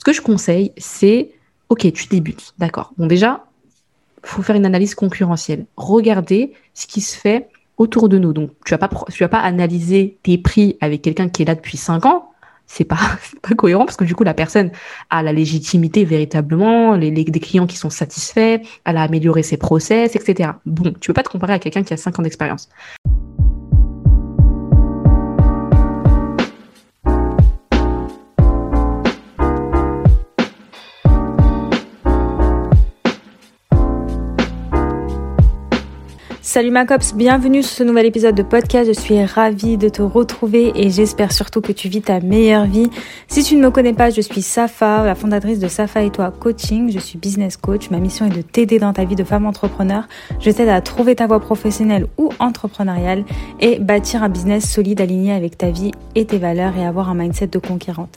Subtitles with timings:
[0.00, 1.32] Ce que je conseille, c'est,
[1.68, 2.94] ok, tu débutes, d'accord.
[2.96, 3.44] Bon, déjà,
[4.24, 5.66] faut faire une analyse concurrentielle.
[5.76, 8.32] Regardez ce qui se fait autour de nous.
[8.32, 11.54] Donc, tu vas pas, tu vas pas analyser tes prix avec quelqu'un qui est là
[11.54, 12.30] depuis 5 ans.
[12.66, 12.96] C'est pas,
[13.42, 14.70] pas cohérent parce que du coup, la personne
[15.10, 20.16] a la légitimité véritablement, les, des clients qui sont satisfaits, elle a amélioré ses process,
[20.16, 20.52] etc.
[20.64, 22.70] Bon, tu peux pas te comparer à quelqu'un qui a 5 ans d'expérience.
[36.52, 38.92] Salut ma cops, bienvenue sur ce nouvel épisode de podcast.
[38.92, 42.90] Je suis ravie de te retrouver et j'espère surtout que tu vis ta meilleure vie.
[43.28, 46.32] Si tu ne me connais pas, je suis Safa, la fondatrice de Safa et toi
[46.32, 46.90] Coaching.
[46.90, 47.90] Je suis business coach.
[47.90, 50.08] Ma mission est de t'aider dans ta vie de femme entrepreneur.
[50.40, 53.22] Je t'aide à trouver ta voie professionnelle ou entrepreneuriale
[53.60, 57.14] et bâtir un business solide aligné avec ta vie et tes valeurs et avoir un
[57.14, 58.16] mindset de conquérante.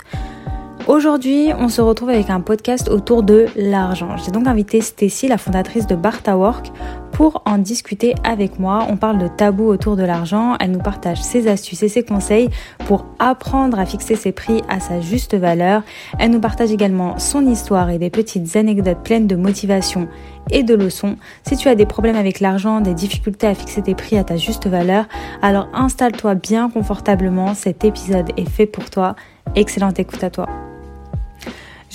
[0.85, 4.17] Aujourd'hui, on se retrouve avec un podcast autour de l'argent.
[4.17, 6.73] J'ai donc invité Stacy, la fondatrice de Barta Work,
[7.13, 8.85] pour en discuter avec moi.
[8.89, 10.57] On parle de tabou autour de l'argent.
[10.59, 12.49] Elle nous partage ses astuces et ses conseils
[12.85, 15.83] pour apprendre à fixer ses prix à sa juste valeur.
[16.19, 20.09] Elle nous partage également son histoire et des petites anecdotes pleines de motivation
[20.51, 21.15] et de leçons.
[21.47, 24.35] Si tu as des problèmes avec l'argent, des difficultés à fixer tes prix à ta
[24.35, 25.05] juste valeur,
[25.41, 27.53] alors installe-toi bien confortablement.
[27.53, 29.15] Cet épisode est fait pour toi.
[29.55, 30.49] Excellente écoute à toi.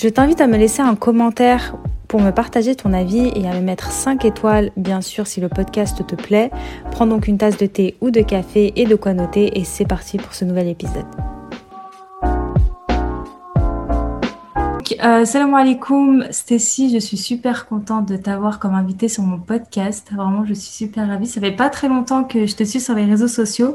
[0.00, 1.74] Je t'invite à me laisser un commentaire
[2.06, 5.48] pour me partager ton avis et à me mettre 5 étoiles, bien sûr, si le
[5.48, 6.52] podcast te plaît.
[6.92, 9.86] Prends donc une tasse de thé ou de café et de quoi noter et c'est
[9.86, 11.04] parti pour ce nouvel épisode.
[15.02, 20.12] Euh, salam alaikum, Stacy, je suis super contente de t'avoir comme invitée sur mon podcast.
[20.14, 21.26] Vraiment, je suis super ravie.
[21.26, 23.74] Ça fait pas très longtemps que je te suis sur les réseaux sociaux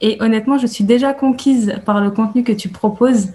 [0.00, 3.28] et honnêtement, je suis déjà conquise par le contenu que tu proposes.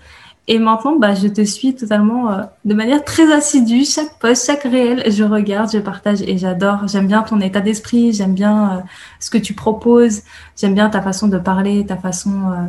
[0.47, 3.83] Et maintenant, bah, je te suis totalement euh, de manière très assidue.
[3.83, 6.87] Chaque post, chaque réel, je regarde, je partage et j'adore.
[6.87, 8.81] J'aime bien ton état d'esprit, j'aime bien euh,
[9.19, 10.21] ce que tu proposes,
[10.55, 12.65] j'aime bien ta façon de parler, ta façon euh,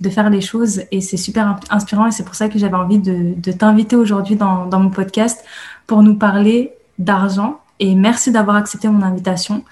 [0.00, 0.82] de faire les choses.
[0.90, 4.80] Et c'est super inspirant et c'est pour ça que j'avais envie de, t'inviter aujourd'hui dans
[4.80, 5.44] mon podcast
[5.86, 7.60] pour nous parler d'argent.
[7.78, 9.64] Et merci d'avoir accepté mon invitation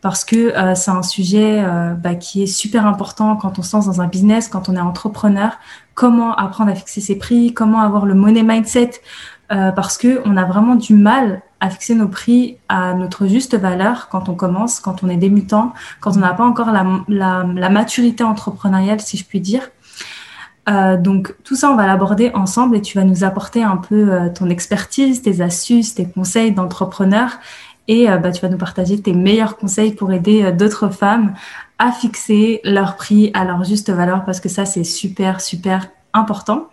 [0.00, 3.76] parce que euh, c'est un sujet euh, bah, qui est super important quand on se
[3.76, 5.58] lance dans un business, quand on est entrepreneur.
[5.94, 8.92] Comment apprendre à fixer ses prix, comment avoir le money mindset,
[9.50, 13.56] euh, parce que on a vraiment du mal à fixer nos prix à notre juste
[13.56, 17.44] valeur quand on commence, quand on est débutant, quand on n'a pas encore la, la,
[17.52, 19.70] la, maturité entrepreneuriale, si je puis dire.
[20.68, 24.12] Euh, donc tout ça, on va l'aborder ensemble et tu vas nous apporter un peu
[24.12, 27.38] euh, ton expertise, tes astuces, tes conseils d'entrepreneur
[27.88, 31.34] et euh, bah, tu vas nous partager tes meilleurs conseils pour aider euh, d'autres femmes
[31.78, 36.68] à fixer leur prix à leur juste valeur parce que ça, c'est super, super important.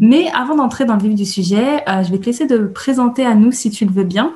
[0.00, 3.24] Mais avant d'entrer dans le vif du sujet, euh, je vais te laisser de présenter
[3.24, 4.32] à nous si tu le veux bien.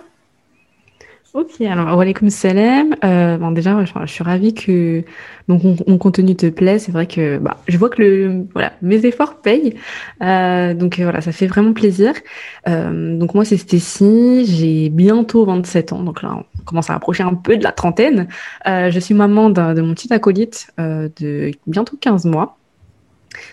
[1.32, 2.96] Ok, alors, walaikum salam.
[3.04, 5.04] Euh, bon, déjà, je, suis ravie que
[5.46, 6.80] donc, mon, contenu te plaît.
[6.80, 9.76] C'est vrai que bah, je vois que le, voilà, mes efforts payent.
[10.22, 12.14] Euh, donc, voilà, ça fait vraiment plaisir.
[12.66, 14.44] Euh, donc, moi, c'est Stécie.
[14.44, 16.02] J'ai bientôt 27 ans.
[16.02, 18.26] Donc là, on commence à approcher un peu de la trentaine.
[18.66, 22.56] Euh, je suis maman de mon petit acolyte euh, de bientôt 15 mois.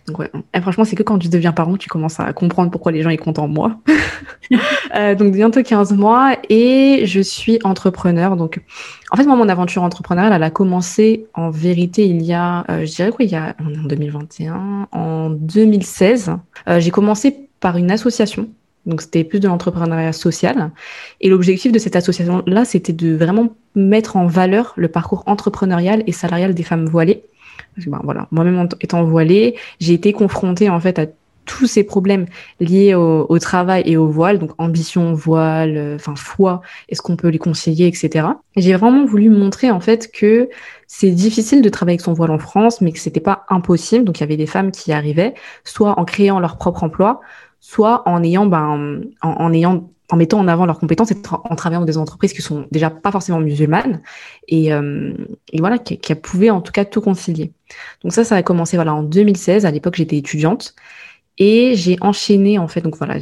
[0.07, 2.91] Donc ouais, et franchement, c'est que quand tu deviens parent, tu commences à comprendre pourquoi
[2.91, 3.77] les gens y comptent en moi.
[4.95, 8.35] euh, donc bientôt 15 mois et je suis entrepreneur.
[8.35, 8.61] Donc
[9.11, 12.85] en fait, moi, mon aventure entrepreneuriale, elle a commencé en vérité il y a, euh,
[12.85, 16.31] je dirais quoi, il y a en 2021, en 2016.
[16.67, 18.49] Euh, j'ai commencé par une association.
[18.85, 20.71] Donc c'était plus de l'entrepreneuriat social.
[21.19, 26.13] Et l'objectif de cette association-là, c'était de vraiment mettre en valeur le parcours entrepreneurial et
[26.13, 27.23] salarial des femmes voilées
[27.85, 31.05] ben, voilà, moi-même étant voilée, j'ai été confrontée en fait à
[31.47, 32.25] tous ces problèmes
[32.59, 37.29] liés au, travail et au voile, donc ambition, voile, euh, enfin foi, est-ce qu'on peut
[37.29, 38.27] les conseiller, etc.
[38.57, 40.49] J'ai vraiment voulu montrer en fait que
[40.87, 44.03] c'est difficile de travailler avec son voile en France, mais que c'était pas impossible.
[44.03, 45.33] Donc il y avait des femmes qui arrivaient,
[45.63, 47.21] soit en créant leur propre emploi,
[47.61, 51.55] soit en ayant, ben, en, en ayant en mettant en avant leurs compétences et en
[51.55, 54.01] travaillant dans des entreprises qui sont déjà pas forcément musulmanes
[54.47, 55.13] et, euh,
[55.51, 57.51] et voilà qui, qui pouvaient en tout cas tout concilier.
[58.03, 59.65] Donc ça, ça a commencé voilà en 2016.
[59.65, 60.75] À l'époque, j'étais étudiante
[61.37, 62.81] et j'ai enchaîné en fait.
[62.81, 63.15] Donc voilà,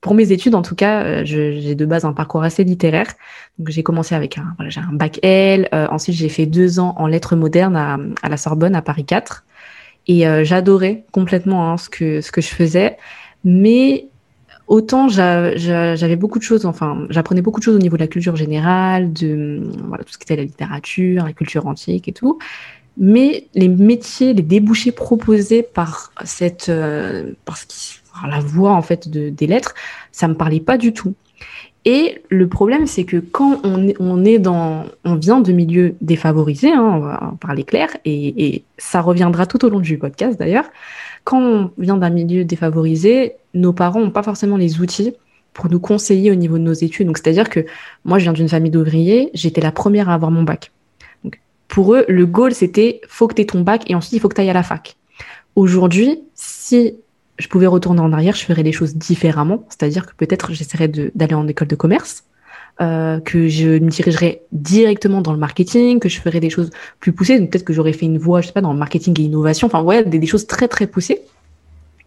[0.00, 3.12] pour mes études en tout cas, euh, j'ai de base un parcours assez littéraire.
[3.58, 5.68] Donc j'ai commencé avec un voilà, j'ai un bac L.
[5.72, 9.04] Euh, ensuite, j'ai fait deux ans en lettres modernes à, à la Sorbonne à Paris
[9.04, 9.44] 4
[10.06, 12.96] et euh, j'adorais complètement hein, ce que ce que je faisais,
[13.44, 14.08] mais
[14.66, 18.36] autant j'avais beaucoup de choses, enfin, j'apprenais beaucoup de choses au niveau de la culture
[18.36, 22.38] générale, de voilà, tout ce qui était la littérature, la culture antique et tout.
[22.96, 29.30] Mais les métiers, les débouchés proposés par cette, euh, par la voix en fait de,
[29.30, 29.74] des lettres,
[30.12, 31.14] ça me parlait pas du tout.
[31.84, 37.34] Et le problème, c'est que quand on on vient de milieux défavorisés, hein, on va
[37.40, 40.64] parler clair, et, ça reviendra tout au long du podcast d'ailleurs.
[41.24, 45.14] Quand on vient d'un milieu défavorisé, nos parents n'ont pas forcément les outils
[45.52, 47.06] pour nous conseiller au niveau de nos études.
[47.06, 47.64] Donc, c'est-à-dire que
[48.04, 50.72] moi, je viens d'une famille d'ouvriers, j'étais la première à avoir mon bac.
[51.22, 54.20] Donc, pour eux, le goal, c'était faut que tu aies ton bac et ensuite, il
[54.20, 54.96] faut que tu ailles à la fac.
[55.54, 56.96] Aujourd'hui, si
[57.38, 59.64] je pouvais retourner en arrière, je ferais les choses différemment.
[59.68, 62.24] C'est-à-dire que peut-être j'essaierais d'aller en école de commerce,
[62.80, 67.12] euh, que je me dirigerais directement dans le marketing, que je ferais des choses plus
[67.12, 67.40] poussées.
[67.46, 69.68] Peut-être que j'aurais fait une voie, je sais pas, dans le marketing et innovation.
[69.68, 71.22] Enfin ouais, des choses très très poussées.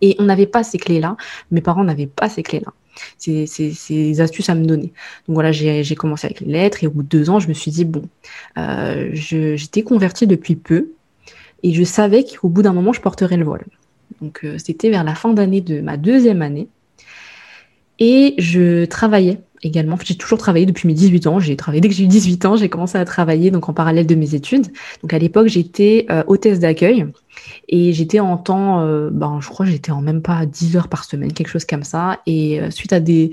[0.01, 1.17] Et on n'avait pas ces clés-là.
[1.51, 2.73] Mes parents n'avaient pas ces clés-là.
[3.17, 4.91] Ces, ces, ces, astuces à me donner.
[5.27, 7.53] Donc voilà, j'ai commencé avec les lettres et au bout de deux ans, je me
[7.53, 8.01] suis dit, bon,
[8.57, 10.89] euh, j'étais convertie depuis peu
[11.61, 13.65] et je savais qu'au bout d'un moment, je porterais le voile.
[14.21, 16.67] Donc euh, c'était vers la fin d'année de ma deuxième année.
[17.99, 19.97] Et je travaillais également.
[20.03, 21.39] J'ai toujours travaillé depuis mes 18 ans.
[21.39, 22.55] J'ai travaillé dès que j'ai eu 18 ans.
[22.55, 24.67] J'ai commencé à travailler donc en parallèle de mes études.
[25.01, 27.05] Donc à l'époque, j'étais euh, hôtesse d'accueil
[27.69, 31.03] et j'étais en temps, euh, ben, je crois j'étais en même pas 10 heures par
[31.03, 32.19] semaine, quelque chose comme ça.
[32.25, 33.31] Et euh, suite à des,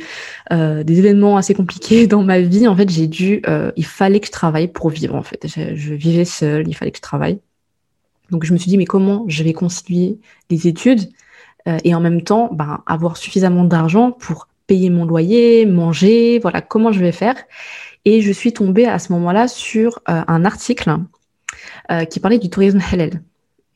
[0.52, 4.20] euh, des événements assez compliqués dans ma vie, en fait, j'ai dû, euh, il fallait
[4.20, 5.46] que je travaille pour vivre en fait.
[5.46, 7.38] Je, je vivais seule, il fallait que je travaille.
[8.30, 10.18] Donc je me suis dit, mais comment je vais concilier
[10.50, 11.10] les études
[11.68, 16.61] euh, et en même temps ben, avoir suffisamment d'argent pour payer mon loyer, manger, voilà,
[16.61, 17.37] comment je vais faire.
[18.05, 20.96] Et je suis tombée à ce moment-là sur euh, un article
[21.90, 23.22] euh, qui parlait du tourisme halal.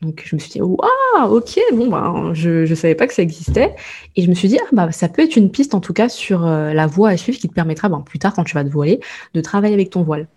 [0.01, 0.79] Donc je me suis dit, waouh,
[1.25, 3.75] ok, bon, ben, je ne savais pas que ça existait.
[4.17, 6.09] Et je me suis dit, ah, bah, ça peut être une piste en tout cas
[6.09, 8.69] sur la voie à suivre qui te permettra ben, plus tard, quand tu vas te
[8.69, 9.01] voiler,
[9.35, 10.29] de travailler avec ton voile.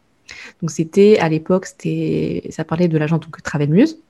[0.62, 4.02] Donc c'était à l'époque, c'était, ça parlait de l'agent donc Travel Muse.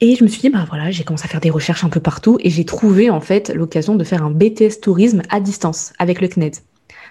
[0.00, 2.00] Et je me suis dit, bah voilà, j'ai commencé à faire des recherches un peu
[2.00, 6.20] partout et j'ai trouvé en fait l'occasion de faire un BTS tourisme à distance avec
[6.20, 6.56] le CNED.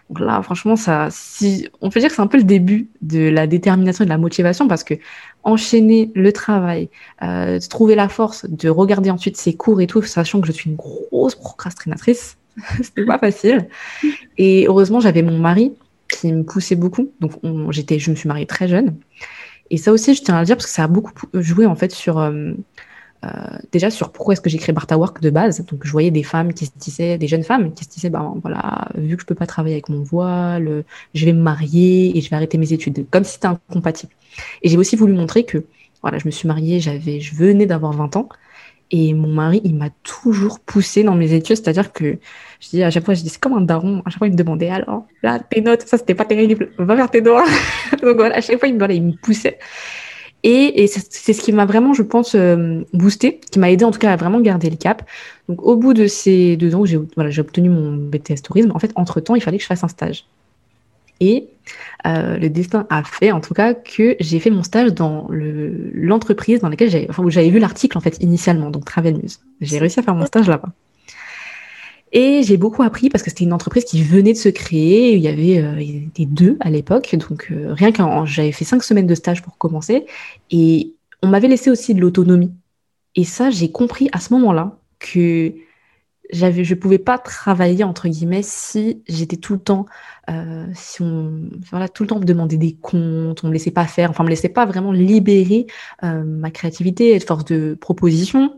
[0.10, 3.30] Donc là, franchement, ça, si, on peut dire que c'est un peu le début de
[3.30, 4.96] la détermination et de la motivation parce que
[5.44, 6.90] enchaîner le travail,
[7.22, 10.70] euh, trouver la force de regarder ensuite ses cours et tout, sachant que je suis
[10.70, 12.38] une grosse procrastinatrice,
[12.82, 13.70] c'était pas facile.
[14.38, 15.74] Et heureusement, j'avais mon mari
[16.10, 17.12] qui me poussait beaucoup.
[17.22, 17.32] Donc,
[17.72, 18.96] j'étais, je me suis mariée très jeune.
[19.74, 21.76] Et ça aussi, je tiens à le dire parce que ça a beaucoup joué en
[21.76, 22.54] fait sur euh,
[23.26, 23.30] euh,
[23.72, 25.66] déjà sur pourquoi est-ce que j'ai créé Barta Work de base.
[25.66, 28.36] Donc, je voyais des femmes qui se disaient, des jeunes femmes qui se disaient, ben
[28.44, 30.84] voilà, vu que je peux pas travailler avec mon voile,
[31.16, 34.14] je vais me marier et je vais arrêter mes études, comme si c'était incompatible.
[34.62, 35.66] Et j'ai aussi voulu montrer que
[36.04, 38.30] voilà, je me suis mariée, j'avais, je venais d'avoir 20 ans
[38.92, 42.20] et mon mari, il m'a toujours poussé dans mes études, c'est-à-dire que
[42.64, 44.02] je dis à chaque fois, je dis c'est comme un daron.
[44.06, 46.96] À chaque fois, il me demandait alors là tes notes, ça c'était pas terrible, va
[46.96, 47.48] faire tes devoirs.
[48.02, 49.60] Donc voilà, à chaque fois, il me, il me poussait.
[50.44, 53.92] Et, et c'est ce qui m'a vraiment, je pense, euh, boosté, qui m'a aidé en
[53.92, 55.08] tout cas à vraiment garder le cap.
[55.48, 58.72] Donc au bout de ces deux ans, j'ai voilà, obtenu mon BTS tourisme.
[58.74, 60.26] En fait, entre temps, il fallait que je fasse un stage.
[61.20, 61.48] Et
[62.06, 66.60] euh, le destin a fait, en tout cas, que j'ai fait mon stage dans l'entreprise
[66.60, 69.40] dans laquelle j'avais, enfin, j'avais vu l'article en fait initialement, donc Travel Muse.
[69.62, 70.70] J'ai réussi à faire mon stage là-bas.
[72.16, 75.16] Et j'ai beaucoup appris parce que c'était une entreprise qui venait de se créer.
[75.16, 78.66] Il y avait, euh, il était deux à l'époque, donc euh, rien qu'en j'avais fait
[78.66, 80.06] cinq semaines de stage pour commencer,
[80.52, 80.94] et
[81.24, 82.52] on m'avait laissé aussi de l'autonomie.
[83.16, 85.54] Et ça, j'ai compris à ce moment-là que
[86.32, 89.86] j'avais, je pouvais pas travailler entre guillemets si j'étais tout le temps,
[90.30, 93.86] euh, si on, voilà, tout le temps me demandait des comptes, on me laissait pas
[93.86, 95.68] faire, enfin, on me laissait pas vraiment libérer
[96.04, 98.54] euh, ma créativité et de force de proposition.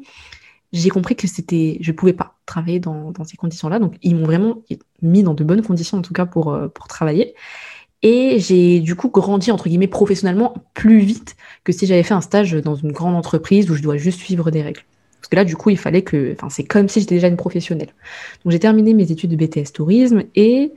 [0.76, 4.62] J'ai compris que c'était, je pouvais pas travailler dans, ces conditions-là, donc ils m'ont vraiment
[5.02, 7.34] mis dans de bonnes conditions en tout cas pour euh, pour travailler.
[8.02, 12.22] Et j'ai du coup grandi entre guillemets professionnellement plus vite que si j'avais fait un
[12.22, 14.82] stage dans une grande entreprise où je dois juste suivre des règles.
[15.20, 16.34] Parce que là, du coup, il fallait que.
[16.34, 17.94] Enfin, c'est comme si j'étais déjà une professionnelle.
[18.44, 20.72] Donc, j'ai terminé mes études de BTS tourisme et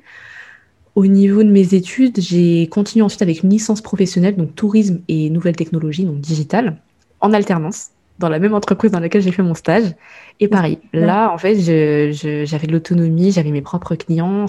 [0.95, 5.31] au niveau de mes études, j'ai continué ensuite avec une licence professionnelle, donc tourisme et
[5.31, 6.81] nouvelles technologies, donc digitale,
[7.21, 9.95] en alternance, dans la même entreprise dans laquelle j'ai fait mon stage.
[10.41, 14.47] Et pareil, là, en fait, j'avais de l'autonomie, j'avais mes propres clients.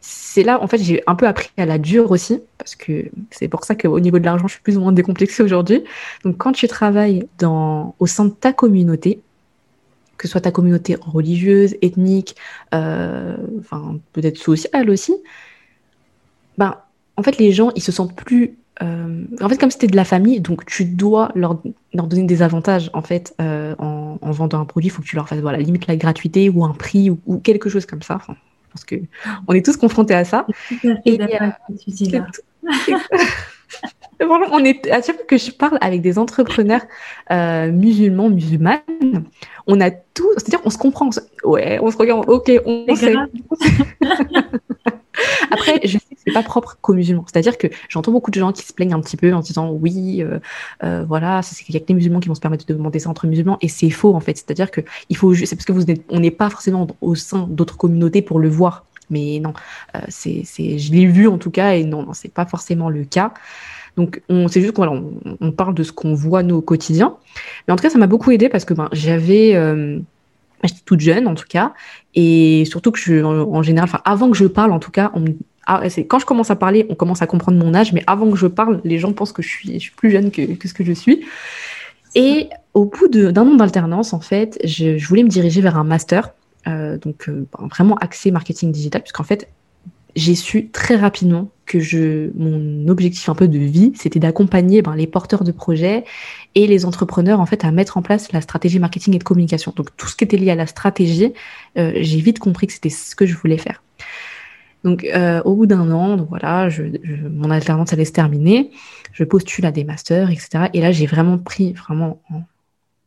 [0.00, 3.48] C'est là, en fait, j'ai un peu appris à la dure aussi, parce que c'est
[3.48, 5.82] pour ça qu'au niveau de l'argent, je suis plus ou moins décomplexée aujourd'hui.
[6.24, 9.20] Donc, quand tu travailles dans, au sein de ta communauté,
[10.16, 12.36] que ce soit ta communauté religieuse, ethnique,
[12.74, 15.14] euh, enfin peut-être sociale aussi,
[16.56, 16.76] ben,
[17.16, 18.56] en fait, les gens, ils se sentent plus...
[18.80, 21.60] Euh, en fait, comme c'était de la famille, donc tu dois leur,
[21.92, 25.06] leur donner des avantages, en fait, euh, en, en, vendant un produit, il faut que
[25.06, 28.02] tu leur fasses, voilà, limite la gratuité ou un prix ou, ou quelque chose comme
[28.02, 28.14] ça.
[28.16, 28.34] Enfin,
[28.72, 28.96] parce que
[29.46, 30.46] on est tous confrontés à ça.
[31.04, 31.50] Et, euh,
[34.20, 36.82] on est, à chaque fois que je parle avec des entrepreneurs
[37.30, 38.80] euh, musulmans, musulmanes,
[39.66, 41.10] on a tout, c'est-à-dire on se comprend,
[41.44, 43.14] ouais, on se regarde, ok, on sait.
[45.50, 47.24] Après, je sais que c'est pas propre qu'aux musulmans.
[47.26, 50.22] C'est-à-dire que j'entends beaucoup de gens qui se plaignent un petit peu en disant oui,
[50.22, 50.38] euh,
[50.84, 52.98] euh, voilà, c'est qu'il y a que les musulmans qui vont se permettre de demander
[52.98, 54.36] ça entre musulmans, et c'est faux en fait.
[54.36, 57.76] C'est-à-dire que il faut, c'est parce que vous on n'est pas forcément au sein d'autres
[57.76, 58.84] communautés pour le voir.
[59.10, 59.52] Mais non,
[59.94, 63.04] euh, c'est, je l'ai vu en tout cas, et non, non c'est pas forcément le
[63.04, 63.34] cas.
[63.96, 67.16] Donc, on, c'est juste qu'on on, parle de ce qu'on voit au quotidien.
[67.66, 69.98] Mais en tout cas, ça m'a beaucoup aidé parce que ben, j'avais, euh,
[70.68, 71.72] j'étais toute jeune en tout cas,
[72.14, 75.12] et surtout que je, en, général, enfin, avant que je parle, en tout cas,
[75.66, 78.36] ah, quand je commence à parler, on commence à comprendre mon âge, mais avant que
[78.36, 80.74] je parle, les gens pensent que je suis, je suis plus jeune que, que ce
[80.74, 81.24] que je suis.
[82.14, 85.84] Et au bout d'un an d'alternance, en fait, je, je, voulais me diriger vers un
[85.84, 86.34] master,
[86.66, 89.48] euh, donc euh, vraiment axé marketing digital, puisqu'en fait,
[90.16, 94.94] j'ai su très rapidement que je, mon objectif un peu de vie, c'était d'accompagner ben,
[94.94, 96.04] les porteurs de projets
[96.54, 99.72] et les entrepreneurs en fait à mettre en place la stratégie marketing et de communication.
[99.74, 101.32] Donc tout ce qui était lié à la stratégie,
[101.78, 103.82] euh, j'ai vite compris que c'était ce que je voulais faire.
[104.84, 108.70] Donc euh, au bout d'un an, donc voilà, je, je, mon alternance allait se terminer,
[109.12, 110.64] je postule à des masters, etc.
[110.74, 112.20] Et là j'ai vraiment pris vraiment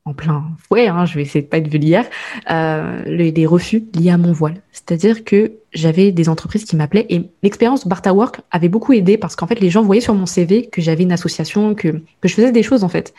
[0.08, 2.06] en, plein fouet, hein, je vais essayer de pas être vulgaire,
[2.52, 4.62] euh, les, refus liés à mon voile.
[4.72, 9.36] C'est-à-dire que j'avais des entreprises qui m'appelaient et l'expérience Barta Work avait beaucoup aidé parce
[9.36, 11.88] qu'en fait les gens voyaient sur mon CV que j'avais une association, que,
[12.22, 13.16] que je faisais des choses en fait.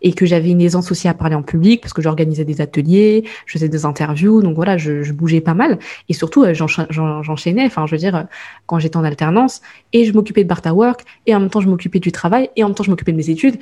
[0.00, 3.24] Et que j'avais une aisance aussi à parler en public parce que j'organisais des ateliers,
[3.46, 5.80] je faisais des interviews, donc voilà, je, je bougeais pas mal.
[6.08, 8.28] Et surtout euh, j'enchaînais, enfin je veux dire
[8.66, 9.60] quand j'étais en alternance
[9.92, 12.62] et je m'occupais de Barta Work et en même temps je m'occupais du travail et
[12.62, 13.56] en même temps je m'occupais de mes études,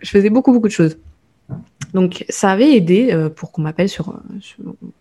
[0.00, 0.98] je faisais beaucoup beaucoup de choses.
[1.94, 4.58] Donc ça avait aidé euh, pour qu'on m'appelle sur, sur,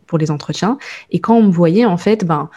[0.07, 0.77] pour les entretiens.
[1.09, 2.49] Et quand on me voyait, en fait, ben,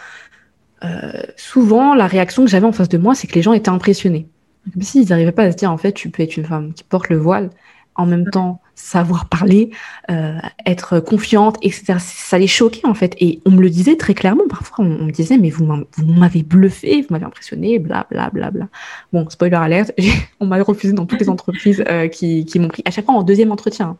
[0.82, 3.70] euh, souvent la réaction que j'avais en face de moi, c'est que les gens étaient
[3.70, 4.28] impressionnés.
[4.72, 6.84] Comme s'ils n'arrivaient pas à se dire, en fait, tu peux être une femme qui
[6.84, 7.50] porte le voile,
[7.94, 9.70] en même temps savoir parler,
[10.10, 11.96] euh, être confiante, etc.
[11.98, 13.16] Ça les choquait en fait.
[13.20, 14.44] Et on me le disait très clairement.
[14.48, 15.66] Parfois, on, me disait, mais vous
[15.98, 18.68] m'avez bluffé, vous m'avez impressionné, bla bla bla bla.
[19.12, 19.92] Bon, spoiler alert,
[20.40, 23.14] on m'a refusé dans toutes les entreprises euh, qui, qui m'ont pris, à chaque fois
[23.14, 23.96] en deuxième entretien.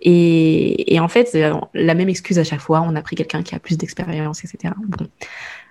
[0.00, 1.36] Et, et en fait,
[1.74, 4.74] la même excuse à chaque fois, on a pris quelqu'un qui a plus d'expérience, etc.
[4.86, 5.08] Bon,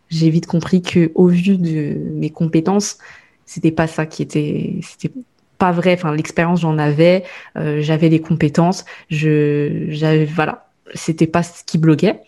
[0.09, 2.97] j'ai vite compris que au vu de mes compétences,
[3.45, 5.11] c'était pas ça qui était, c'était
[5.57, 5.93] pas vrai.
[5.93, 7.23] Enfin, l'expérience, j'en avais,
[7.57, 12.21] euh, j'avais les compétences, je, j'avais, voilà, c'était pas ce qui bloquait.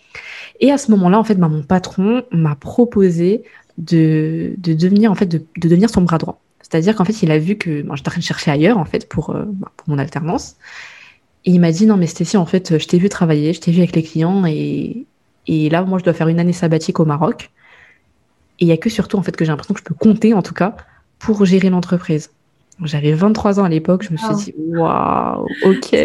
[0.59, 3.43] Et à ce moment-là, en fait, bah, mon patron m'a proposé
[3.77, 6.41] de, de devenir, en fait, de, de devenir son bras droit.
[6.61, 8.85] C'est-à-dire qu'en fait, il a vu que bah, j'étais en train de chercher ailleurs, en
[8.85, 10.57] fait, pour, euh, bah, pour mon alternance.
[11.45, 13.71] Et il m'a dit, non, mais Stécie, en fait, je t'ai vu travailler, je t'ai
[13.71, 15.05] vu avec les clients, et,
[15.47, 17.51] et là, moi, je dois faire une année sabbatique au Maroc.
[18.59, 20.33] Et il y a que surtout, en fait, que j'ai l'impression que je peux compter,
[20.33, 20.75] en tout cas,
[21.17, 22.31] pour gérer l'entreprise.
[22.83, 25.95] J'avais 23 ans à l'époque, je me suis dit, waouh, ok.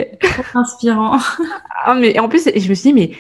[0.54, 1.19] inspirant.
[1.85, 3.11] ah, mais en plus, je me suis dit, mais.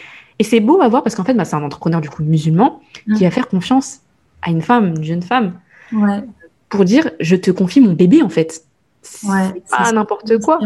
[0.40, 2.80] Et c'est beau à voir parce qu'en fait, bah, c'est un entrepreneur du coup musulman
[3.06, 3.14] mmh.
[3.14, 4.00] qui va faire confiance
[4.42, 5.60] à une femme, une jeune femme,
[5.92, 6.24] ouais.
[6.68, 8.64] pour dire, je te confie mon bébé en fait.
[9.02, 10.58] C'est ouais, pas n'importe quoi.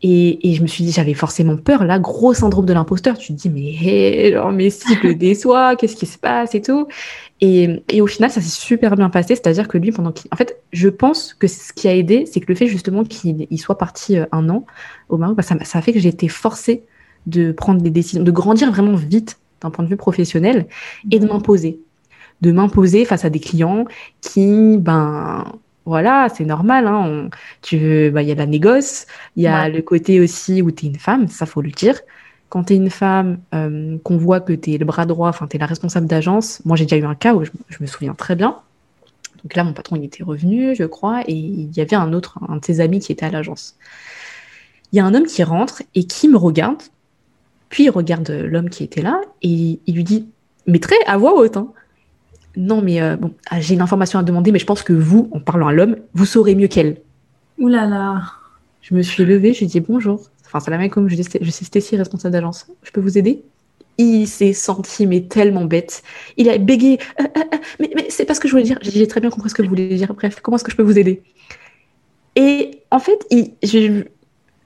[0.00, 3.18] Et, et, je me suis dit, j'avais forcément peur, là, gros syndrome de l'imposteur.
[3.18, 6.54] Tu te dis, mais, hey, genre, mais si je le déçois, qu'est-ce qui se passe
[6.54, 6.86] et tout.
[7.40, 9.36] Et, et, au final, ça s'est super bien passé.
[9.36, 10.28] C'est-à-dire que lui, pendant qu'il.
[10.32, 13.60] En fait, je pense que ce qui a aidé, c'est que le fait justement qu'il
[13.60, 14.66] soit parti euh, un an
[15.08, 16.84] au Maroc, bah, ça, ça a fait que j'ai été forcée
[17.26, 20.66] de prendre des décisions, de grandir vraiment vite d'un point de vue professionnel
[21.10, 21.80] et de m'imposer.
[22.40, 23.84] De m'imposer face à des clients
[24.20, 25.44] qui, ben,
[25.84, 26.86] voilà, c'est normal.
[26.86, 27.30] Hein, on,
[27.62, 29.70] tu veux, bah, il y a la négoce, il y a ouais.
[29.70, 31.98] le côté aussi où tu es une femme, ça faut le dire.
[32.48, 35.46] Quand tu es une femme, euh, qu'on voit que tu es le bras droit, enfin,
[35.46, 36.62] tu es la responsable d'agence.
[36.64, 38.56] Moi, j'ai déjà eu un cas où je, je, me souviens très bien.
[39.42, 42.38] Donc là, mon patron, il était revenu, je crois, et il y avait un autre,
[42.48, 43.76] un de ses amis qui était à l'agence.
[44.92, 46.82] Il y a un homme qui rentre et qui me regarde,
[47.68, 50.26] puis il regarde l'homme qui était là, et il lui dit,
[50.66, 51.68] mais très à voix haute, hein,
[52.58, 55.28] non, mais euh, bon, ah, j'ai une information à demander, mais je pense que vous,
[55.32, 56.96] en parlant à l'homme, vous saurez mieux qu'elle.
[57.58, 58.22] Ouh là là.
[58.82, 60.22] Je me suis levée, je lui ai dit bonjour.
[60.48, 62.66] Enfin, c'est la même comme je, dis, je suis Stécie, responsable d'agence.
[62.82, 63.42] Je peux vous aider?
[63.98, 66.02] Il s'est senti, mais tellement bête.
[66.38, 66.98] Il a bégayé.
[67.20, 68.78] Euh, euh, euh, mais, mais c'est pas ce que je voulais dire.
[68.80, 70.14] J'ai très bien compris ce que vous voulez dire.
[70.14, 71.22] Bref, comment est-ce que je peux vous aider?
[72.34, 73.26] Et en fait,
[73.62, 74.04] je,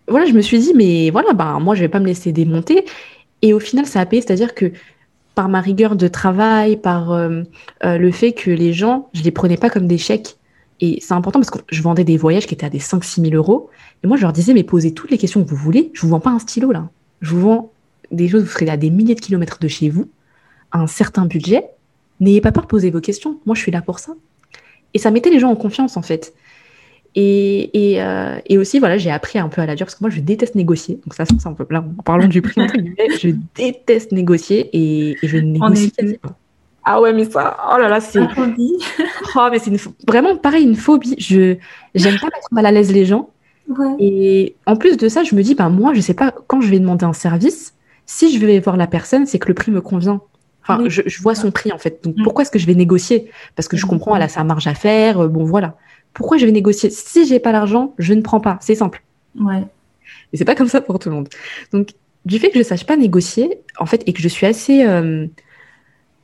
[0.06, 2.84] voilà, je me suis dit, mais voilà, bah, moi, je vais pas me laisser démonter.
[3.40, 4.70] Et au final, ça a payé, c'est-à-dire que
[5.34, 7.28] par ma rigueur de travail, par
[7.82, 10.36] le fait que les gens, je les prenais pas comme des chèques.
[10.84, 13.34] Et c'est important parce que je vendais des voyages qui étaient à des 5-6 000
[13.36, 13.70] euros.
[14.02, 15.92] Et moi, je leur disais, mais posez toutes les questions que vous voulez.
[15.94, 16.90] Je vous vends pas un stylo, là.
[17.20, 17.72] Je vous vends
[18.10, 20.10] des choses, vous serez à des milliers de kilomètres de chez vous,
[20.72, 21.64] à un certain budget.
[22.18, 23.38] N'ayez pas peur de poser vos questions.
[23.46, 24.14] Moi, je suis là pour ça.
[24.92, 26.34] Et ça mettait les gens en confiance, en fait.
[27.14, 30.02] Et, et, euh, et, aussi, voilà, j'ai appris un peu à la dure parce que
[30.02, 30.96] moi, je déteste négocier.
[30.96, 32.60] Donc, ça, c'est un peu là, en parlant du prix,
[33.20, 36.36] je déteste négocier et, et je négocie pas.
[36.84, 38.18] Ah ouais, mais ça, oh là là, c'est.
[38.18, 38.76] Une phobie.
[39.36, 39.78] oh, mais c'est une...
[40.06, 41.14] vraiment pareil, une phobie.
[41.18, 41.56] Je
[41.94, 43.30] j'aime pas mettre mal à l'aise les gens.
[43.68, 43.94] Ouais.
[43.98, 46.68] Et en plus de ça, je me dis, bah, moi, je sais pas, quand je
[46.68, 47.74] vais demander un service,
[48.06, 50.20] si je vais voir la personne, c'est que le prix me convient.
[50.62, 52.02] Enfin, je, je, vois son prix, en fait.
[52.04, 52.22] Donc, mm.
[52.22, 53.30] pourquoi est-ce que je vais négocier?
[53.56, 53.88] Parce que je mm.
[53.88, 55.20] comprends, elle a sa marge à faire.
[55.20, 55.76] Euh, bon, voilà.
[56.12, 56.90] Pourquoi je vais négocier?
[56.90, 58.58] Si j'ai pas l'argent, je ne prends pas.
[58.60, 59.02] C'est simple.
[59.40, 59.64] Ouais.
[60.32, 61.28] Et c'est pas comme ça pour tout le monde.
[61.72, 61.90] Donc,
[62.24, 64.84] du fait que je sache pas négocier, en fait, et que je suis assez.
[64.84, 65.26] Euh,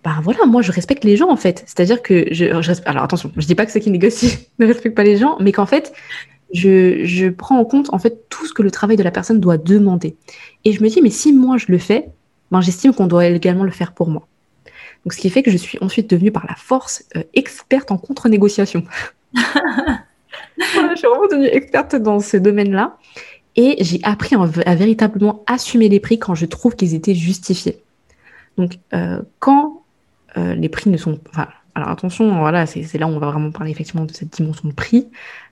[0.04, 1.64] bah voilà, moi je respecte les gens en fait.
[1.66, 2.46] C'est-à-dire que je,
[2.86, 5.52] alors attention, je dis pas que ceux qui négocient ne respectent pas les gens, mais
[5.52, 5.92] qu'en fait
[6.52, 9.38] je, je, prends en compte en fait tout ce que le travail de la personne
[9.40, 10.16] doit demander.
[10.64, 12.08] Et je me dis mais si moi je le fais,
[12.50, 14.26] ben j'estime qu'on doit également le faire pour moi.
[15.04, 17.98] Donc ce qui fait que je suis ensuite devenue par la force euh, experte en
[17.98, 18.84] contre-négociation.
[19.34, 22.96] je suis vraiment devenue experte dans ce domaine-là.
[23.56, 27.82] Et j'ai appris à, véritablement assumer les prix quand je trouve qu'ils étaient justifiés.
[28.56, 29.77] Donc, euh, quand
[30.36, 31.18] euh, les prix ne sont.
[31.30, 34.68] Enfin, alors attention, voilà, c'est là où on va vraiment parler effectivement de cette dimension
[34.68, 35.08] de prix.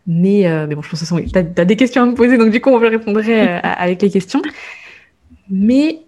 [0.06, 2.50] Mais, euh, mais bon, je pense que tu as, des questions à me poser, donc
[2.50, 4.42] du coup, on va répondre euh, avec les questions.
[5.48, 6.00] Mais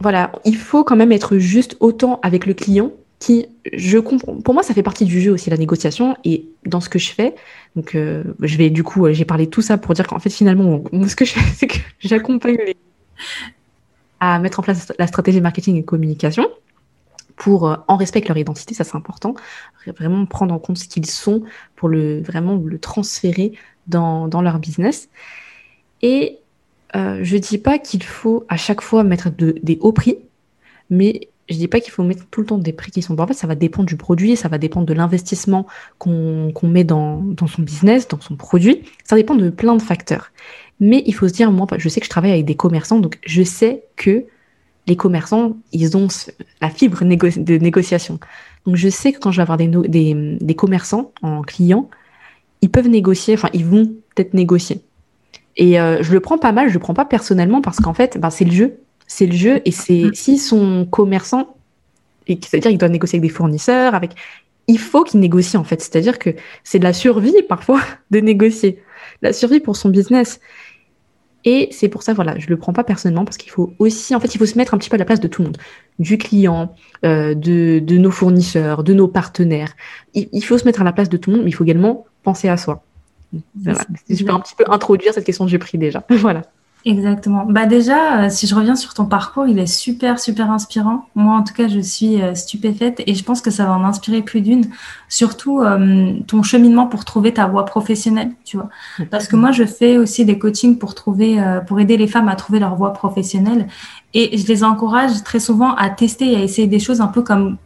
[0.00, 4.54] voilà, il faut quand même être juste autant avec le client qui, je comprends, pour
[4.54, 6.16] moi, ça fait partie du jeu aussi, la négociation.
[6.24, 7.34] Et dans ce que je fais,
[7.74, 10.82] donc je vais du coup, j'ai parlé de tout ça pour dire qu'en fait, finalement,
[11.06, 12.76] ce que je fais, c'est que j'accompagne les
[14.20, 16.46] à mettre en place la stratégie marketing et communication
[17.38, 19.34] pour euh, en respecter leur identité, ça c'est important,
[19.98, 21.42] vraiment prendre en compte ce qu'ils sont
[21.76, 23.52] pour le vraiment le transférer
[23.86, 25.08] dans, dans leur business.
[26.02, 26.38] Et
[26.96, 30.18] euh, je dis pas qu'il faut à chaque fois mettre de, des hauts prix,
[30.90, 33.32] mais je dis pas qu'il faut mettre tout le temps des prix qui sont fait,
[33.32, 35.66] ça va dépendre du produit, ça va dépendre de l'investissement
[35.98, 38.82] qu'on met dans, dans son business, dans son produit.
[39.04, 40.30] Ça dépend de plein de facteurs.
[40.80, 43.18] Mais il faut se dire, moi, je sais que je travaille avec des commerçants, donc
[43.24, 44.26] je sais que
[44.88, 46.08] les commerçants, ils ont
[46.60, 48.18] la fibre de négociation.
[48.66, 51.88] Donc je sais que quand je vais avoir des, des, commerçants en client,
[52.62, 54.80] ils peuvent négocier, enfin ils vont peut-être négocier.
[55.56, 58.18] Et euh, je le prends pas mal, je le prends pas personnellement parce qu'en fait,
[58.18, 58.78] ben, c'est le jeu.
[59.06, 60.14] C'est le jeu et c'est mm.
[60.14, 61.56] s'ils sont commerçants,
[62.26, 64.12] c'est-à-dire qu'ils doivent négocier avec des fournisseurs, avec,
[64.66, 65.80] il faut qu'ils négocient en fait.
[65.80, 66.30] C'est-à-dire que
[66.64, 68.82] c'est de la survie parfois de négocier,
[69.22, 70.40] la survie pour son business.
[71.44, 74.20] Et c'est pour ça, voilà, je le prends pas personnellement parce qu'il faut aussi, en
[74.20, 75.58] fait, il faut se mettre un petit peu à la place de tout le monde,
[75.98, 76.74] du client,
[77.04, 79.74] euh, de, de, nos fournisseurs, de nos partenaires.
[80.14, 82.06] Il, faut se mettre à la place de tout le monde, mais il faut également
[82.22, 82.82] penser à soi.
[83.54, 83.80] Voilà.
[84.08, 86.04] Je peux un petit peu introduire cette question du prix déjà.
[86.10, 86.42] voilà.
[86.84, 87.44] Exactement.
[87.44, 91.06] Bah déjà, euh, si je reviens sur ton parcours, il est super, super inspirant.
[91.16, 93.84] Moi, en tout cas, je suis euh, stupéfaite et je pense que ça va en
[93.84, 94.64] inspirer plus d'une.
[95.08, 98.68] Surtout euh, ton cheminement pour trouver ta voie professionnelle, tu vois.
[99.10, 102.36] Parce que moi, je fais aussi des coachings pour trouver, pour aider les femmes à
[102.36, 103.66] trouver leur voie professionnelle.
[104.14, 107.22] Et je les encourage très souvent à tester et à essayer des choses un peu
[107.22, 107.56] comme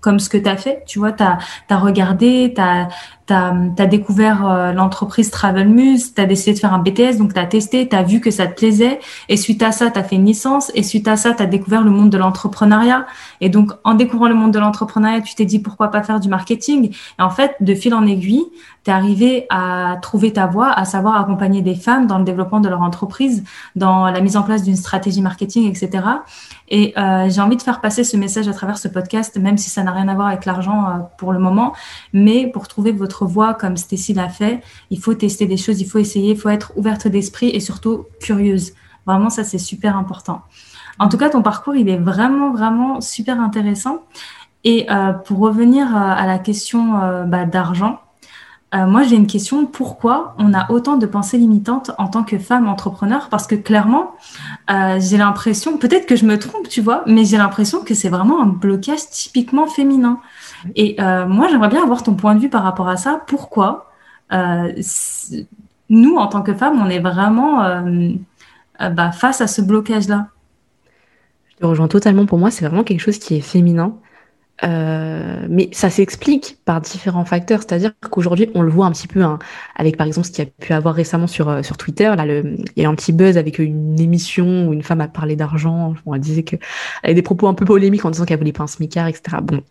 [0.00, 0.82] comme ce que tu as fait.
[0.86, 2.88] Tu vois, tu as, regardé, tu as,
[3.26, 7.34] tu as, découvert euh, l'entreprise Travel Muse, tu as décidé de faire un BTS, donc
[7.34, 9.98] tu as testé, tu as vu que ça te plaisait, et suite à ça, tu
[9.98, 13.06] as fait une licence, et suite à ça, tu as découvert le monde de l'entrepreneuriat.
[13.40, 16.28] Et donc, en découvrant le monde de l'entrepreneuriat, tu t'es dit pourquoi pas faire du
[16.28, 16.94] marketing?
[17.18, 18.44] Et en fait, de fil en aiguille,
[18.84, 22.60] tu es arrivé à trouver ta voie, à savoir accompagner des femmes dans le développement
[22.60, 23.44] de leur entreprise,
[23.76, 26.04] dans la mise en place d'une stratégie marketing, etc.
[26.68, 29.70] Et euh, j'ai envie de faire passer ce message à travers ce podcast, même si
[29.70, 31.74] ça n'a rien à voir avec l'argent euh, pour le moment,
[32.12, 34.62] mais pour trouver votre voix comme Stécie l'a fait.
[34.90, 38.06] Il faut tester des choses, il faut essayer, il faut être ouverte d'esprit et surtout
[38.20, 38.72] curieuse.
[39.06, 40.42] Vraiment, ça, c'est super important.
[40.98, 43.98] En tout cas, ton parcours, il est vraiment, vraiment super intéressant.
[44.64, 48.00] Et euh, pour revenir euh, à la question euh, bah, d'argent,
[48.74, 49.64] moi, j'ai une question.
[49.64, 53.30] Pourquoi on a autant de pensées limitantes en tant que femme entrepreneur?
[53.30, 54.12] Parce que clairement,
[54.68, 58.42] j'ai l'impression, peut-être que je me trompe, tu vois, mais j'ai l'impression que c'est vraiment
[58.42, 60.20] un blocage typiquement féminin.
[60.74, 63.22] Et euh, moi, j'aimerais bien avoir ton point de vue par rapport à ça.
[63.26, 63.90] Pourquoi
[64.32, 64.72] euh,
[65.88, 68.10] nous, en tant que femmes, on est vraiment euh,
[68.78, 70.28] bah, face à ce blocage-là?
[71.58, 72.26] Te rejoins totalement.
[72.26, 73.96] Pour moi, c'est vraiment quelque chose qui est féminin.
[74.62, 79.38] mais ça s'explique par différents facteurs, c'est-à-dire qu'aujourd'hui on le voit un petit peu hein,
[79.76, 82.12] avec par exemple ce qu'il y a pu avoir récemment sur sur Twitter.
[82.76, 85.94] Il y a un petit buzz avec une émission où une femme a parlé d'argent.
[86.12, 86.56] elle disait que
[87.02, 89.38] elle avait des propos un peu polémiques en disant qu'elle voulait pas un smicard, etc.
[89.42, 89.62] Bon,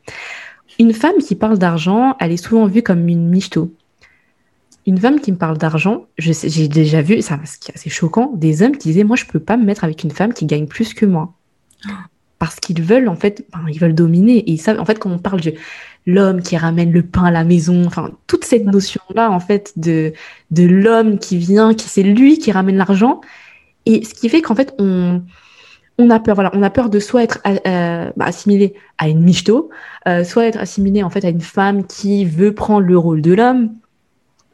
[0.80, 3.74] une femme qui parle d'argent, elle est souvent vue comme une michto.
[4.86, 8.90] Une femme qui me parle d'argent, j'ai déjà vu, ça, assez choquant, des hommes qui
[8.90, 11.34] disaient Moi, je peux pas me mettre avec une femme qui gagne plus que moi.
[12.40, 14.52] Parce qu'ils veulent en fait, ils veulent dominer.
[14.52, 15.54] Et ça, en fait, quand on parle de
[16.06, 19.74] l'homme qui ramène le pain à la maison, enfin toute cette notion là en fait
[19.76, 20.14] de
[20.52, 23.22] de l'homme qui vient, qui c'est lui qui ramène l'argent.
[23.86, 25.22] Et ce qui fait qu'en fait on
[26.00, 29.22] on a peur, voilà, on a peur de soit être euh, bah, assimilé à une
[29.22, 29.70] michto,
[30.08, 33.34] euh, soit être assimilé en fait à une femme qui veut prendre le rôle de
[33.34, 33.72] l'homme.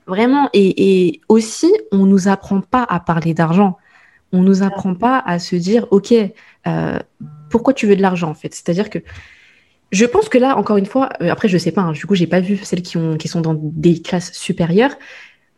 [0.07, 3.77] Vraiment, et, et, aussi, on nous apprend pas à parler d'argent.
[4.33, 6.13] On nous apprend pas à se dire, ok,
[6.67, 6.99] euh,
[7.49, 8.53] pourquoi tu veux de l'argent en fait?
[8.53, 8.99] C'est-à-dire que
[9.91, 12.15] je pense que là, encore une fois, euh, après je sais pas, hein, du coup
[12.15, 14.95] j'ai pas vu celles qui ont qui sont dans des classes supérieures,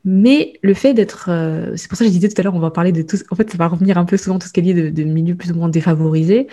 [0.04, 2.60] mais le fait d'être, euh, c'est pour ça que je disais tout à l'heure, on
[2.60, 3.18] va parler de tout.
[3.32, 5.52] En fait, ça va revenir un peu souvent tout ce qui est de, milieux plus
[5.52, 6.48] ou moins défavorisés.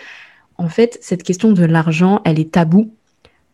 [0.58, 2.94] En fait, cette question de l'argent, elle est taboue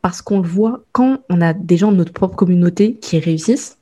[0.03, 3.79] parce qu'on le voit quand on a des gens de notre propre communauté qui réussissent.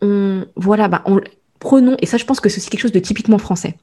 [0.00, 1.20] On, voilà, bah, on,
[1.64, 3.76] prenons, et ça, je pense que c'est quelque chose de typiquement français.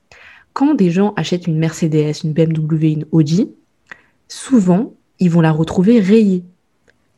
[0.53, 3.49] Quand des gens achètent une Mercedes, une BMW, une Audi,
[4.27, 6.43] souvent, ils vont la retrouver rayée.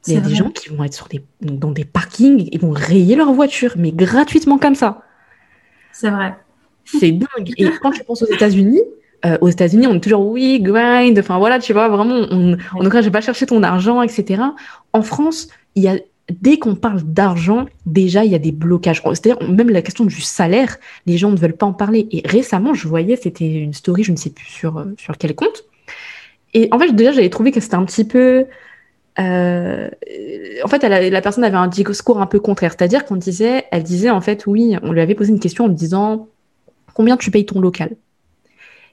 [0.07, 2.71] Il y a des gens qui vont être sur des, dans des parkings, ils vont
[2.71, 5.01] rayer leur voiture, mais gratuitement comme ça.
[5.91, 6.35] C'est vrai.
[6.85, 7.53] C'est dingue.
[7.57, 8.81] Et quand je pense aux États-Unis,
[9.25, 12.83] euh, aux États-Unis, on est toujours oui, grind, enfin voilà, tu vois, vraiment, on, on
[12.83, 14.43] ne pas chercher ton argent, etc.
[14.91, 15.97] En France, il y a
[16.29, 19.01] dès qu'on parle d'argent, déjà, il y a des blocages.
[19.01, 22.07] C'est-à-dire, même la question du salaire, les gens ne veulent pas en parler.
[22.11, 25.35] Et récemment, je voyais, c'était une story, je ne sais plus sur, euh, sur quel
[25.35, 25.65] compte.
[26.53, 28.45] Et en fait, déjà, j'avais trouvé que c'était un petit peu.
[29.19, 29.89] Euh,
[30.63, 32.73] en fait, la personne avait un discours un peu contraire.
[32.77, 35.67] C'est-à-dire qu'on disait, elle disait, en fait, oui, on lui avait posé une question en
[35.67, 36.27] lui disant
[36.93, 37.95] combien tu payes ton local?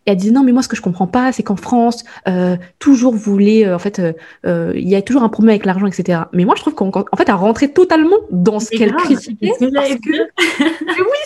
[0.07, 2.57] Et elle disait non, mais moi ce que je comprends pas, c'est qu'en France, euh,
[2.79, 4.01] toujours vous voulez, euh, en fait,
[4.47, 6.21] euh, il y a toujours un problème avec l'argent, etc.
[6.33, 9.53] Mais moi je trouve qu'en fait, elle rentrait totalement dans ce qu'elle critiquait.
[9.61, 9.69] oui,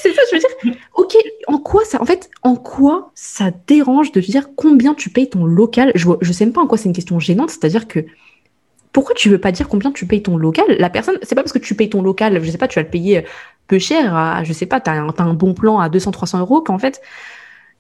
[0.01, 0.77] c'est ça, je veux dire.
[0.95, 5.31] Ok, en quoi ça, en fait, en quoi ça dérange de dire combien tu payes
[5.31, 5.93] ton local?
[5.95, 8.01] Je je sais même pas en quoi c'est une question gênante, c'est-à-dire que
[8.93, 10.65] pourquoi tu veux pas dire combien tu payes ton local?
[10.79, 12.83] La personne, c'est pas parce que tu payes ton local, je sais pas, tu vas
[12.83, 13.25] le payer
[13.67, 16.61] peu cher, à, je sais pas, tu as, as, un bon plan à 200-300 euros,
[16.61, 17.01] qu'en fait,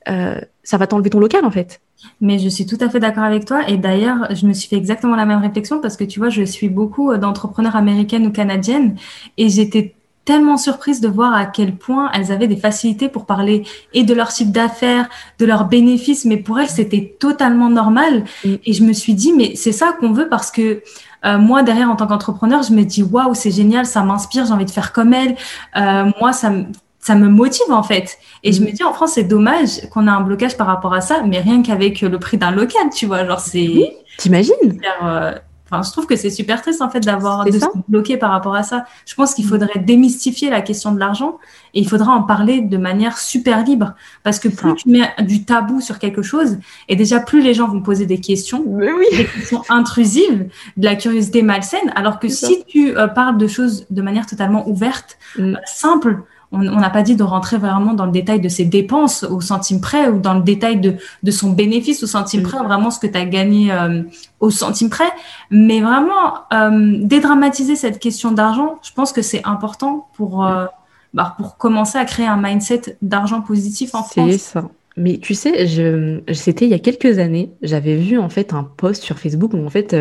[0.08, 1.80] euh, ça va t'enlever ton local en fait.
[2.20, 3.68] Mais je suis tout à fait d'accord avec toi.
[3.68, 6.42] Et d'ailleurs, je me suis fait exactement la même réflexion parce que tu vois, je
[6.42, 8.96] suis beaucoup euh, d'entrepreneurs américaines ou canadiennes
[9.38, 13.64] et j'étais tellement surprise de voir à quel point elles avaient des facilités pour parler
[13.92, 18.24] et de leur chiffre d'affaires, de leurs bénéfices, mais pour elles, c'était totalement normal.
[18.44, 18.54] Mm.
[18.64, 20.82] Et je me suis dit, mais c'est ça qu'on veut parce que
[21.24, 24.52] euh, moi, derrière, en tant qu'entrepreneur, je me dis, waouh, c'est génial, ça m'inspire, j'ai
[24.52, 25.36] envie de faire comme elle.
[25.76, 26.64] Euh, moi, ça me
[27.04, 28.18] ça me motive en fait.
[28.42, 28.64] Et je mm.
[28.64, 31.38] me dis en France, c'est dommage qu'on a un blocage par rapport à ça, mais
[31.38, 33.94] rien qu'avec le prix d'un local, tu vois, genre c'est.
[34.16, 35.34] T'imagines euh,
[35.70, 38.54] Enfin, je trouve que c'est super triste en fait d'avoir de se bloquer par rapport
[38.54, 38.84] à ça.
[39.06, 41.38] Je pense qu'il faudrait démystifier la question de l'argent
[41.72, 45.44] et il faudra en parler de manière super libre parce que plus tu mets du
[45.44, 49.06] tabou sur quelque chose et déjà plus les gens vont poser des questions, oui.
[49.10, 53.86] des questions intrusives, de la curiosité malsaine, alors que si tu euh, parles de choses
[53.88, 55.56] de manière totalement ouverte, mm.
[55.64, 59.40] simple, on n'a pas dit de rentrer vraiment dans le détail de ses dépenses au
[59.40, 62.98] centime près ou dans le détail de, de son bénéfice au centime près, vraiment ce
[62.98, 64.02] que tu as gagné euh,
[64.40, 65.10] au centime près.
[65.50, 70.66] Mais vraiment, euh, dédramatiser cette question d'argent, je pense que c'est important pour, euh,
[71.12, 74.30] bah, pour commencer à créer un mindset d'argent positif en France.
[74.30, 74.64] C'est ça.
[74.96, 78.62] Mais tu sais, je, c'était il y a quelques années, j'avais vu en fait un
[78.62, 79.92] post sur Facebook où en fait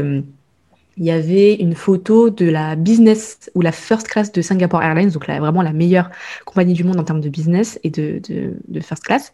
[0.97, 5.09] il y avait une photo de la business ou la first class de Singapore Airlines,
[5.09, 6.09] donc vraiment la meilleure
[6.45, 9.33] compagnie du monde en termes de business et de, de, first class.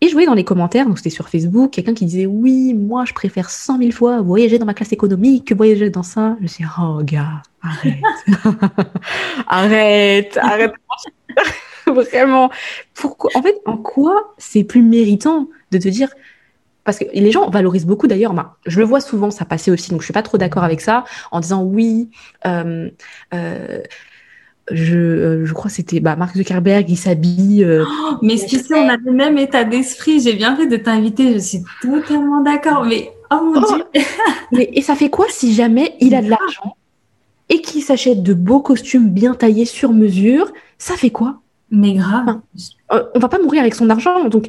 [0.00, 3.04] Et je voyais dans les commentaires, donc c'était sur Facebook, quelqu'un qui disait oui, moi
[3.04, 6.36] je préfère 100 000 fois voyager dans ma classe économique que voyager dans ça.
[6.38, 7.98] Je me suis oh gars, arrête,
[9.46, 10.72] arrête, arrête.
[11.86, 12.50] Vraiment.
[12.94, 13.30] Pourquoi?
[13.34, 16.08] En fait, en quoi c'est plus méritant de te dire
[16.84, 19.90] parce que les gens valorisent beaucoup d'ailleurs, bah, je le vois souvent, ça passait aussi,
[19.90, 22.10] donc je suis pas trop d'accord avec ça, en disant oui,
[22.46, 22.90] euh,
[23.32, 23.80] euh,
[24.70, 27.64] je, euh, je crois que c'était bah, Mark Zuckerberg, il s'habille.
[27.64, 30.76] Euh, oh, mais ce qui on a le même état d'esprit, j'ai bien fait de
[30.76, 34.02] t'inviter, je suis totalement d'accord, mais oh mon oh, Dieu
[34.52, 36.76] mais, Et ça fait quoi si jamais il a de l'argent
[37.50, 41.40] et qu'il s'achète de beaux costumes bien taillés sur mesure, ça fait quoi?
[41.70, 42.40] Mais grave.
[42.88, 44.48] Enfin, on va pas mourir avec son argent, donc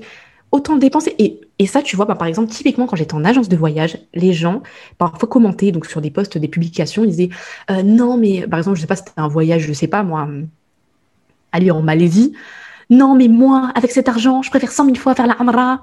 [0.51, 1.15] autant dépenser.
[1.19, 3.97] Et, et ça, tu vois, bah, par exemple, typiquement, quand j'étais en agence de voyage,
[4.13, 4.61] les gens,
[4.97, 7.29] parfois, commentaient donc, sur des posts, des publications, ils disaient
[7.71, 10.27] euh, Non, mais par exemple, je sais pas, c'était un voyage, je sais pas, moi,
[11.51, 12.33] aller en Malaisie.
[12.89, 15.81] Non, mais moi, avec cet argent, je préfère 100 000 fois faire la Amra.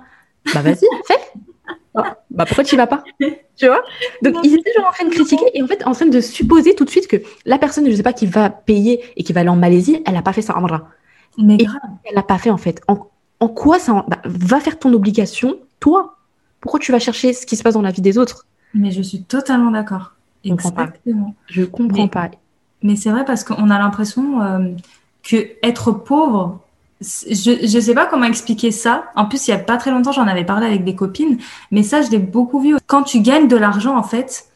[0.55, 1.19] Bah, vas-y, fais.
[1.95, 3.05] bah pourquoi tu vas pas?
[3.19, 3.83] Tu vois?
[4.23, 6.75] Donc ils étaient toujours en train de critiquer et en fait en train de supposer
[6.75, 9.41] tout de suite que la personne, je sais pas, qui va payer et qui va
[9.41, 10.89] aller en Malaisie, elle a pas fait sa Amra.
[11.39, 11.79] Mais grave.
[12.05, 12.81] Elle l'a pas fait en fait.
[12.89, 13.09] En,
[13.43, 16.17] en quoi ça bah, va faire ton obligation, toi?
[16.61, 18.47] Pourquoi tu vas chercher ce qui se passe dans la vie des autres?
[18.73, 20.13] Mais je suis totalement d'accord.
[20.45, 21.35] Exactement.
[21.49, 22.31] Je comprends pas.
[22.85, 24.69] Mais c'est vrai parce qu'on a l'impression euh,
[25.25, 26.61] que être pauvre,
[27.01, 29.07] je ne sais pas comment expliquer ça.
[29.17, 31.39] En plus, il y a pas très longtemps, j'en avais parlé avec des copines,
[31.73, 32.77] mais ça, je l'ai beaucoup vu.
[32.87, 34.47] Quand tu gagnes de l'argent, en fait,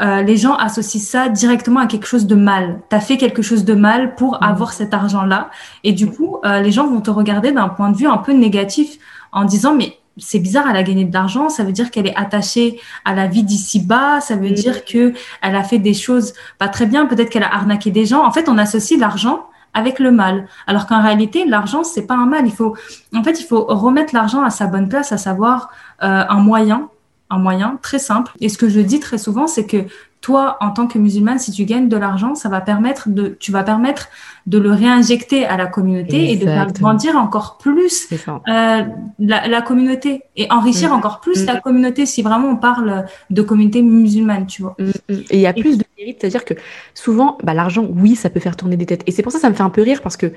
[0.00, 2.80] euh, les gens associent ça directement à quelque chose de mal.
[2.90, 4.44] Tu as fait quelque chose de mal pour mmh.
[4.44, 5.50] avoir cet argent-là.
[5.84, 8.32] Et du coup, euh, les gens vont te regarder d'un point de vue un peu
[8.32, 8.98] négatif
[9.32, 12.16] en disant, mais c'est bizarre, elle a gagné de l'argent, ça veut dire qu'elle est
[12.16, 14.54] attachée à la vie d'ici bas, ça veut mmh.
[14.54, 18.06] dire que elle a fait des choses pas très bien, peut-être qu'elle a arnaqué des
[18.06, 18.24] gens.
[18.24, 20.48] En fait, on associe l'argent avec le mal.
[20.66, 22.46] Alors qu'en réalité, l'argent, c'est pas un mal.
[22.46, 22.74] Il faut,
[23.14, 25.68] en fait, il faut remettre l'argent à sa bonne place, à savoir
[26.02, 26.88] euh, un moyen,
[27.30, 28.32] un moyen très simple.
[28.40, 29.86] Et ce que je dis très souvent, c'est que
[30.20, 33.52] toi, en tant que musulmane, si tu gagnes de l'argent, ça va permettre de, tu
[33.52, 34.08] vas permettre
[34.46, 38.82] de le réinjecter à la communauté et de faire grandir encore plus euh,
[39.18, 40.94] la, communauté et enrichir mm.
[40.94, 41.60] encore plus la mm.
[41.60, 44.74] communauté si vraiment on parle de communauté musulmane, tu vois.
[44.78, 44.90] Mm,
[45.30, 46.54] et il y a plus de mérite, c'est-à-dire que
[46.94, 49.04] souvent, bah, l'argent, oui, ça peut faire tourner des têtes.
[49.06, 50.32] Et c'est pour ça que ça me fait un peu rire parce que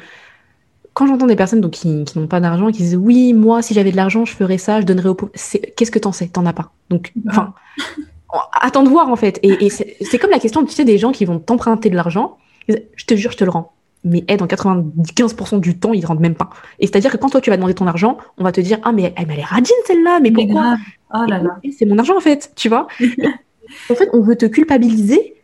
[0.94, 3.74] quand j'entends des personnes donc, qui, n'ont pas d'argent et qui disent oui, moi, si
[3.74, 5.32] j'avais de l'argent, je ferais ça, je donnerais aux pauvres.
[5.76, 6.28] Qu'est-ce que t'en sais?
[6.28, 6.72] T'en as pas.
[6.90, 7.54] Donc, enfin,
[8.54, 9.40] attends de voir en fait.
[9.44, 12.38] Et, c'est comme la question, tu sais, des gens qui vont t'emprunter de l'argent.
[12.68, 13.74] Je te jure, je te le rends.
[14.06, 16.50] Mais dans 95% du temps, ils ne rendent même pas.
[16.80, 18.92] Et c'est-à-dire que quand toi, tu vas demander ton argent, on va te dire Ah,
[18.92, 20.78] mais elle, est radine celle-là, mais pourquoi?
[21.14, 21.58] oh là là.
[21.78, 22.88] C'est mon argent en fait, tu vois?
[23.90, 25.36] en fait, on veut te culpabiliser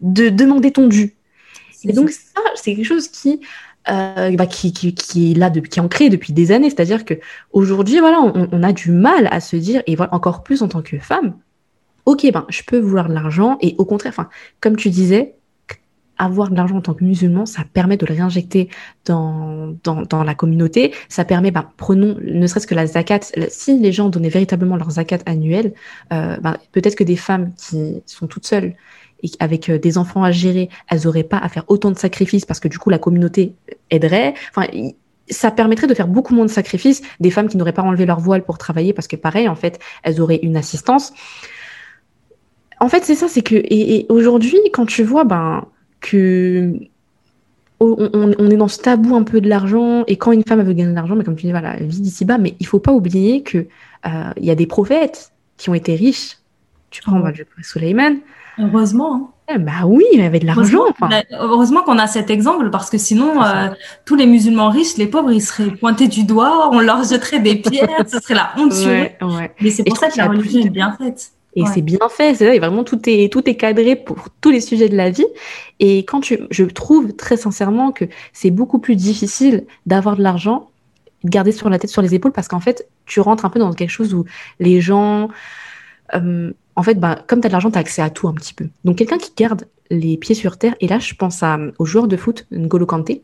[0.00, 1.14] de demander ton dû.
[1.86, 3.40] Et donc, ça, c'est quelque chose qui,
[3.90, 6.70] euh, bah, qui, qui, est là, de, qui est ancré depuis des années.
[6.70, 7.14] C'est-à-dire que
[7.52, 10.68] aujourd'hui, voilà, on, on, a du mal à se dire, et voilà, encore plus en
[10.68, 11.34] tant que femme,
[12.06, 14.28] ok, ben, je peux vouloir de l'argent et au contraire, enfin,
[14.60, 15.36] comme tu disais,
[16.18, 18.68] avoir de l'argent en tant que musulman, ça permet de le réinjecter
[19.04, 20.94] dans, dans, la communauté.
[21.08, 23.20] Ça permet, ben, prenons ne serait-ce que la zakat.
[23.48, 25.74] Si les gens donnaient véritablement leur zakat annuelle,
[26.12, 28.74] euh, ben, peut-être que des femmes qui sont toutes seules
[29.22, 32.44] et avec euh, des enfants à gérer, elles n'auraient pas à faire autant de sacrifices
[32.44, 33.54] parce que du coup la communauté
[33.90, 34.34] aiderait.
[34.50, 34.66] Enfin,
[35.30, 37.02] ça permettrait de faire beaucoup moins de sacrifices.
[37.20, 39.78] Des femmes qui n'auraient pas enlevé leur voile pour travailler parce que pareil, en fait,
[40.02, 41.12] elles auraient une assistance.
[42.80, 45.66] En fait, c'est ça, c'est que et, aujourd'hui, quand tu vois ben
[46.00, 46.74] que
[47.80, 50.90] on, est dans ce tabou un peu de l'argent et quand une femme veut gagner
[50.90, 52.92] de l'argent, mais comme tu dis, voilà, elle vit d'ici bas, mais il faut pas
[52.92, 53.58] oublier que
[54.06, 56.38] euh, il y a des prophètes qui ont été riches.
[56.90, 58.18] Tu prends bah, Suleiman.
[58.58, 59.14] Heureusement.
[59.14, 59.54] Hein.
[59.54, 60.84] Eh, bah oui, il avait de l'argent.
[61.32, 63.68] Heureusement, qu'on a cet exemple parce que sinon, euh,
[64.06, 67.56] tous les musulmans riches, les pauvres, ils seraient pointés du doigt, on leur jetterait des
[67.56, 68.72] pierres, ce serait la honte
[69.60, 71.32] Mais c'est pour ça que la religion est bien faite.
[71.56, 74.88] Et c'est bien fait, c'est vraiment tout est tout est cadré pour tous les sujets
[74.88, 75.26] de la vie.
[75.78, 80.70] Et quand tu, je trouve très sincèrement que c'est beaucoup plus difficile d'avoir de l'argent,
[81.22, 83.60] de garder sur la tête, sur les épaules, parce qu'en fait, tu rentres un peu
[83.60, 84.24] dans quelque chose où
[84.58, 85.28] les gens,
[86.14, 88.34] euh, en fait, bah, comme tu as de l'argent, tu as accès à tout un
[88.34, 88.68] petit peu.
[88.84, 92.08] Donc quelqu'un qui garde les pieds sur terre, et là, je pense à, au joueur
[92.08, 93.22] de foot, N'Golo Kanté,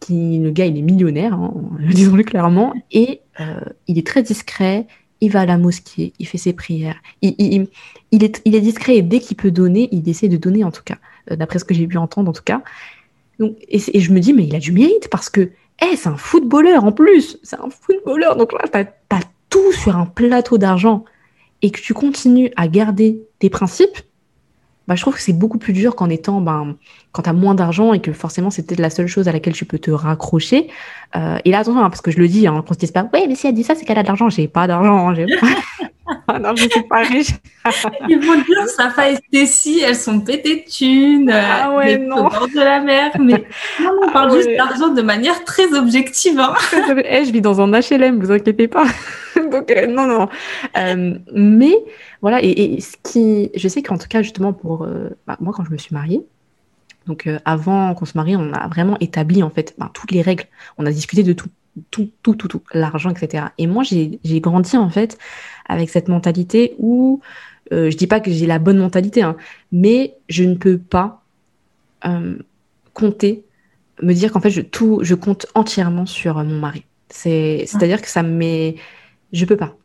[0.00, 4.86] qui, le gars, il est millionnaire, hein, disons-le clairement, et euh, il est très discret,
[5.20, 7.68] il va à la mosquée, il fait ses prières, il, est,
[8.10, 10.96] il est, discret et dès qu'il peut donner, il essaie de donner en tout cas,
[11.30, 12.62] euh, d'après ce que j'ai pu entendre en tout cas.
[13.40, 15.50] Et, je me dis, mais il a du mérite parce que
[15.80, 18.36] hey, c'est un footballeur en plus, c'est un footballeur.
[18.36, 21.04] Donc là, tu as, tout sur un plateau d'argent
[21.62, 23.98] et que tu continues à garder tes principes,
[24.86, 26.76] bah, je trouve que c'est beaucoup plus dur qu'en étant, ben,
[27.12, 29.54] quand tu as moins d'argent et que forcément c'est peut-être la seule chose à laquelle
[29.54, 30.68] tu peux te raccrocher.
[31.16, 33.08] Euh, et là, attention, hein, parce que je le dis, hein, qu'on se dise pas,
[33.12, 34.28] ouais, mais si elle dit ça, c'est qu'elle a de l'argent.
[34.28, 35.10] J'ai pas d'argent.
[35.10, 35.14] Hein,
[36.28, 37.30] ah non, je suis pas riche.
[38.08, 41.30] Ils vont dire, Safa et Stécie, elles sont pétées de thunes.
[41.30, 42.26] Ah euh, ouais, non.
[42.26, 43.10] Au bord de la mer.
[43.18, 43.44] Mais
[43.80, 46.38] non, on parle ah juste d'argent de manière très objective.
[46.38, 46.54] Hein.
[47.04, 48.84] Eh, je vis dans un HLM, vous inquiétez pas.
[49.50, 50.28] Donc, euh, non, non.
[50.76, 51.74] Euh, mais
[52.20, 54.86] voilà, et, ce qui, je sais qu'en tout cas, justement, pour
[55.26, 56.22] bah, moi, quand je me suis mariée,
[57.06, 60.44] donc avant qu'on se marie, on a vraiment établi en fait bah, toutes les règles.
[60.78, 61.50] On a discuté de tout,
[61.90, 63.46] tout, tout, tout, tout, l'argent, etc.
[63.58, 65.18] Et moi, j'ai grandi en fait
[65.66, 67.20] avec cette mentalité où
[67.72, 69.36] euh, je dis pas que j'ai la bonne mentalité, hein,
[69.72, 71.22] mais je ne peux pas
[72.06, 72.36] euh,
[72.92, 73.44] compter,
[74.02, 76.84] me dire qu'en fait je tout, je compte entièrement sur mon mari.
[77.08, 78.76] C'est, c'est-à-dire que ça me met,
[79.32, 79.76] je peux pas.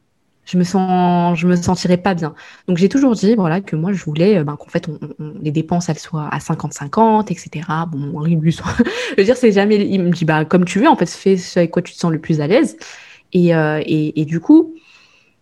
[0.45, 2.33] Je me sens, je me sentirais pas bien.
[2.67, 4.97] Donc j'ai toujours dit voilà que moi je voulais euh, ben, qu'en fait on,
[5.41, 7.67] les dépenses elles soient à 50-50, etc.
[7.91, 10.79] Bon, mon mari lui, je veux dire c'est jamais, il me dit bah comme tu
[10.79, 12.77] veux en fait fais ce avec quoi tu te sens le plus à l'aise.
[13.31, 14.73] Et, euh, et, et, du coup,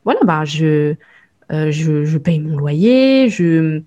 [0.08, 0.96] voilà, bah, je,
[1.52, 3.82] euh, je, je, paye mon loyer, je,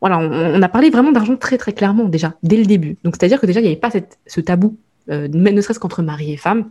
[0.00, 2.96] voilà, on, a parlé vraiment d'argent très très clairement déjà dès le début.
[3.04, 3.90] Donc c'est-à-dire que déjà il n'y avait pas
[4.26, 4.78] ce tabou,
[5.10, 6.70] euh, ne serait-ce qu'entre mari et femme.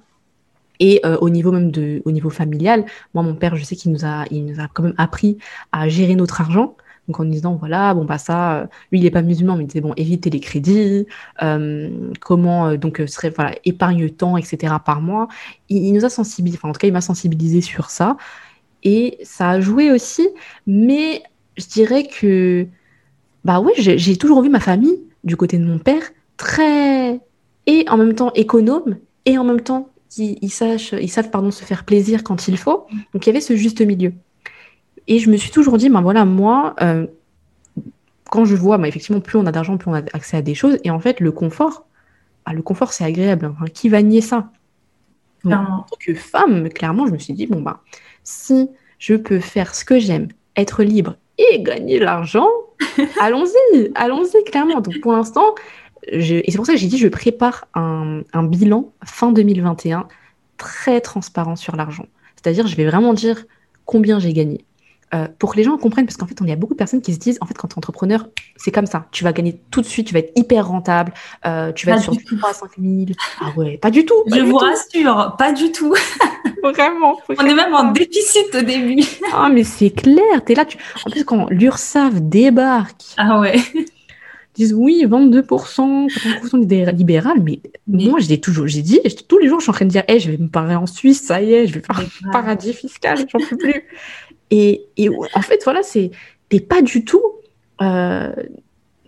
[0.79, 3.91] Et euh, au niveau même de, au niveau familial, moi, mon père, je sais qu'il
[3.91, 5.37] nous a, il nous a quand même appris
[5.71, 6.75] à gérer notre argent.
[7.07, 9.67] Donc en disant voilà bon bah ça euh, lui il n'est pas musulman mais il
[9.67, 11.05] disait bon éviter les crédits
[12.19, 15.27] comment donc serait voilà épargne temps etc par mois
[15.69, 18.17] il, nous a sensibilisé enfin en tout cas il m'a sensibilisé sur ça
[18.85, 20.29] et ça a joué aussi
[20.65, 21.23] mais
[21.57, 22.65] je dirais que
[23.43, 26.03] bah oui j'ai toujours vu ma famille du côté de mon père
[26.37, 27.19] très
[27.67, 30.51] et en même temps économe et en même temps ils, ils,
[31.01, 32.85] ils savent pardon, se faire plaisir quand il faut.
[33.13, 34.13] Donc il y avait ce juste milieu.
[35.07, 37.05] Et je me suis toujours dit, ben voilà, moi, euh,
[38.29, 40.55] quand je vois, ben effectivement, plus on a d'argent, plus on a accès à des
[40.55, 40.77] choses.
[40.83, 41.85] Et en fait, le confort,
[42.45, 43.45] bah, le confort, c'est agréable.
[43.45, 43.65] Hein.
[43.73, 44.49] Qui va nier ça?
[45.45, 47.79] En tant que femme, clairement, je me suis dit, bon, ben,
[48.25, 52.47] si je peux faire ce que j'aime, être libre et gagner l'argent,
[53.21, 54.81] allons-y, allons-y, clairement.
[54.81, 55.55] Donc pour l'instant,
[56.11, 56.35] je...
[56.35, 60.07] et c'est pour ça que j'ai dit, je prépare un, un bilan fin 2021
[60.57, 62.07] très transparent sur l'argent.
[62.35, 63.45] C'est-à-dire, je vais vraiment dire
[63.85, 64.65] combien j'ai gagné,
[65.13, 67.01] euh, pour que les gens comprennent, parce qu'en fait, il y a beaucoup de personnes
[67.01, 69.05] qui se disent, en fait, quand tu es entrepreneur, c'est comme ça.
[69.11, 71.13] Tu vas gagner tout de suite, tu vas être hyper rentable,
[71.45, 73.05] euh, tu vas être sur 3 à 5 000.
[73.39, 74.15] Ah ouais, pas du tout.
[74.27, 75.93] Je vous rassure, pas du tout.
[76.63, 79.03] vraiment, On est même en déficit au début.
[79.33, 80.65] ah, mais c'est clair, tu es là.
[80.65, 80.77] Tu...
[81.05, 83.03] En plus, quand l'URSAF débarque.
[83.17, 83.59] Ah ouais.
[84.55, 89.59] disent oui, 22%, 40% des libérales, mais, moi, j'ai toujours, j'ai dit, tous les jours,
[89.59, 91.53] je suis en train de dire, hey, je vais me parler en Suisse, ça y
[91.53, 93.83] est, je vais faire un paradis fiscal, j'en peux plus.
[94.51, 96.12] Et, et, en fait, voilà, c'est
[96.49, 97.23] t'es pas du tout.
[97.81, 98.31] Euh,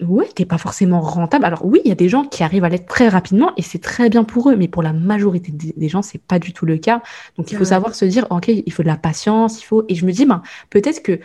[0.02, 1.46] ouais, t'es pas forcément rentable.
[1.46, 3.82] Alors oui, il y a des gens qui arrivent à l'être très rapidement et c'est
[3.82, 6.78] très bien pour eux, mais pour la majorité des, gens, c'est pas du tout le
[6.78, 7.02] cas.
[7.38, 9.86] Donc il faut savoir se dire, ok, il faut de la patience, il faut.
[9.90, 11.20] Et je me dis, ben, peut-être que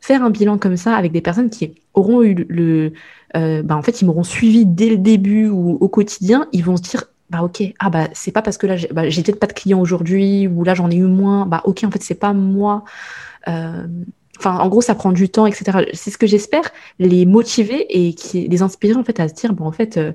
[0.00, 2.92] faire un bilan comme ça avec des personnes qui auront eu le,
[3.36, 6.76] euh, ben, en fait, ils m'auront suivi dès le début ou au quotidien, ils vont
[6.76, 9.46] se dire, bah ok, ah bah c'est pas parce que là j'ai bah, peut-être pas
[9.46, 12.34] de clients aujourd'hui ou là j'en ai eu moins, bah ok en fait c'est pas
[12.34, 12.84] moi
[13.46, 15.86] enfin, en gros, ça prend du temps, etc.
[15.92, 16.64] C'est ce que j'espère,
[16.98, 20.12] les motiver et qui, les inspirer en fait à se dire, bon, en fait, euh,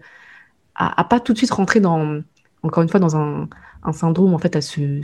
[0.76, 2.22] à, pas tout de suite rentrer dans,
[2.64, 3.48] encore une fois, dans un,
[3.94, 5.02] syndrome, en fait, à se,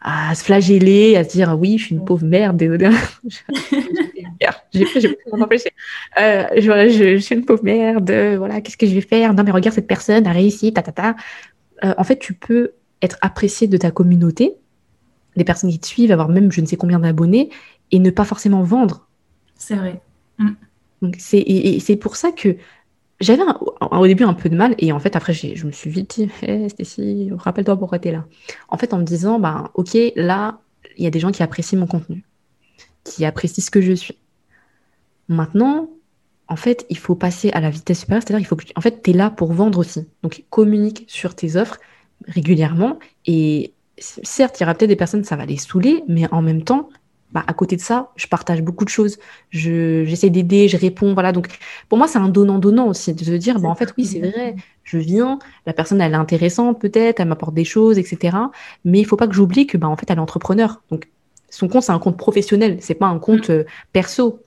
[0.00, 2.58] à se flageller, à se dire, oui, je suis une pauvre merde,
[4.72, 4.86] j'ai.
[6.18, 9.34] Euh, je, suis une pauvre merde, voilà, qu'est-ce que je vais faire?
[9.34, 11.16] Non, mais regarde, cette personne a réussi, ta, ta, ta.
[11.82, 14.56] en fait, tu peux être apprécié de ta communauté
[15.36, 17.50] des personnes qui te suivent, avoir même je ne sais combien d'abonnés
[17.90, 19.06] et ne pas forcément vendre.
[19.56, 20.00] C'est vrai.
[20.38, 20.50] Mm.
[21.02, 22.56] Donc c'est et, c'est pour ça que
[23.20, 23.42] j'avais
[23.80, 26.30] au début un peu de mal et en fait après je me suis vite dit
[26.42, 28.24] hey, Stécie, rappelle-toi pourquoi tu es là.
[28.68, 30.60] En fait en me disant bah OK, là
[30.96, 32.24] il y a des gens qui apprécient mon contenu,
[33.04, 34.18] qui apprécient ce que je suis.
[35.28, 35.88] Maintenant,
[36.48, 39.02] en fait, il faut passer à la vitesse supérieure, c'est-à-dire il faut que en fait
[39.02, 40.06] tu es là pour vendre aussi.
[40.22, 41.78] Donc communique sur tes offres
[42.26, 46.42] régulièrement et certes, il y aura peut-être des personnes, ça va les saouler, mais en
[46.42, 46.88] même temps,
[47.34, 49.18] bah, à côté de ça, je partage beaucoup de choses.
[49.50, 51.14] J'essaie d'aider, je réponds.
[51.14, 51.32] Voilà.
[51.32, 51.48] Donc,
[51.88, 54.54] pour moi, c'est un donnant-donnant aussi, de se dire, bah, en fait, oui, c'est vrai,
[54.84, 58.36] je viens, la personne, elle est intéressante peut-être, elle m'apporte des choses, etc.
[58.84, 60.80] Mais il faut pas que j'oublie que, bah, en fait, elle est entrepreneur.
[60.90, 61.08] Donc,
[61.50, 64.40] son compte, c'est un compte professionnel, c'est pas un compte euh, perso.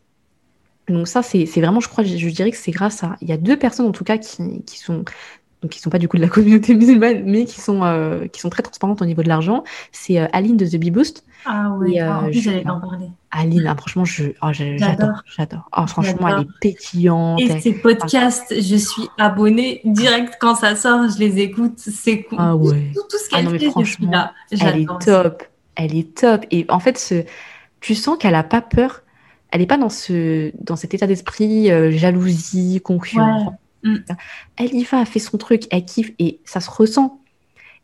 [0.87, 3.17] Donc ça, c'est vraiment, je crois, je, dirais que c'est grâce à...
[3.21, 5.03] Il y a deux personnes, en tout cas, qui, qui sont
[5.61, 8.41] donc qui sont pas du coup de la communauté musulmane, mais qui sont, euh, qui
[8.41, 11.23] sont très transparentes au niveau de l'argent, c'est euh, Aline de The Bee Boost.
[11.45, 13.09] Ah oui, euh, en j'allais en parler.
[13.31, 14.03] Aline, hein, franchement,
[14.41, 15.69] oh, j'adore, j'adore.
[15.75, 17.39] Oh, franchement, elle est pétillante.
[17.39, 22.37] Et ses podcasts, je suis abonnée direct quand ça sort, je les écoute, c'est cool.
[22.41, 22.91] Ah ouais.
[22.93, 24.33] Tout, tout ce qu'elle ah fait, je suis là.
[24.51, 25.43] Elle est top,
[25.75, 26.45] elle est top.
[26.51, 27.23] Et en fait, ce...
[27.81, 29.01] tu sens qu'elle a pas peur,
[29.51, 30.51] elle n'est pas dans, ce...
[30.61, 33.53] dans cet état d'esprit, jalousie, concurrence.
[33.83, 33.97] Mm.
[34.57, 37.21] Elle y va, elle fait son truc, elle kiffe et ça se ressent.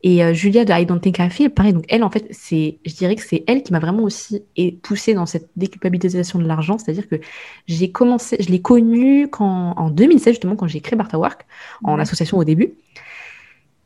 [0.06, 1.71] Et euh, Julia de I Don't Think I Feel, pareil.
[1.71, 4.43] Donc elle, en fait, c'est, je dirais que c'est elle qui m'a vraiment aussi
[4.82, 6.77] poussée dans cette déculpabilisation de l'argent.
[6.77, 7.15] C'est-à-dire que
[7.67, 11.45] j'ai commencé, je l'ai connue quand, en 2016 justement, quand j'ai créé Barta Work
[11.84, 12.73] en association au début.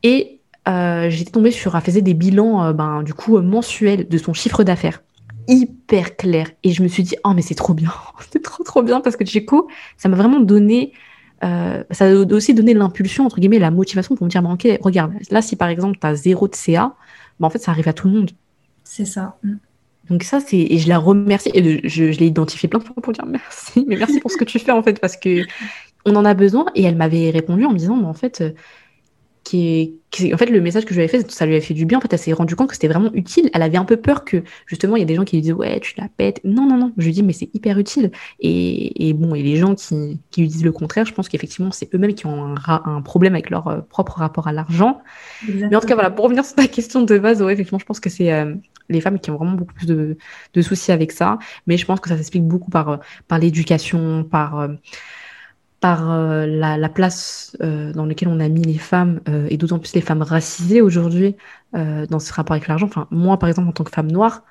[0.02, 4.18] Et euh, j'étais tombée sur, elle faisait des bilans, euh, ben, du coup, mensuels de
[4.18, 5.02] son chiffre d'affaires
[5.48, 6.50] hyper clair.
[6.62, 7.92] Et je me suis dit, oh, mais c'est trop bien.
[8.30, 10.92] c'est trop, trop bien parce que coup, ça m'a vraiment donné
[11.44, 15.12] euh, ça a aussi donné l'impulsion, entre guillemets, la motivation pour me dire, ok, regarde,
[15.30, 16.94] là, si par exemple, tu as zéro de CA,
[17.38, 18.30] bah, en fait, ça arrive à tout le monde.
[18.84, 19.38] C'est ça.
[19.42, 19.54] Mm.
[20.10, 23.12] Donc ça, c'est et je la remercie et je, l'ai identifié plein de fois pour
[23.12, 25.42] dire merci, mais merci pour ce que tu fais en fait parce que
[26.06, 28.52] on en a besoin et elle m'avait répondu en me disant, mais en fait, euh,
[29.48, 31.72] qui est, en fait le message que je lui avais fait ça lui a fait
[31.72, 33.48] du bien en fait elle s'est rendue compte que c'était vraiment utile.
[33.54, 35.54] Elle avait un peu peur que justement il y a des gens qui lui disaient
[35.54, 36.42] ouais tu la pètes.
[36.44, 36.92] Non non non.
[36.98, 38.10] Je lui dis mais c'est hyper utile.
[38.40, 41.94] Et, bon et les gens qui, qui lui disent le contraire je pense qu'effectivement c'est
[41.94, 45.00] eux-mêmes qui ont un, problème avec leur euh, propre rapport à l'argent.
[45.48, 47.86] Mais en tout cas voilà pour revenir sur ta question de base ouais effectivement je
[47.86, 48.54] pense que c'est euh,
[48.90, 50.16] les femmes qui ont vraiment beaucoup plus de,
[50.60, 51.38] soucis avec ça.
[51.66, 52.96] Mais je pense que ça s'explique beaucoup par euh,
[53.28, 54.68] par l'éducation par
[55.80, 59.56] par euh, la, la, place euh, dans laquelle on a mis les femmes, euh, et
[59.56, 61.36] d'autant plus les femmes racisées aujourd'hui,
[61.72, 62.86] dans ce rapport avec l'argent.
[62.86, 64.42] Enfin, moi, par exemple, en tant que femme noire,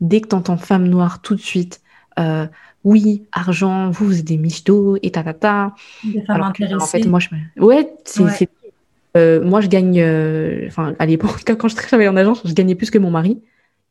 [0.00, 1.80] dès que tu entends femme noire, tout de suite,
[2.84, 5.74] oui, argent, vous, vous êtes des michtos, et ta ta ta.
[6.04, 6.74] Des femmes intéressées.
[6.76, 7.28] En fait, moi, je...
[7.58, 7.88] Ouais.
[9.40, 10.00] moi, je gagne...
[10.68, 13.42] Enfin, à l'époque, quand je travaillais en agence, je gagnais plus que mon mari.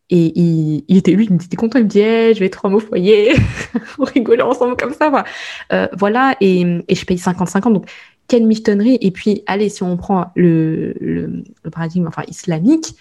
[0.10, 2.66] Et il, il, était lui, il était content, il me dit hey, je vais être
[2.66, 3.34] homme au foyer,
[4.00, 5.24] on rigolait ensemble comme ça.
[5.72, 7.74] Euh, voilà, et, et, je paye 50-50.
[7.74, 7.90] Donc,
[8.28, 8.98] quelle michetonnerie.
[9.02, 12.96] Et puis, allez, si on prend le, le, le paradigme enfin, islamique,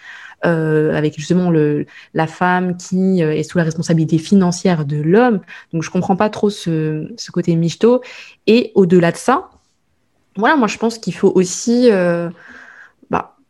[0.45, 5.41] euh, avec justement le, la femme qui euh, est sous la responsabilité financière de l'homme.
[5.73, 8.03] Donc, je comprends pas trop ce, ce côté michto.
[8.47, 9.51] Et au-delà de ça,
[10.37, 11.89] voilà, moi, je pense qu'il faut aussi.
[11.91, 12.31] Euh,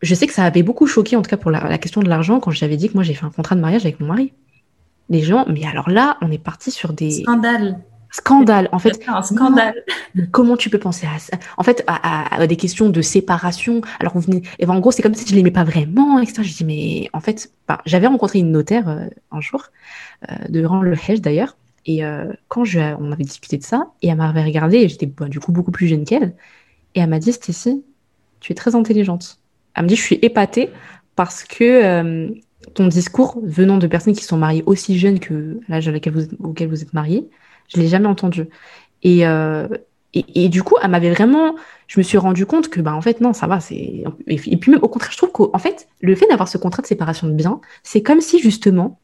[0.00, 2.40] je sais que ça avait beaucoup choqué, en tout cas pour la, question de l'argent,
[2.40, 4.32] quand j'avais dit que moi j'ai fait un contrat de mariage avec mon mari.
[5.10, 7.22] Les gens, mais alors là, on est parti sur des.
[7.22, 7.80] Scandales.
[8.10, 9.00] Scandale, en fait.
[9.08, 9.74] Un scandale.
[10.30, 11.36] Comment tu peux penser à ça?
[11.56, 13.80] En fait, à, des questions de séparation.
[14.00, 16.42] Alors, on venait, et ben, en gros, c'est comme si je l'aimais pas vraiment, etc.
[16.42, 19.64] Je dis, mais en fait, bah, j'avais rencontré une notaire euh, un jour,
[20.30, 24.08] euh, devant le Hajj d'ailleurs, et euh, quand je, on avait discuté de ça, et
[24.08, 26.34] elle m'avait regardé, et j'étais bah, du coup beaucoup plus jeune qu'elle,
[26.94, 27.82] et elle m'a dit, Stécie,
[28.40, 29.38] tu es très intelligente.
[29.78, 30.70] Elle me dit, je suis épatée
[31.14, 32.28] parce que euh,
[32.74, 36.92] ton discours venant de personnes qui sont mariées aussi jeunes que l'âge auquel vous êtes
[36.92, 37.28] mariés,
[37.68, 38.48] je l'ai jamais entendu.
[39.06, 39.68] Euh,
[40.14, 41.54] et, et, du coup, elle m'avait vraiment,
[41.86, 44.04] je me suis rendu compte que, bah, en fait, non, ça va, et,
[44.36, 47.28] puis même, au contraire, je trouve qu'en fait, le fait d'avoir ce contrat de séparation
[47.28, 48.98] de biens, c'est comme si, justement,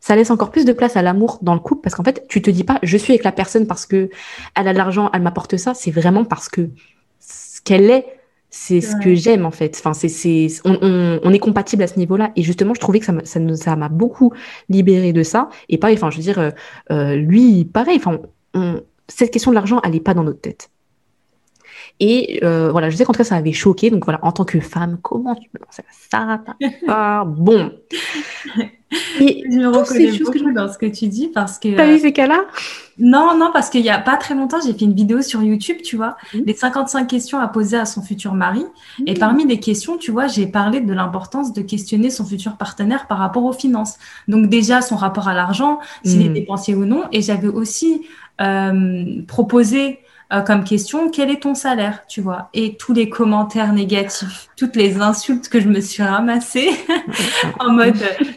[0.00, 2.40] ça laisse encore plus de place à l'amour dans le couple parce qu'en fait, tu
[2.40, 4.08] te dis pas, je suis avec la personne parce que
[4.54, 6.70] elle a de l'argent, elle m'apporte ça, c'est vraiment parce que
[7.18, 8.06] ce qu'elle est,
[8.50, 9.76] c'est ce que j'aime en fait.
[9.78, 12.32] Enfin, c'est, c'est, on, on, on, est compatible à ce niveau-là.
[12.36, 14.32] Et justement, je trouvais que ça m'a, ça, ça m'a beaucoup
[14.68, 15.48] libéré de ça.
[15.68, 16.50] Et pareil, enfin, je veux dire, euh,
[16.90, 17.98] euh lui, pareil.
[17.98, 18.20] Enfin,
[19.08, 20.70] cette question de l'argent, elle n'est pas dans notre tête.
[22.00, 23.90] Et euh, voilà, je sais qu'en tout cas, ça avait choqué.
[23.90, 25.82] Donc voilà, en tant que femme, comment tu peux penser
[26.12, 26.40] à
[26.86, 27.24] ça?
[27.26, 27.72] Bon.
[29.20, 30.54] Et je me reconnais beaucoup que je...
[30.54, 31.76] dans ce que tu dis parce que.
[31.76, 32.44] T'as vu ces cas-là?
[32.98, 35.78] Non, non, parce qu'il y a pas très longtemps, j'ai fait une vidéo sur YouTube,
[35.84, 36.38] tu vois, mmh.
[36.46, 38.64] les 55 questions à poser à son futur mari.
[38.98, 39.04] Mmh.
[39.06, 43.06] Et parmi les questions, tu vois, j'ai parlé de l'importance de questionner son futur partenaire
[43.06, 43.98] par rapport aux finances.
[44.26, 46.22] Donc déjà son rapport à l'argent, s'il mmh.
[46.22, 47.04] est dépensier ou non.
[47.12, 48.06] Et j'avais aussi
[48.40, 49.98] euh, proposé
[50.30, 52.50] euh, comme question quel est ton salaire, tu vois?
[52.52, 56.68] Et tous les commentaires négatifs, toutes les insultes que je me suis ramassées
[57.60, 57.96] en mode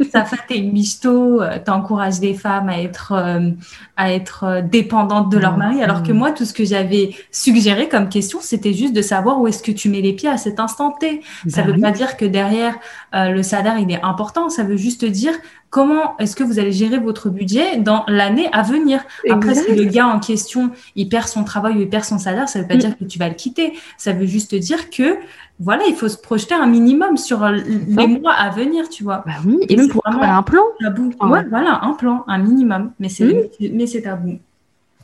[0.09, 3.49] ça fait t'es une michto, euh, t'encourages les femmes à être euh,
[3.97, 8.07] à être dépendantes de leur mari, alors que moi tout ce que j'avais suggéré comme
[8.07, 10.91] question, c'était juste de savoir où est-ce que tu mets les pieds à cet instant
[10.91, 11.21] T.
[11.47, 12.75] Ça ben veut pas dire que derrière
[13.13, 15.33] le salaire il est important, ça veut juste dire
[15.71, 19.01] comment est-ce que vous allez gérer votre budget dans l'année à venir?
[19.29, 22.47] Après, si le gars en question, il perd son travail ou il perd son salaire,
[22.47, 22.79] ça ne veut pas mm.
[22.79, 23.73] dire que tu vas le quitter.
[23.97, 25.17] Ça veut juste dire que,
[25.59, 29.23] voilà, il faut se projeter un minimum sur les mois à venir, tu vois.
[29.25, 30.61] Bah oui, et, même pour avoir un plan.
[30.81, 31.13] Tabou.
[31.21, 32.91] Ouais, voilà, un plan, un minimum.
[32.99, 33.69] Mais c'est, mm.
[33.73, 34.39] mais c'est tabou.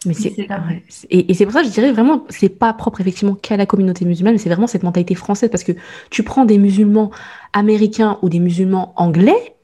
[0.05, 0.35] Mais c'est,
[1.09, 3.65] et, et c'est pour ça que je dirais vraiment, c'est pas propre effectivement qu'à la
[3.65, 5.71] communauté musulmane, mais c'est vraiment cette mentalité française parce que
[6.11, 7.09] tu prends des musulmans
[7.53, 9.56] américains ou des musulmans anglais,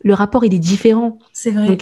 [0.00, 1.18] le rapport il est différent.
[1.32, 1.78] C'est vrai.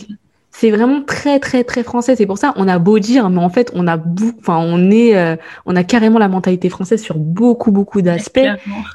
[0.50, 2.16] c'est vraiment très très très français.
[2.16, 3.98] C'est pour ça on a beau dire, mais en fait on a
[4.38, 5.36] enfin on est, euh,
[5.66, 8.40] on a carrément la mentalité française sur beaucoup beaucoup d'aspects.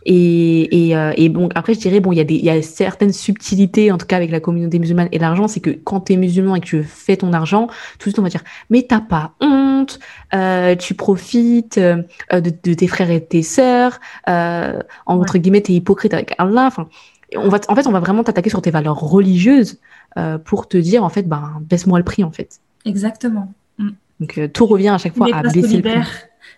[0.05, 2.49] Et et, euh, et bon après je dirais bon il y a des il y
[2.49, 6.01] a certaines subtilités en tout cas avec la communauté musulmane et l'argent, c'est que quand
[6.01, 7.67] tu es musulman et que tu fais ton argent,
[7.99, 9.99] tout de suite on va dire mais t'as pas honte,
[10.33, 13.99] euh, tu profites de, de, tes frères et tes sœurs,
[15.05, 16.65] entre guillemets t'es hypocrite avec Allah.
[16.65, 16.87] Enfin
[17.35, 19.79] on va, en fait, on va vraiment t'attaquer sur tes valeurs religieuses
[20.17, 22.59] euh, pour te dire, en fait, ben, baisse-moi le prix, en fait.
[22.85, 23.53] Exactement.
[23.77, 23.89] Mm.
[24.19, 26.01] Donc, euh, tout revient à chaque fois à baisser le prix.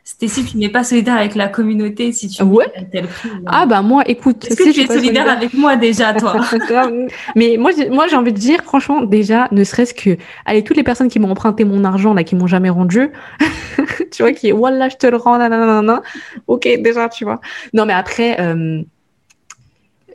[0.03, 2.65] si tu n'es pas solidaire avec la communauté, si tu ouais?
[2.91, 3.29] tel prix.
[3.45, 6.41] Ah bah moi, écoute, est-ce que tu es solidaire, avec moi déjà, toi?
[7.35, 10.83] Mais moi, moi, j'ai envie de dire, franchement, déjà, ne serait-ce que, allez, toutes les
[10.83, 13.11] personnes qui m'ont emprunté mon argent là, qui m'ont jamais rendu,
[14.11, 16.01] tu vois, qui est, voilà, je te le rends, nanana,
[16.47, 17.39] ok, déjà, tu vois.
[17.73, 18.41] Non, mais après.
[18.41, 18.83] Euh,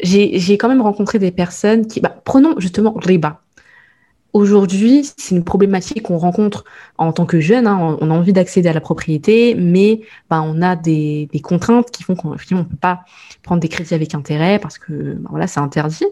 [0.03, 3.43] j'ai quand même rencontré des personnes qui, bah, prenons justement riba.
[4.33, 6.65] aujourd'hui, c'est une problématique qu'on rencontre
[6.99, 7.67] en tant que jeune.
[7.67, 7.97] Hein.
[8.01, 12.15] on a envie d'accéder à la propriété, mais bah, on a des, contraintes qui font
[12.15, 13.05] qu'on ne peut pas
[13.43, 16.07] prendre des crédits avec intérêt parce que bah, voilà, c'est interdit.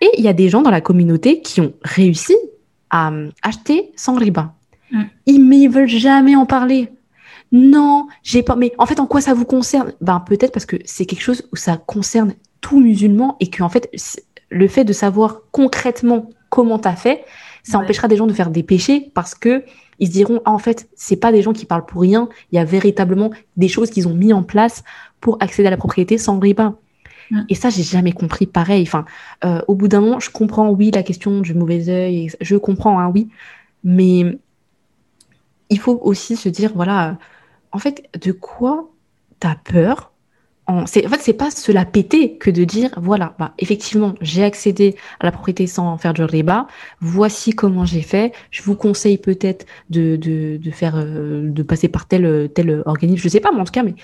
[0.00, 2.36] Et il y a des gens dans la communauté qui ont réussi
[2.90, 4.54] à euh, acheter sans riba.
[4.92, 5.02] Mm.
[5.26, 6.90] Ils, mais ils veulent jamais en parler.
[7.52, 8.56] Non, j'ai pas.
[8.56, 9.92] Mais en fait, en quoi ça vous concerne?
[10.00, 13.68] Ben peut-être parce que c'est quelque chose où ça concerne tout musulman et que en
[13.68, 13.90] fait,
[14.50, 17.24] le fait de savoir concrètement comment tu as fait,
[17.62, 19.64] ça empêchera des gens de faire des péchés parce que
[19.98, 22.28] ils se diront ah, en fait, c'est pas des gens qui parlent pour rien.
[22.52, 24.84] Il y a véritablement des choses qu'ils ont mis en place
[25.20, 26.74] pour accéder à la propriété sans riba.
[27.48, 28.82] Et ça, j'ai jamais compris pareil.
[28.82, 29.04] Enfin,
[29.44, 32.98] euh, au bout d'un moment, je comprends, oui, la question du mauvais œil, je comprends,
[32.98, 33.28] hein, oui,
[33.84, 34.38] mais
[35.68, 37.18] il faut aussi se dire, voilà,
[37.72, 38.88] en fait, de quoi
[39.40, 40.12] tu as peur
[40.68, 44.44] en, en fait, c'est pas se la péter que de dire, voilà, bah, effectivement, j'ai
[44.44, 46.66] accédé à la propriété sans faire du riba.
[47.00, 48.32] Voici comment j'ai fait.
[48.50, 53.22] Je vous conseille peut-être de, de, faire, euh, de passer par tel, tel organisme.
[53.22, 53.94] Je sais pas, mais en tout cas, mais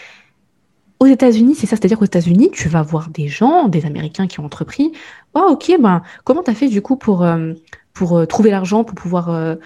[1.00, 4.40] aux États-Unis, c'est ça, c'est-à-dire qu'aux États-Unis, tu vas voir des gens, des Américains qui
[4.40, 4.92] ont entrepris.
[5.34, 7.52] Oh, ok, ben, comment tu as fait du coup pour, euh,
[7.92, 9.56] pour euh, trouver l'argent, pour pouvoir,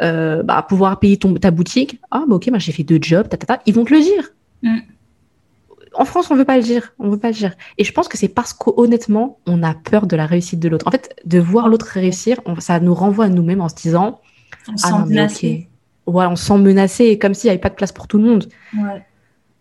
[0.00, 2.00] bah, pouvoir payer ton, ta boutique?
[2.10, 3.60] Ah, bah, ok, ben, j'ai fait deux jobs, ta.
[3.66, 4.30] Ils vont te le dire.
[4.62, 4.93] Mm.
[5.96, 6.92] En France, on veut pas le dire.
[6.98, 7.54] On veut pas le dire.
[7.78, 10.86] Et je pense que c'est parce qu'honnêtement, on a peur de la réussite de l'autre.
[10.88, 14.20] En fait, de voir l'autre réussir, ça nous renvoie à nous-mêmes en se disant
[14.68, 15.68] On ah, sent menacé.
[16.06, 18.24] Ouais, on se sent menacé, comme s'il n'y avait pas de place pour tout le
[18.24, 18.48] monde.
[18.76, 19.04] Ouais.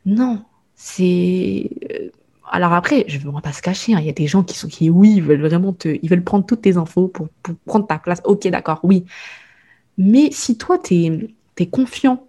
[0.06, 0.44] Non,
[0.76, 2.10] c'est euh,
[2.52, 4.58] alors après, je ne vais pas se cacher, hein, il y a des gens qui
[4.58, 7.28] sont qui oui, ils veulent vraiment te ils veulent prendre toutes tes infos pour,
[7.66, 8.22] prendre ta place.
[8.26, 9.06] OK, d'accord, oui.
[9.98, 10.96] Mais si toi tu
[11.58, 12.28] es, confiant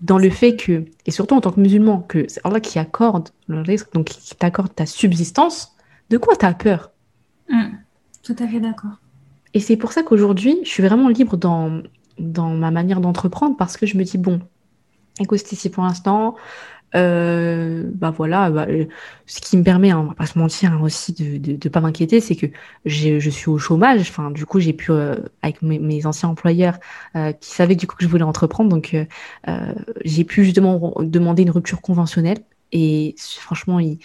[0.00, 3.30] dans le fait que et surtout en tant que musulman que c'est Allah qui accorde
[3.48, 5.74] le risque donc qui t'accorde ta subsistance,
[6.10, 6.90] de quoi tu as peur
[7.48, 7.64] mmh.
[8.22, 8.98] Tout à fait d'accord.
[9.54, 11.82] Et c'est pour ça qu'aujourd'hui, je suis vraiment libre dans
[12.18, 14.40] dans ma manière d'entreprendre parce que je me dis bon,
[15.20, 16.34] écoute, ici pour l'instant,
[16.96, 18.86] euh, bah voilà, bah, euh,
[19.26, 21.80] ce qui me permet, hein, on va pas se mentir hein, aussi, de ne pas
[21.80, 22.46] m'inquiéter, c'est que
[22.84, 24.00] je suis au chômage.
[24.00, 26.78] Enfin, du coup, j'ai pu, euh, avec mes, anciens employeurs
[27.40, 28.96] qui savaient du coup que je voulais entreprendre, donc
[30.04, 32.38] j'ai pu justement demander une rupture conventionnelle.
[32.72, 33.98] Et franchement, il...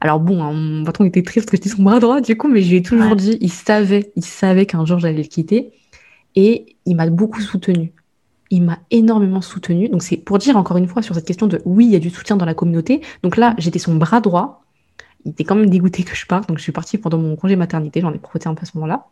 [0.00, 2.48] alors bon, hein, mon patron était triste parce que j'étais son bras droit, du coup,
[2.48, 5.72] mais je lui ai toujours dit, il savait, il savait qu'un jour j'allais le quitter.
[6.36, 7.92] Et il m'a beaucoup soutenu
[8.50, 9.88] il m'a énormément soutenu.
[9.88, 12.00] Donc c'est pour dire encore une fois sur cette question de oui, il y a
[12.00, 13.00] du soutien dans la communauté.
[13.22, 14.64] Donc là, j'étais son bras droit.
[15.24, 17.54] Il était quand même dégoûté que je parte, donc je suis partie pendant mon congé
[17.54, 19.06] maternité, j'en ai profité un peu à ce moment-là.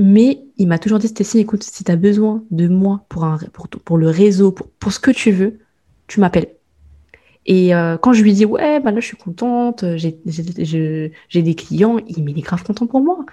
[0.00, 3.38] Mais il m'a toujours dit, Stécie, écoute, si tu as besoin de moi pour, un,
[3.52, 5.60] pour, pour le réseau, pour, pour, ce que tu veux,
[6.08, 6.48] tu m'appelles.
[7.46, 11.98] Et euh, quand je lui dis, ouais, bah là, je suis contente, j'ai des clients,
[12.08, 13.24] il, il est grave content pour moi.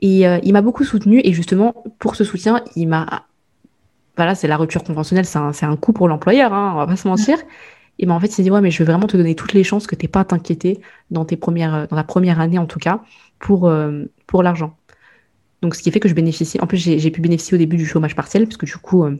[0.00, 3.26] Et euh, il m'a beaucoup soutenu, et justement, pour ce soutien, il m'a
[4.16, 6.96] voilà, c'est la rupture conventionnelle, c'est un, un coût pour l'employeur, hein, on va pas
[6.96, 7.38] se mentir.
[7.98, 9.52] Et ben en fait, il s'est dit ouais, mais je veux vraiment te donner toutes
[9.52, 12.66] les chances que t'es pas à t'inquiéter dans tes premières, dans la première année en
[12.66, 13.02] tout cas,
[13.38, 14.76] pour euh, pour l'argent.
[15.62, 16.60] Donc ce qui fait que je bénéficie.
[16.60, 19.16] En plus, j'ai pu bénéficier au début du chômage partiel parce que du coup, euh,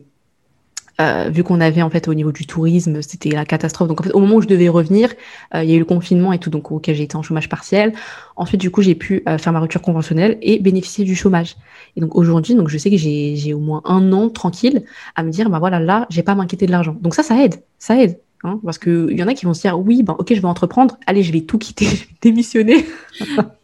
[1.01, 3.89] euh, vu qu'on avait en fait au niveau du tourisme, c'était la catastrophe.
[3.89, 5.13] Donc en fait, au moment où je devais revenir,
[5.53, 7.49] euh, il y a eu le confinement et tout, donc auquel j'ai été en chômage
[7.49, 7.93] partiel.
[8.37, 11.57] Ensuite, du coup, j'ai pu euh, faire ma rupture conventionnelle et bénéficier du chômage.
[11.97, 14.83] Et donc aujourd'hui, donc je sais que j'ai au moins un an tranquille
[15.15, 16.95] à me dire, bah voilà, là, j'ai pas à m'inquiéter de l'argent.
[17.01, 18.19] Donc ça, ça aide, ça aide.
[18.43, 20.39] Hein, parce que il y en a qui vont se dire, oui, ben ok, je
[20.39, 22.85] vais entreprendre, allez, je vais tout quitter, je vais démissionner.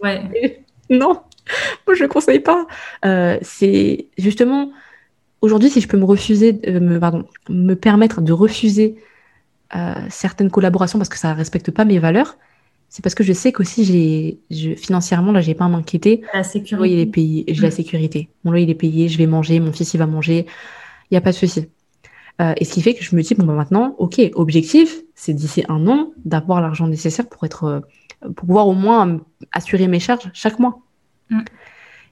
[0.04, 0.64] Ouais.
[0.90, 1.20] non,
[1.88, 2.66] moi je ne conseille pas.
[3.42, 4.72] c'est justement
[5.42, 8.96] aujourd'hui, si je peux me refuser, euh, me, pardon, me permettre de refuser
[9.76, 12.38] euh, certaines collaborations parce que ça ne respecte pas mes valeurs,
[12.90, 16.22] c'est parce que je sais qu'aussi j'ai, je, financièrement là, j'ai pas à m'inquiéter.
[16.34, 16.76] La sécurité.
[16.76, 17.72] Mon loyer est payé, j'ai la mm.
[17.72, 18.30] sécurité.
[18.44, 20.46] Mon loyer il est payé, je vais manger, mon fils il va manger,
[21.10, 21.68] il y a pas de souci.
[22.42, 25.34] Euh, et ce qui fait que je me dis bon bah maintenant, ok, objectif, c'est
[25.34, 27.82] d'ici un an d'avoir l'argent nécessaire pour être,
[28.22, 29.22] pour pouvoir au moins
[29.54, 30.80] assurer mes charges chaque mois.
[31.30, 31.42] Mm.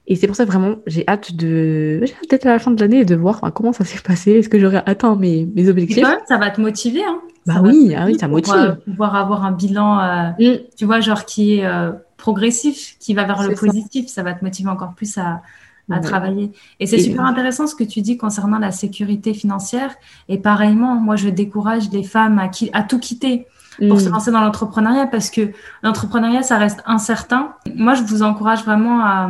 [0.10, 3.16] Et c'est pour ça vraiment, j'ai hâte de, d'être à la fin de l'année de
[3.16, 4.32] voir comment ça s'est passé.
[4.32, 6.06] Est-ce que j'aurai atteint mes, mes objectifs?
[6.28, 7.04] Ça va te motiver.
[7.04, 7.20] Hein?
[7.46, 8.52] Bah oui, ah oui, ça motive.
[8.52, 10.58] Pour, euh, pouvoir avoir un bilan, euh, mm.
[10.76, 14.08] tu vois, genre qui est euh, progressif, qui va vers le positif.
[14.08, 14.24] Ça.
[14.24, 15.44] va te motiver encore plus à,
[15.92, 16.54] à travailler.
[16.80, 19.94] Et c'est super intéressant ce que tu dis concernant la sécurité financière.
[20.28, 23.46] Et pareillement, moi, je décourage les femmes à, qui, à tout quitter
[23.78, 24.00] pour mm.
[24.00, 25.52] se lancer dans l'entrepreneuriat parce que
[25.84, 27.54] l'entrepreneuriat, ça reste incertain.
[27.76, 29.30] Moi, je vous encourage vraiment à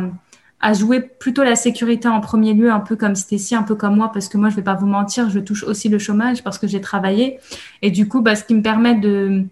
[0.60, 3.96] à jouer plutôt la sécurité en premier lieu, un peu comme Stécie, un peu comme
[3.96, 6.58] moi, parce que moi, je vais pas vous mentir, je touche aussi le chômage parce
[6.58, 7.38] que j'ai travaillé.
[7.82, 9.44] Et du coup, bah, ce qui me permet de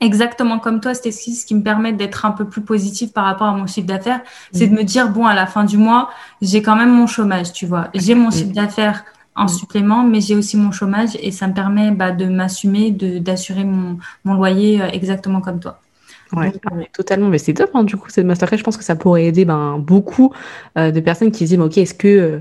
[0.00, 3.46] exactement comme toi, c'est ce qui me permet d'être un peu plus positif par rapport
[3.46, 4.20] à mon chiffre d'affaires,
[4.52, 6.10] c'est de me dire, bon, à la fin du mois,
[6.42, 7.88] j'ai quand même mon chômage, tu vois.
[7.94, 9.04] J'ai mon chiffre d'affaires
[9.36, 13.64] en supplément, mais j'ai aussi mon chômage et ça me permet bah, de m'assumer, d'assurer
[13.64, 15.80] mon, mon loyer euh, exactement comme toi.
[16.32, 16.52] Ouais,
[16.92, 17.28] totalement.
[17.28, 18.58] Mais c'est top, hein, du coup, cette masterclass.
[18.58, 20.32] Je pense que ça pourrait aider ben, beaucoup
[20.78, 22.08] euh, de personnes qui se disent, OK, est-ce que.
[22.08, 22.40] Euh,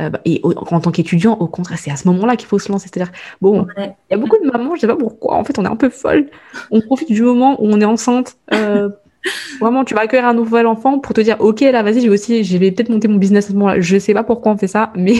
[0.00, 2.70] euh, bah, et en tant qu'étudiant, au contraire, c'est à ce moment-là qu'il faut se
[2.70, 2.88] lancer.
[2.92, 5.64] C'est-à-dire, bon, il y a beaucoup de mamans, je sais pas pourquoi, en fait, on
[5.64, 6.30] est un peu folle.
[6.72, 8.36] On profite du moment où on est enceinte
[9.60, 12.14] Vraiment, tu vas accueillir un nouvel enfant pour te dire, ok, là, vas-y, je vais
[12.14, 13.80] aussi, je vais peut-être monter mon business à ce moment-là.
[13.80, 15.16] Je sais pas pourquoi on fait ça, mais.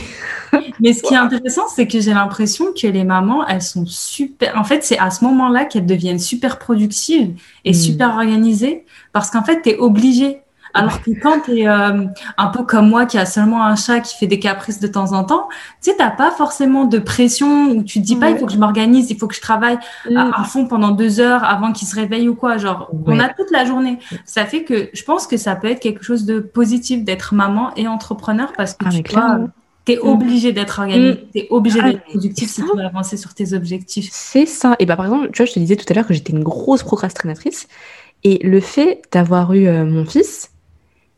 [0.80, 4.58] mais ce qui est intéressant, c'est que j'ai l'impression que les mamans, elles sont super.
[4.58, 7.34] En fait, c'est à ce moment-là qu'elles deviennent super productives
[7.64, 7.74] et hmm.
[7.74, 10.40] super organisées parce qu'en fait, tu es obligé
[10.74, 12.04] alors que quand tu es euh,
[12.36, 15.12] un peu comme moi qui a seulement un chat qui fait des caprices de temps
[15.12, 15.48] en temps,
[15.80, 18.52] tu sais, t'as pas forcément de pression où tu te dis pas il faut que
[18.52, 19.78] je m'organise, il faut que je travaille
[20.16, 20.44] à, mm.
[20.46, 22.58] fond pendant deux heures avant qu'il se réveille ou quoi.
[22.58, 23.98] Genre, on a toute la journée.
[24.24, 27.72] Ça fait que je pense que ça peut être quelque chose de positif d'être maman
[27.76, 29.38] et entrepreneur parce que ah, tu vois,
[29.84, 30.08] tu es mm.
[30.08, 31.18] obligé d'être organisé, mm.
[31.32, 34.08] tu es obligé ah, d'être productif si tu veux avancer sur tes objectifs.
[34.10, 34.74] C'est ça.
[34.80, 36.42] Et bah, par exemple, tu vois, je te disais tout à l'heure que j'étais une
[36.42, 37.68] grosse procrastinatrice.
[38.24, 40.50] Et le fait d'avoir eu euh, mon fils,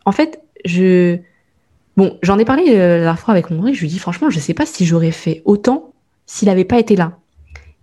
[0.06, 1.18] en fait, je.
[1.98, 3.98] Bon, j'en ai parlé euh, la dernière fois avec mon mari, je lui ai dit
[3.98, 5.92] franchement, je sais pas si j'aurais fait autant
[6.26, 7.18] s'il n'avait pas été là.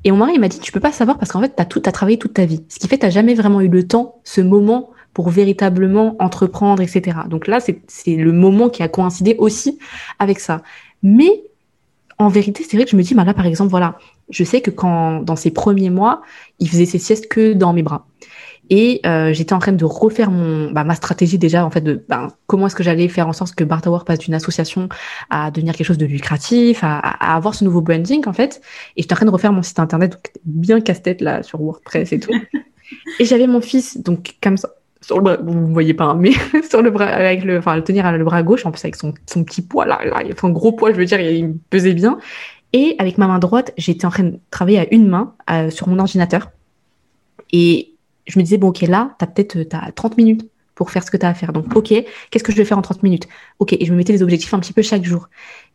[0.04, 1.92] Et mon mari, m'a dit, tu peux pas savoir parce qu'en fait, tu as, as
[1.92, 2.64] travaillé toute ta vie.
[2.68, 6.16] Ce qui fait que tu n'as jamais vraiment eu le temps, ce moment, pour véritablement
[6.20, 7.20] entreprendre, etc.
[7.30, 9.80] Donc là, c'est le moment qui a coïncidé aussi
[10.20, 10.62] avec ça.
[11.04, 11.44] Mais
[12.18, 13.98] en vérité, c'est vrai que je me dis, bah là, par exemple, voilà,
[14.30, 16.22] je sais que quand, dans ses premiers mois,
[16.60, 18.06] il faisait ses siestes que dans mes bras.
[18.76, 22.04] Et euh, j'étais en train de refaire mon, bah, ma stratégie déjà, en fait, de
[22.10, 24.90] ben, comment est-ce que j'allais faire en sorte que Bar passe d'une association
[25.30, 28.62] à devenir quelque chose de lucratif, à, à, avoir ce nouveau branding, en fait.
[28.98, 32.14] Et j'étais en train de refaire mon site internet, donc bien casse-tête là, sur WordPress
[32.14, 32.34] et tout.
[33.20, 34.70] et j'avais mon fils, donc comme ça,
[35.02, 36.32] sur le bras, vous ne voyez pas, hein, mais
[36.68, 38.96] sur le bras, avec le, enfin, le tenir à le bras gauche, en plus avec
[38.96, 41.94] son, son petit poids là, là, son gros poids, je veux dire, il me pesait
[41.94, 42.18] bien.
[42.76, 45.88] Et avec ma main droite, j'étais en train de travailler à une main euh, sur
[45.90, 46.50] mon ordinateur.
[47.52, 47.93] Et
[48.26, 51.12] je me disais, bon, ok, là, tu as peut-être as 30 minutes pour faire ce
[51.12, 51.54] que tu as à faire.
[51.54, 51.94] Donc, ok,
[52.30, 53.28] qu'est-ce que je vais faire en 30 minutes?
[53.60, 55.30] Ok, et je me mettais des objectifs un petit peu chaque jour.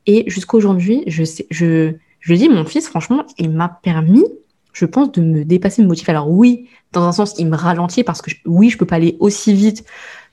[0.07, 4.25] Et jusqu'à aujourd'hui, je, sais, je, je dis, mon fils, franchement, il m'a permis,
[4.73, 6.11] je pense, de me dépasser, de motiver.
[6.11, 9.17] Alors oui, dans un sens, il me ralentit parce que oui, je peux pas aller
[9.21, 9.85] aussi vite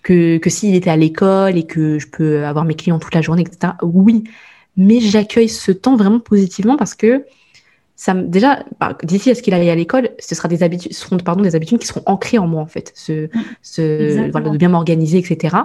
[0.02, 3.22] que, que s'il était à l'école et que je peux avoir mes clients toute la
[3.22, 3.74] journée, etc.
[3.82, 4.24] Oui,
[4.78, 7.26] mais j'accueille ce temps vraiment positivement parce que
[7.96, 11.18] ça déjà bah, d'ici à ce qu'il aille à l'école ce sera des habitudes seront
[11.18, 12.92] pardon des habitudes qui seront ancrées en moi en fait.
[12.96, 13.30] Ce, mm.
[13.62, 15.56] ce voilà, de bien m'organiser etc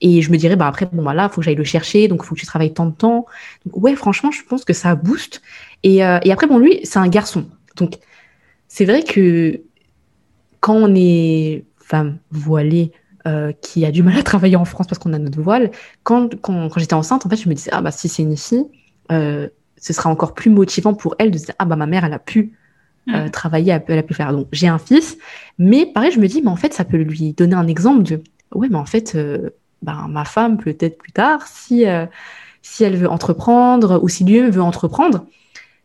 [0.00, 2.24] et je me dirais bah après bon bah là faut que j'aille le chercher donc
[2.24, 3.26] faut que tu travailles tant de temps.
[3.66, 5.42] Donc, ouais franchement je pense que ça booste.
[5.82, 7.46] Et, euh, et après bon lui c'est un garçon.
[7.76, 7.98] Donc
[8.68, 9.60] c'est vrai que
[10.60, 12.92] quand on est femme voilée
[13.26, 15.70] euh, qui a du mal à travailler en France parce qu'on a notre voile
[16.02, 18.36] quand, quand, quand j'étais enceinte en fait je me disais ah bah si c'est une
[18.36, 18.64] fille
[19.12, 19.48] euh,
[19.80, 22.12] ce sera encore plus motivant pour elle de se dire ah bah ma mère elle
[22.12, 22.52] a pu
[23.08, 23.30] euh, mm.
[23.30, 24.32] travailler, elle, a pu faire.
[24.32, 25.16] Donc j'ai un fils,
[25.58, 28.22] mais pareil je me dis mais en fait ça peut lui donner un exemple de
[28.54, 29.50] ouais mais en fait euh,
[29.82, 32.06] bah, ma femme peut-être plus tard si euh,
[32.62, 35.24] si elle veut entreprendre ou si lui veut entreprendre,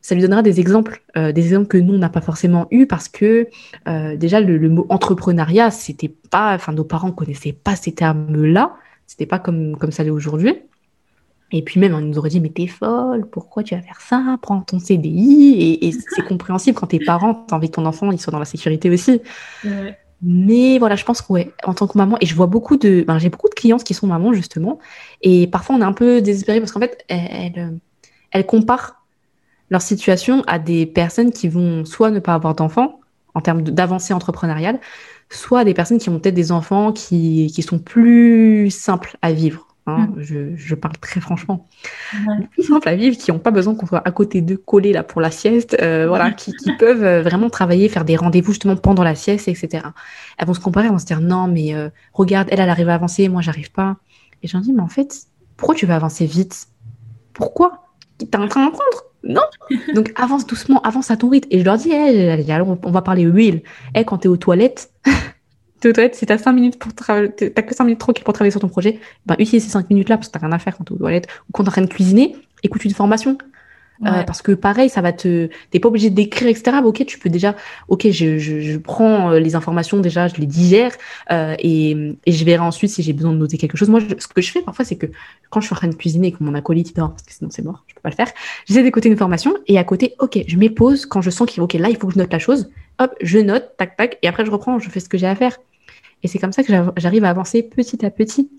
[0.01, 3.07] ça lui donnera des exemples, des exemples que nous on n'a pas forcément eu parce
[3.07, 3.47] que
[4.17, 8.75] déjà le, le, mot entrepreneuriat c'était pas, enfin nos parents connaissaient pas ces termes-là,
[9.07, 10.53] c'était pas comme comme ça l'est aujourd'hui.
[11.51, 14.37] Et puis même, on nous aurait dit, mais t'es folle, pourquoi tu vas faire ça?
[14.41, 15.79] Prends ton CDI.
[15.81, 18.45] Et, c'est compréhensible quand t'es parent, t'as envie que ton enfant il soit dans la
[18.45, 19.21] sécurité aussi.
[20.21, 23.03] Mais voilà, je pense que ouais, en tant que maman, et je vois beaucoup de,
[23.05, 24.79] ben, j'ai beaucoup de clientes qui sont mamans justement,
[25.21, 27.79] et parfois on est un peu désespéré parce qu'en fait, elles,
[28.31, 29.05] elles, comparent
[29.69, 33.01] leur situation à des personnes qui vont soit ne pas avoir d'enfants
[33.33, 34.79] en termes d'avancée entrepreneuriale,
[35.29, 39.74] soit des personnes qui ont peut-être des enfants qui, qui sont plus simples à vivre
[39.87, 40.13] Hein, mm.
[40.17, 41.67] je, je, parle très franchement.
[42.27, 42.47] Ouais.
[42.51, 45.03] Plus simple à vivre, qui n'ont pas besoin qu'on soit à côté d'eux, collés là
[45.03, 48.75] pour la sieste, euh, voilà, qui, qui, peuvent euh, vraiment travailler, faire des rendez-vous justement
[48.75, 49.85] pendant la sieste, etc.
[50.37, 52.89] Elles vont se comparer, elles vont se dire non, mais euh, regarde, elle, elle arrive
[52.89, 53.97] à avancer, moi, j'arrive pas.
[54.41, 56.67] Et j'en dis, mais en fait, pourquoi tu veux avancer vite?
[57.33, 57.85] Pourquoi?
[58.17, 59.03] T'es en train d'apprendre?
[59.23, 59.41] Non
[59.93, 61.47] Donc avance doucement, avance à ton rythme.
[61.51, 63.61] Et je leur dis, hey, alors on va parler huile.
[63.93, 64.91] Hey, quand t'es aux toilettes,
[66.13, 68.99] si t'as 5 minutes pour t'as que 5 minutes tranquille pour travailler sur ton projet,
[69.25, 71.27] ben, utilise ces 5 minutes-là parce que t'as rien à faire quand t'es aux toilettes
[71.49, 73.37] ou quand t'es en train de cuisiner, écoute une formation.
[74.05, 76.79] Euh, parce que pareil, ça va te, t'es pas obligé d'écrire, etc.
[76.83, 77.55] ok, tu peux déjà,
[77.87, 80.91] ok, je, je, je prends euh, les informations déjà, je les digère
[81.31, 81.91] euh, et,
[82.25, 83.87] et je verrai ensuite si j'ai besoin de noter quelque chose.
[83.87, 85.05] Moi, ce que je fais parfois, c'est que
[85.49, 87.49] quand je suis en train de cuisiner et que mon acolyte dort, parce que sinon
[87.49, 88.27] c'est mort, je peux pas le faire,
[88.65, 91.63] j'essaie d'écouter une information et à côté, ok, je mets pause quand je sens qu'il,
[91.63, 92.69] ok, là, il faut que je note la chose
[92.99, 95.35] hop, je note, tac, tac, et après je reprends, je fais ce que j'ai à
[95.35, 95.57] faire.
[96.25, 98.49] Et c'est comme ça que j'arrive à avancer petit à petit.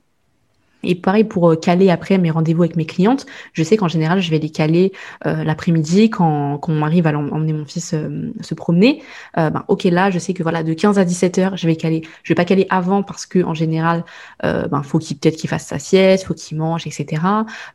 [0.83, 4.21] Et pareil pour euh, caler après mes rendez-vous avec mes clientes, je sais qu'en général,
[4.21, 4.93] je vais les caler
[5.27, 9.03] euh, l'après-midi quand, quand on m'arrive à emmener mon fils euh, se promener.
[9.35, 12.03] ben, ok, là, je sais que voilà, de 15 à 17 heures, je vais caler.
[12.23, 14.05] Je vais pas caler avant parce que en général,
[14.43, 17.23] ben, faut qu'il peut-être qu'il fasse sa sieste, faut qu'il mange, etc.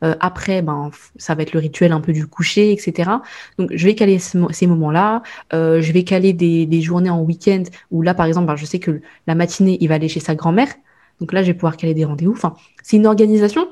[0.00, 3.10] après, ben, ça va être le rituel un peu du coucher, etc.
[3.58, 5.22] Donc, je vais caler ces moments-là.
[5.52, 8.78] je vais caler des, des journées en week-end où là, par exemple, ben, je sais
[8.78, 10.68] que la matinée, il va aller chez sa grand-mère.
[11.20, 12.34] Donc là, je vais pouvoir caler des rendez-vous.
[12.82, 13.68] C'est une organisation,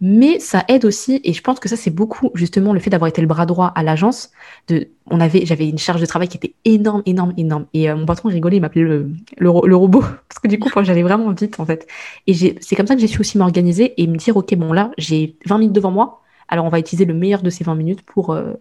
[0.00, 1.20] mais ça aide aussi.
[1.24, 3.72] Et je pense que ça, c'est beaucoup justement le fait d'avoir été le bras droit
[3.74, 4.30] à l'agence.
[4.68, 7.66] J'avais une charge de travail qui était énorme, énorme, énorme.
[7.74, 11.02] Et euh, mon patron rigolait, il m'appelait le, le, robot parce que du coup, j'allais
[11.02, 11.86] vraiment vite en fait.
[12.26, 14.92] Et c'est comme ça que j'ai su aussi m'organiser et me dire, ok, bon là,
[14.98, 16.22] j'ai 20 minutes devant moi.
[16.48, 18.54] Alors on va utiliser le meilleur de ces 20 minutes pour euh,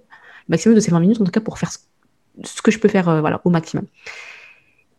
[0.50, 3.10] maximum de ces 20 minutes en tout cas pour faire ce, que je peux faire,
[3.10, 3.86] euh, voilà, au maximum.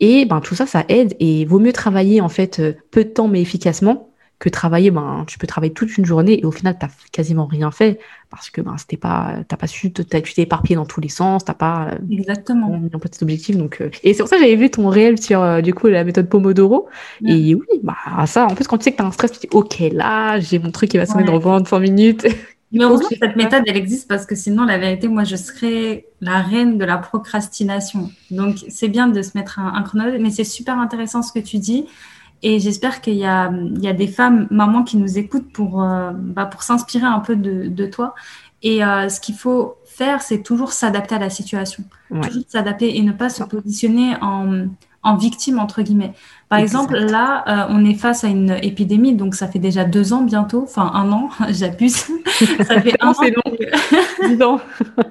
[0.01, 3.11] Et ben, tout ça, ça aide et vaut mieux travailler en fait euh, peu de
[3.11, 4.07] temps mais efficacement
[4.39, 7.47] que travailler, ben, tu peux travailler toute une journée et au final, tu n'as quasiment
[7.47, 7.99] rien fait
[8.30, 11.45] parce que ben, c'était pas, t'as pas su, tu t'es éparpillé dans tous les sens,
[11.45, 12.68] t'as pas euh, Exactement.
[12.78, 13.57] mis en place cet objectif.
[13.57, 16.05] Donc, euh, Et c'est pour ça que j'avais vu ton réel sur du coup la
[16.05, 16.89] méthode Pomodoro.
[17.24, 19.39] Et oui, bah, ça, en plus, quand tu sais que tu as un stress, tu
[19.39, 22.26] te dis, OK, là, j'ai mon truc qui va sonner dans 20 minutes.
[22.70, 26.07] Mais heureusement que cette méthode, elle existe parce que sinon, la vérité, moi, je serais
[26.20, 28.11] la reine de la procrastination.
[28.30, 31.59] Donc, c'est bien de se mettre un, chronomètre, mais c'est super intéressant ce que tu
[31.59, 31.86] dis.
[32.43, 35.82] Et j'espère qu'il y a, il y a des femmes, mamans, qui nous écoutent pour,
[35.82, 38.14] euh, bah, pour s'inspirer un peu de, de toi.
[38.62, 41.84] Et euh, ce qu'il faut faire, c'est toujours s'adapter à la situation.
[42.11, 44.66] Toujours s'adapter et ne pas se positionner en,
[45.03, 46.14] en victime, entre guillemets.
[46.49, 50.14] Par exemple, là, euh, on est face à une épidémie, donc ça fait déjà deux
[50.14, 51.96] ans bientôt, enfin un an, j'abuse.
[52.66, 53.11] ça fait un
[54.40, 54.61] an.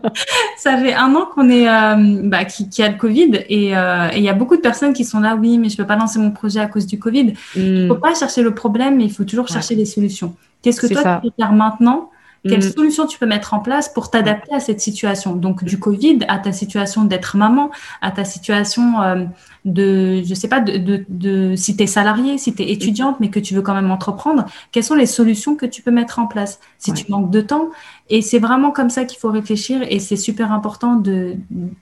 [0.58, 4.18] ça fait un an qu'on est, euh, bah, qui, qui, a le Covid euh, et
[4.18, 6.18] il y a beaucoup de personnes qui sont là, oui, mais je peux pas lancer
[6.18, 7.34] mon projet à cause du Covid.
[7.56, 8.00] Il ne faut hmm.
[8.00, 10.34] pas chercher le problème, mais il faut toujours chercher les solutions.
[10.64, 12.10] Qu'est-ce que toi tu peux faire maintenant
[12.44, 12.74] quelles mm.
[12.74, 15.36] solutions tu peux mettre en place pour t'adapter à cette situation?
[15.36, 17.72] Donc du Covid, à ta situation d'être maman,
[18.02, 19.26] à ta situation euh,
[19.66, 23.20] de, je sais pas, de, de, de si tu es salarié, si tu es étudiante,
[23.20, 26.20] mais que tu veux quand même entreprendre, quelles sont les solutions que tu peux mettre
[26.20, 27.70] en place Si tu manques de temps,
[28.10, 31.36] et c'est vraiment comme ça qu'il faut réfléchir, et c'est super important de,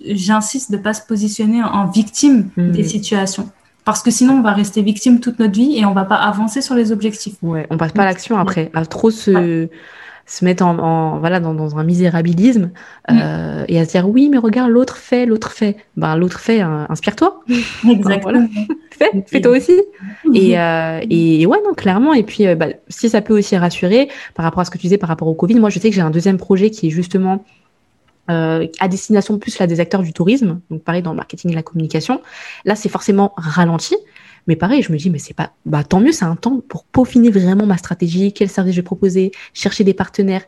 [0.06, 2.72] j'insiste, de pas se positionner en victime mm.
[2.72, 3.49] des situations.
[3.86, 6.62] Parce que sinon, on va rester victime toute notre vie et on va pas avancer
[6.62, 7.36] sur les objectifs.
[7.43, 8.72] Ouais, on passe pas à l'action après.
[8.74, 9.70] À trop se,
[10.26, 12.72] se mettre en, voilà dans, dans, un misérabilisme
[13.10, 13.20] mm.
[13.22, 15.78] euh, et à se dire oui mais regarde l'autre fait l'autre fait.
[15.98, 17.44] Ben l'autre fait hein, inspire-toi.
[17.90, 18.48] Exactement.
[18.98, 19.78] Fais fais toi aussi.
[20.34, 22.14] Et, euh, et ouais non clairement.
[22.14, 24.84] Et puis euh, bah, si ça peut aussi rassurer par rapport à ce que tu
[24.84, 26.92] disais par rapport au Covid moi je sais que j'ai un deuxième projet qui est
[26.92, 27.44] justement
[28.32, 31.56] euh, à destination plus là des acteurs du tourisme, donc pareil dans le marketing et
[31.56, 32.22] la communication.
[32.64, 33.96] Là, c'est forcément ralenti,
[34.48, 36.86] mais pareil, je me dis, mais c'est pas, bah, tant mieux, c'est un temps pour
[36.86, 40.43] peaufiner vraiment ma stratégie, quel service je vais proposer, chercher des partenaires.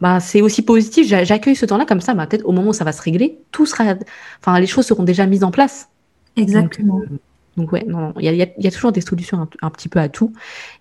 [0.00, 1.06] bah, c'est aussi positif.
[1.06, 3.66] J'accueille ce temps-là comme ça, bah, peut-être au moment où ça va se régler, tout
[3.66, 3.94] sera,
[4.40, 5.88] enfin, les choses seront déjà mises en place.
[6.36, 7.00] Exactement.
[7.00, 7.18] Euh,
[7.56, 10.08] donc ouais, non, il y a, y a, toujours des solutions un, petit peu à
[10.08, 10.32] tout.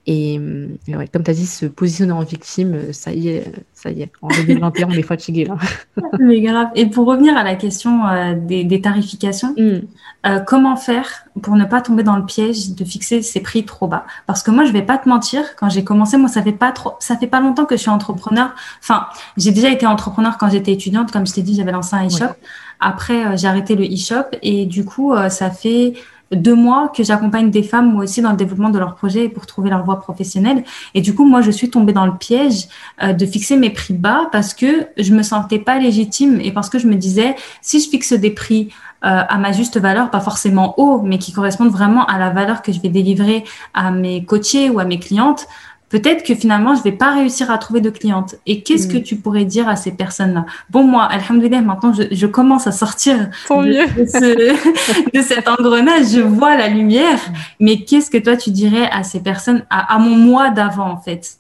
[0.08, 0.40] Et,
[0.88, 4.12] ouais, comme tu as dit, se positionner en victime, ça y est, ça y est.
[4.22, 5.58] En 2021, on est fatigué là.
[6.20, 6.70] Mais grave.
[6.76, 9.82] Et pour revenir à la question euh, des, des, tarifications, mm.
[10.28, 13.88] euh, comment faire pour ne pas tomber dans le piège de fixer ses prix trop
[13.88, 14.06] bas?
[14.26, 16.72] Parce que moi, je vais pas te mentir, quand j'ai commencé, moi, ça fait pas
[16.72, 18.56] trop, ça fait pas longtemps que je suis entrepreneur.
[18.80, 22.08] Enfin, j'ai déjà été entrepreneur quand j'étais étudiante, comme je t'ai dit, j'avais lancé un
[22.08, 22.34] e-shop.
[22.80, 25.94] Après, euh, j'ai arrêté le e-shop et du coup, ça fait
[26.32, 29.46] deux mois que j'accompagne des femmes moi aussi dans le développement de leur projet pour
[29.46, 30.64] trouver leur voie professionnelle.
[30.94, 32.68] Et du coup, moi, je suis tombée dans le piège
[33.04, 36.70] euh, de fixer mes prix bas parce que je me sentais pas légitime et parce
[36.70, 38.70] que je me disais, si je fixe des prix
[39.04, 42.62] euh, à ma juste valeur, pas forcément haut, mais qui correspondent vraiment à la valeur
[42.62, 45.48] que je vais délivrer à mes coachés ou à mes clientes,
[45.92, 48.36] peut-être que finalement, je vais pas réussir à trouver de clientes.
[48.48, 49.04] Et qu'est-ce que mm.
[49.04, 50.46] tu pourrais dire à ces personnes-là?
[50.70, 56.58] Bon, moi, alhamdoulilah, maintenant, je, je commence à sortir de, de, cet engrenage, je vois
[56.58, 57.20] la lumière.
[57.60, 61.38] Mais qu'est-ce que toi, tu dirais à ces personnes, à, mon moi d'avant, en fait?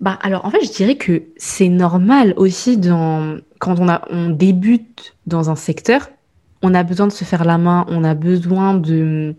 [0.00, 4.30] Bah, alors, en fait, je dirais que c'est normal aussi dans, quand on, a, on
[4.30, 6.08] débute dans un secteur,
[6.62, 9.34] on a besoin de se faire la main, on a besoin de,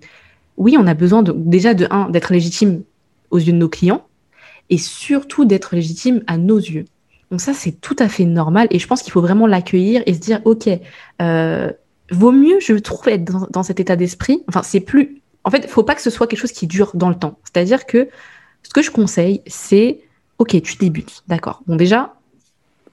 [0.57, 2.83] oui, on a besoin de, déjà de un, d'être légitime
[3.31, 4.05] aux yeux de nos clients
[4.69, 6.85] et surtout d'être légitime à nos yeux.
[7.31, 10.13] Donc ça, c'est tout à fait normal et je pense qu'il faut vraiment l'accueillir et
[10.13, 10.69] se dire, OK,
[11.21, 11.71] euh,
[12.11, 14.43] vaut mieux, je trouve, être dans, cet état d'esprit.
[14.47, 15.21] Enfin, c'est plus...
[15.43, 17.39] En fait, il faut pas que ce soit quelque chose qui dure dans le temps.
[17.43, 18.09] C'est-à-dire que
[18.63, 20.01] ce que je conseille, c'est,
[20.37, 21.63] OK, tu débutes, d'accord.
[21.65, 22.15] Bon, déjà,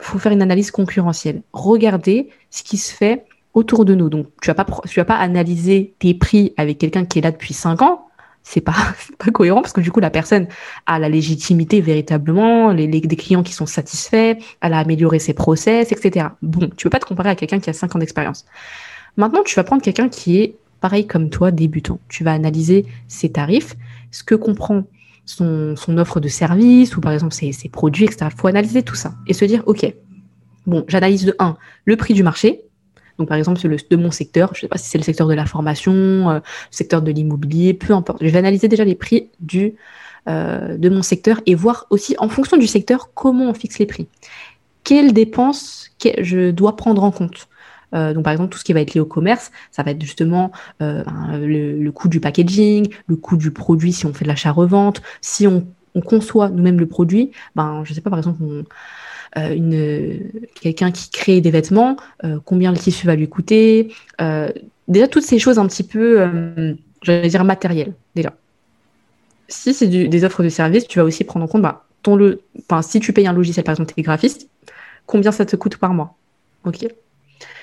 [0.00, 1.42] faut faire une analyse concurrentielle.
[1.52, 3.24] Regardez ce qui se fait
[3.54, 4.08] autour de nous.
[4.08, 7.82] Donc, tu vas vas pas analyser tes prix avec quelqu'un qui est là depuis 5
[7.82, 8.07] ans.
[8.50, 8.72] C'est pas,
[9.18, 10.46] pas cohérent parce que du coup, la personne
[10.86, 15.92] a la légitimité véritablement, les, des clients qui sont satisfaits, elle a amélioré ses process,
[15.92, 16.28] etc.
[16.40, 18.46] Bon, tu peux pas te comparer à quelqu'un qui a 5 ans d'expérience.
[19.18, 22.00] Maintenant, tu vas prendre quelqu'un qui est pareil comme toi, débutant.
[22.08, 23.76] Tu vas analyser ses tarifs,
[24.10, 24.84] ce que comprend
[25.26, 28.28] son, son offre de service ou par exemple ses, ses produits, etc.
[28.34, 29.92] Faut analyser tout ça et se dire, OK,
[30.66, 32.62] bon, j'analyse de 1, le prix du marché,
[33.18, 35.26] donc, par exemple, le, de mon secteur, je ne sais pas si c'est le secteur
[35.26, 38.22] de la formation, euh, le secteur de l'immobilier, peu importe.
[38.22, 39.74] Je vais analyser déjà les prix du,
[40.28, 43.86] euh, de mon secteur et voir aussi, en fonction du secteur, comment on fixe les
[43.86, 44.06] prix.
[44.84, 45.90] Quelles dépenses
[46.20, 47.48] je dois prendre en compte?
[47.94, 50.02] Euh, donc par exemple tout ce qui va être lié au commerce, ça va être
[50.02, 55.46] justement le, coût du packaging, le coût du produit si on fait de l'achat-revente, si
[55.46, 58.64] on, on conçoit nous-mêmes le produit, ben je sais pas par exemple on,
[59.36, 64.50] une quelqu'un qui crée des vêtements, euh, combien le tissu va lui coûter, euh,
[64.88, 68.34] déjà toutes ces choses un petit peu, j'allais dire matérielles déjà.
[69.48, 72.42] Si c'est des offres de services, tu vas aussi prendre en compte bah, ton le,
[72.82, 74.48] si tu payes un logiciel par exemple, tu es graphiste,
[75.06, 76.14] combien ça te coûte par mois,
[76.64, 76.86] ok?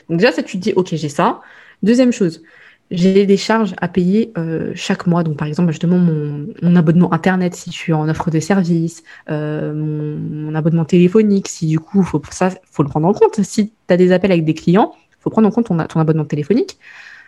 [0.09, 1.41] Donc déjà ça tu te dis ok j'ai ça.
[1.83, 2.41] Deuxième chose,
[2.91, 5.23] j'ai des charges à payer euh, chaque mois.
[5.23, 9.03] Donc, par exemple, justement, mon, mon, abonnement Internet, si je suis en offre de service,
[9.29, 10.17] euh, mon,
[10.49, 13.41] mon, abonnement téléphonique, si du coup, faut, ça, faut le prendre en compte.
[13.43, 16.25] Si tu as des appels avec des clients, faut prendre en compte ton, ton abonnement
[16.25, 16.77] téléphonique.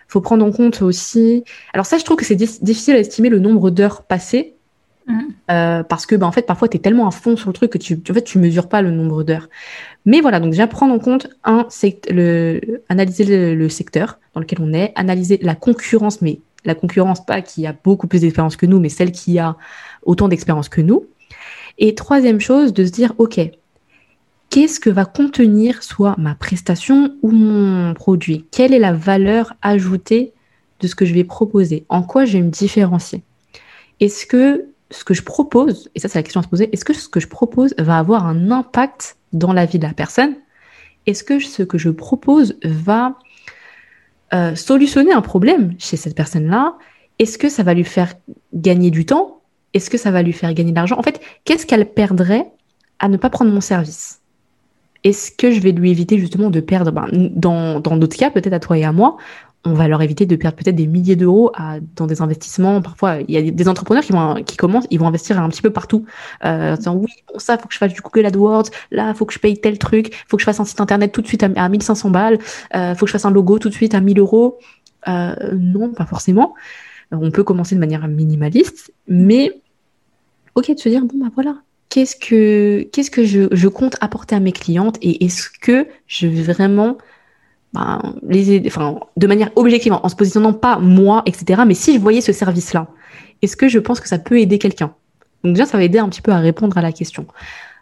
[0.08, 1.44] faut prendre en compte aussi...
[1.74, 4.57] Alors ça, je trouve que c'est difficile à estimer le nombre d'heures passées
[5.08, 5.22] Mmh.
[5.50, 7.72] Euh, parce que, bah, en fait, parfois, tu es tellement à fond sur le truc
[7.72, 9.50] que tu, en fait, tu mesures pas le nombre d'heures.
[10.06, 11.68] Mais voilà, donc déjà prendre en compte un
[12.10, 17.42] le, analyser le, secteur dans lequel on est, analyser la concurrence, mais la concurrence pas
[17.42, 19.56] qui a beaucoup plus d'expérience que nous, mais celle qui a
[20.04, 21.06] autant d'expérience que nous.
[21.78, 23.40] Et troisième chose, de se dire, OK,
[24.50, 28.46] qu'est-ce que va contenir soit ma prestation ou mon produit?
[28.52, 30.34] Quelle est la valeur ajoutée
[30.82, 31.86] de ce que je vais proposer?
[31.88, 33.24] En quoi je vais me différencier?
[34.00, 36.86] Est-ce que ce que je propose, et ça c'est la question à se poser, est-ce
[36.86, 40.36] que ce que je propose va avoir un impact dans la vie de la personne?
[41.06, 43.16] Est-ce que ce que je propose va
[44.34, 46.78] euh, solutionner un problème chez cette personne-là?
[47.20, 48.14] Est-ce que ça va lui faire
[48.54, 49.42] gagner du temps?
[49.74, 50.98] Est-ce que ça va lui faire gagner de l'argent?
[50.98, 52.46] En fait, qu'est-ce qu'elle perdrait
[53.00, 54.22] à ne pas prendre mon service?
[55.04, 58.60] Est-ce que je vais lui éviter justement de perdre, ben, dans d'autres cas, peut-être à
[58.60, 59.18] toi et à moi,
[59.66, 61.52] on va leur éviter de perdre peut-être des milliers d'euros
[61.96, 62.82] dans des investissements.
[62.82, 65.62] Parfois, il y a des entrepreneurs qui vont qui commencent, ils vont investir un petit
[65.62, 66.06] peu partout.
[66.46, 68.70] Euh, en disant oui, pour ça, faut que je fasse du Google AdWords.
[68.92, 70.14] Là, faut que je paye tel truc.
[70.28, 72.40] Faut que je fasse un site internet tout de suite à, 1500 balles.
[72.76, 74.58] Euh, faut que je fasse un logo tout de suite à 1000 euros.
[75.08, 76.54] Euh, non, pas forcément.
[77.12, 79.62] On peut commencer de manière minimaliste, mais
[80.56, 81.56] ok de se dire bon bah voilà,
[81.88, 86.28] qu'est-ce que qu'est-ce que je, je compte apporter à mes clientes et est-ce que je
[86.28, 86.98] vais vraiment
[87.74, 91.64] ben, de manière objective, en, se positionnant pas moi, etc.
[91.68, 92.88] Mais si je voyais ce service-là,
[93.42, 94.94] est-ce que je pense que ça peut aider quelqu'un?
[95.44, 97.28] Donc déjà, ça va aider un petit peu à répondre à la question.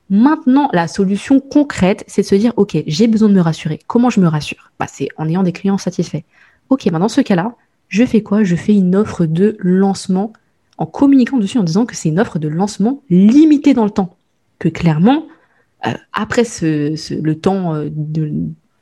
[0.10, 3.80] Maintenant, la solution concrète, c'est de se dire, OK, j'ai besoin de me rassurer.
[3.88, 4.72] Comment je me rassure?
[4.80, 6.22] Bah, C'est en ayant des clients satisfaits.
[6.70, 7.56] OK, bah, dans ce cas-là,
[7.88, 8.44] je fais quoi?
[8.44, 10.34] Je fais une offre de lancement
[10.78, 14.18] en communiquant dessus en disant que c'est une offre de lancement limitée dans le temps.
[14.60, 15.26] Que clairement,
[15.86, 18.32] euh, après le temps euh, de,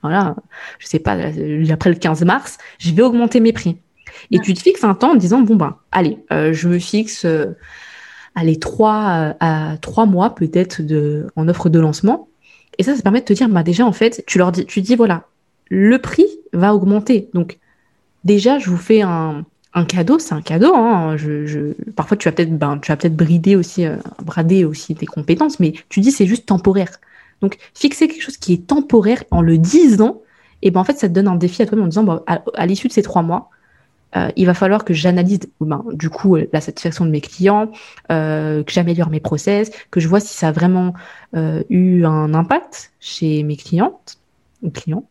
[0.03, 0.35] voilà,
[0.79, 1.13] je sais pas,
[1.71, 3.77] après le 15 mars, je vais augmenter mes prix.
[4.31, 7.25] Et tu te fixes un temps en disant, bon, ben, allez, euh, je me fixe,
[7.25, 7.55] euh,
[8.35, 12.27] allez, trois, euh, à trois mois peut-être de, en offre de lancement.
[12.77, 14.81] Et ça, ça permet de te dire, bah, déjà, en fait, tu leur dis, tu
[14.81, 15.27] dis, voilà,
[15.69, 17.29] le prix va augmenter.
[17.33, 17.59] Donc,
[18.23, 20.75] déjà, je vous fais un, un cadeau, c'est un cadeau.
[20.75, 21.15] Hein.
[21.17, 23.85] Je, parfois, tu vas peut-être, ben, peut-être brider aussi,
[24.23, 26.99] brader aussi tes compétences, mais tu dis, c'est juste temporaire.
[27.43, 30.21] Donc, fixer quelque chose qui est temporaire en le disant,
[30.61, 32.87] et ben en fait, ça te donne un défi à toi en disant, à, l'issue
[32.87, 33.49] de ces trois mois,
[34.15, 37.69] euh, il va falloir que j'analyse ben, du coup la satisfaction de mes clients,
[38.13, 40.93] euh, que j'améliore mes process, que je vois si ça a vraiment
[41.35, 44.19] euh, eu un impact chez mes clientes
[44.61, 45.03] ou clients.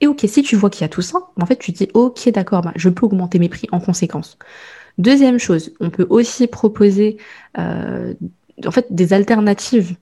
[0.00, 1.90] Et ok, si tu vois qu'il y a tout ça, en fait, tu te dis
[1.94, 4.38] ok, d'accord, ben, je peux augmenter mes prix en conséquence.
[4.98, 7.18] Deuxième chose, on peut aussi proposer
[7.56, 9.94] en fait des alternatives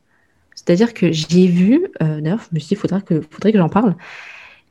[0.65, 3.59] c'est-à-dire que j'ai vu, euh, d'ailleurs, je me suis dit, il faudrait que, faudrait que
[3.59, 3.97] j'en parle.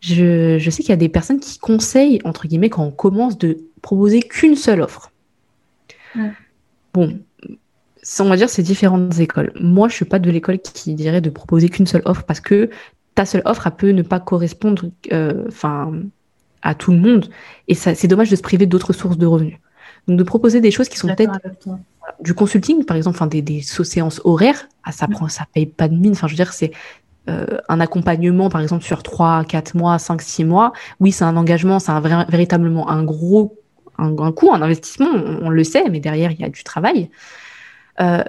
[0.02, 3.40] Je, je sais qu'il y a des personnes qui conseillent, entre guillemets, quand on commence,
[3.40, 5.12] de proposer qu'une seule offre.
[6.94, 7.20] Bon,
[8.20, 9.52] on va dire c'est différentes écoles.
[9.60, 12.70] Moi, je suis pas de l'école qui dirait de proposer qu'une seule offre parce que
[13.16, 15.46] ta seule offre, elle peut ne pas correspondre euh,
[16.62, 17.30] à tout le monde.
[17.68, 19.58] Et c'est dommage de se priver d'autres sources de revenus.
[20.10, 21.40] Donc, de proposer des choses qui sont peut-être
[22.20, 25.88] du consulting, par exemple, enfin des, des séances horaires, ah, ça prend, ça paye pas
[25.88, 26.14] de mine.
[26.14, 26.72] Enfin, je veux dire, c'est
[27.28, 31.78] un accompagnement, par exemple, sur 3, 4 mois, 5, 6 mois, oui, c'est un engagement,
[31.78, 33.56] c'est un véritablement un gros
[34.00, 37.12] un, un, coût, un investissement, on, le sait, mais derrière, il y a du travail.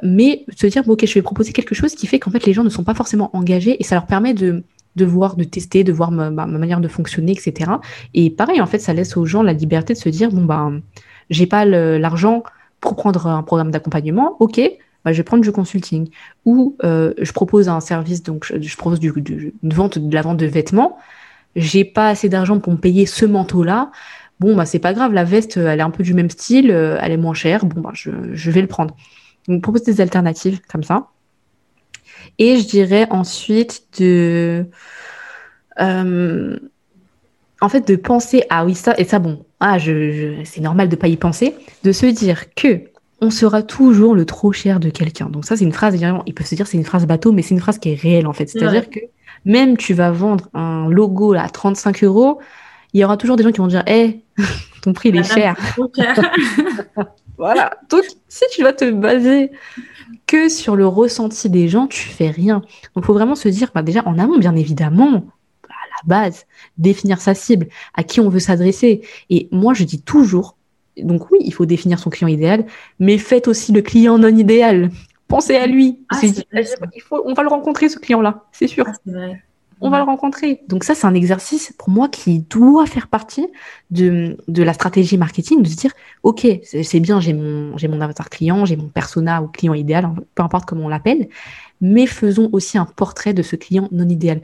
[0.02, 2.52] mais se dire, bon, ok, je vais proposer quelque chose qui fait qu'en fait, les
[2.52, 4.64] gens ne sont pas forcément engagés et ça leur permet de,
[4.96, 7.70] de voir, de tester, de voir ma, manière de fonctionner, etc.
[8.14, 10.82] Et pareil, en fait, ça laisse aux gens la liberté de se dire, bon, ben,
[11.30, 12.42] j'ai pas l'argent
[12.80, 14.60] pour prendre un programme d'accompagnement, ok,
[15.04, 16.10] bah, je vais prendre du consulting.
[16.44, 20.46] Ou euh, je propose un service, donc je, propose une vente, de la vente de
[20.46, 20.98] vêtements,
[21.56, 23.90] j'ai pas assez d'argent pour me payer ce manteau-là,
[24.40, 26.98] bon, bah, c'est pas grave, la veste, elle est un peu du même style, euh,
[27.00, 28.96] elle est moins chère, bon, bah, je, vais le prendre.
[29.48, 31.08] Donc, propose des alternatives comme ça.
[32.38, 34.66] Et je dirais ensuite de,
[35.80, 36.58] euh,
[37.60, 40.96] en fait, de penser ah oui ça et ça bon, ah je, c'est normal de
[40.96, 41.54] pas y penser,
[41.84, 42.84] de se dire que
[43.20, 45.26] on sera toujours le trop cher de quelqu'un.
[45.26, 47.54] Donc ça c'est une phrase, il peut se dire c'est une phrase bateau, mais c'est
[47.54, 48.46] une phrase qui est réelle en fait.
[48.48, 49.00] C'est-à-dire que
[49.44, 52.40] même tu vas vendre un logo à 35 euros,
[52.92, 54.22] il y aura toujours des gens qui vont dire, hé,
[54.82, 55.54] ton prix il est cher.
[57.36, 57.72] voilà.
[57.90, 59.50] Donc si tu vas te baser
[60.30, 62.56] que sur le ressenti des gens, tu fais rien.
[62.94, 65.24] Donc, il faut vraiment se dire, bah, déjà, en amont, bien évidemment,
[66.06, 66.46] base,
[66.78, 69.02] définir sa cible, à qui on veut s'adresser.
[69.28, 70.56] Et moi, je dis toujours,
[70.96, 72.66] donc oui, il faut définir son client idéal,
[72.98, 74.90] mais faites aussi le client non idéal.
[75.28, 76.00] Pensez à lui.
[76.08, 78.84] Ah, il faut, on va le rencontrer, ce client-là, c'est sûr.
[78.88, 79.42] Ah, vrai
[79.80, 80.62] on va le rencontrer.
[80.68, 83.46] Donc ça, c'est un exercice pour moi qui doit faire partie
[83.90, 85.92] de, de la stratégie marketing, de se dire,
[86.22, 90.14] OK, c'est bien, j'ai mon, mon avatar client, j'ai mon persona ou client idéal, hein,
[90.34, 91.28] peu importe comment on l'appelle,
[91.80, 94.42] mais faisons aussi un portrait de ce client non idéal.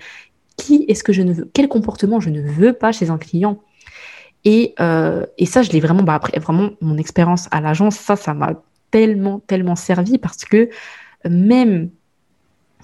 [0.57, 3.61] Qui est-ce que je ne veux, quel comportement je ne veux pas chez un client
[4.45, 8.15] et, euh, et ça, je l'ai vraiment, bah après, vraiment, mon expérience à l'agence, ça,
[8.15, 10.71] ça m'a tellement, tellement servi parce que
[11.29, 11.91] même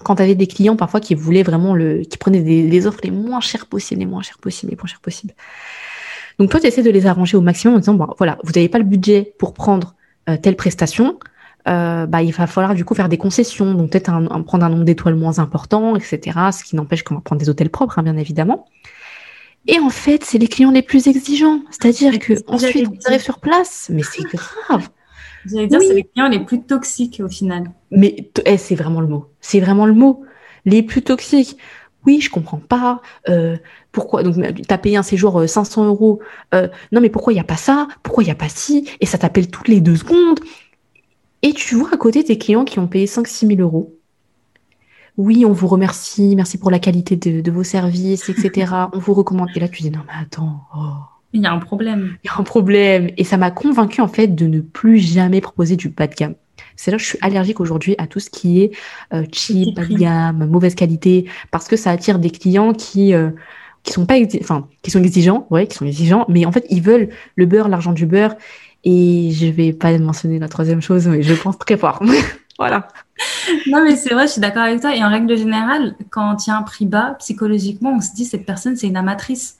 [0.03, 3.11] quand tu avais des clients parfois qui voulaient vraiment le, qui prenaient des, offres les
[3.11, 5.33] moins chères possibles, les moins chères possibles, les moins chères possibles.
[6.39, 8.69] Donc toi, tu essaies de les arranger au maximum en disant, bon, voilà, vous n'avez
[8.69, 9.95] pas le budget pour prendre
[10.29, 11.19] euh, telle prestation,
[11.67, 14.69] euh, bah, il va falloir du coup faire des concessions, donc peut-être un, prendre un
[14.69, 16.19] nombre d'étoiles moins important, etc.
[16.51, 18.65] Ce qui n'empêche qu'on va prendre des hôtels propres, hein, bien évidemment.
[19.67, 21.61] Et en fait, c'est les clients les plus exigeants.
[21.71, 24.89] C'est-à-dire que ensuite, on arrive sur place, mais c'est grave.
[25.45, 27.71] J'allais dire, c'est les clients les plus toxiques au final.
[27.91, 29.27] Mais eh, c'est vraiment le mot.
[29.41, 30.23] C'est vraiment le mot.
[30.65, 31.57] Les plus toxiques.
[32.05, 33.01] Oui, je comprends pas.
[33.29, 33.57] Euh,
[33.91, 36.19] pourquoi Donc, tu as payé un séjour 500 euh, euros.
[36.53, 37.87] Euh, non, mais pourquoi il n'y a pas ça?
[38.03, 38.89] Pourquoi il n'y a pas ci?
[38.99, 40.39] Et ça t'appelle toutes les deux secondes.
[41.43, 43.93] Et tu vois à côté tes clients qui ont payé 5-6 000 euros.
[45.17, 46.35] Oui, on vous remercie.
[46.35, 48.73] Merci pour la qualité de, vos services, etc.
[48.93, 49.49] on vous recommande.
[49.55, 50.61] Et là, tu dis non, mais attends.
[50.75, 50.79] Oh.
[51.33, 52.17] Il y a un problème.
[52.23, 53.09] Il y a un problème.
[53.17, 56.35] Et ça m'a convaincu en fait de ne plus jamais proposer du bas de gamme.
[56.75, 58.71] C'est là que je suis allergique aujourd'hui à tout ce qui est
[59.13, 63.31] euh, cheap, bas de gamme, mauvaise qualité, parce que ça attire des clients qui euh,
[63.81, 66.81] qui sont pas, enfin, qui sont exigeants, ouais, qui sont exigeants, mais en fait ils
[66.81, 68.35] veulent le beurre, l'argent du beurre.
[68.83, 72.01] Et je vais pas mentionner la troisième chose, mais je pense très fort.
[72.59, 72.87] voilà.
[73.67, 74.95] Non, mais c'est vrai, je suis d'accord avec toi.
[74.95, 78.25] Et en règle générale, quand il y a un prix bas, psychologiquement, on se dit
[78.25, 79.57] cette personne, c'est une amatrice.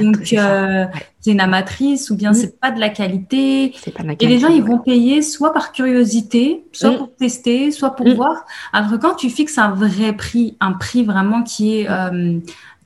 [0.00, 0.86] Donc, euh,
[1.20, 3.74] c'est une amatrice ou bien c'est pas de la qualité.
[4.20, 8.44] Et les gens, ils vont payer soit par curiosité, soit pour tester, soit pour voir.
[8.72, 12.38] Alors que quand tu fixes un vrai prix, un prix vraiment qui est euh,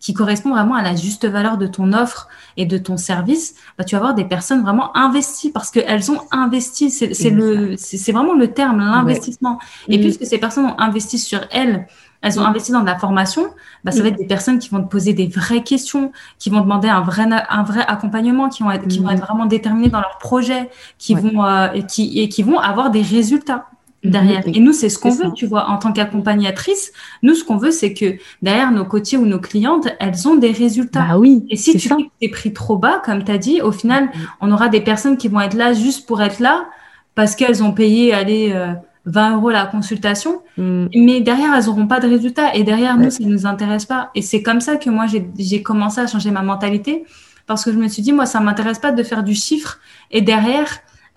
[0.02, 2.28] qui correspond vraiment à la juste valeur de ton offre
[2.58, 6.20] et de ton service, bah, tu vas avoir des personnes vraiment investies parce qu'elles ont
[6.32, 6.90] investi.
[6.90, 9.58] C'est le, c'est vraiment le terme, l'investissement.
[9.88, 11.86] Et puisque ces personnes ont investi sur elles
[12.24, 13.48] elles ont investi dans de la formation,
[13.82, 16.60] bah, ça va être des personnes qui vont te poser des vraies questions, qui vont
[16.60, 20.00] demander un vrai, un vrai accompagnement, qui vont être, qui vont être vraiment déterminés dans
[20.00, 23.66] leur projet, qui vont, euh, et qui, et qui vont avoir des résultats
[24.04, 24.42] derrière.
[24.46, 26.92] Et nous, c'est ce qu'on veut, tu vois, en tant qu'accompagnatrice.
[27.22, 30.52] Nous, ce qu'on veut, c'est que derrière nos côtiers ou nos clientes, elles ont des
[30.52, 31.06] résultats.
[31.08, 31.44] Bah oui.
[31.50, 34.50] Et si tu fais des prix trop bas, comme tu as dit, au final, on
[34.50, 36.66] aura des personnes qui vont être là juste pour être là
[37.14, 38.72] parce qu'elles ont payé, allez, euh,
[39.06, 40.86] 20 euros la consultation, mm.
[40.94, 42.54] mais derrière, elles n'auront pas de résultat.
[42.54, 44.10] Et derrière, nous, ça ne nous intéresse pas.
[44.14, 45.06] Et c'est comme ça que moi,
[45.38, 47.04] j'ai commencé à changer ma mentalité.
[47.46, 49.78] Parce que je me suis dit, moi, ça ne m'intéresse pas de faire du chiffre
[50.10, 50.68] et derrière,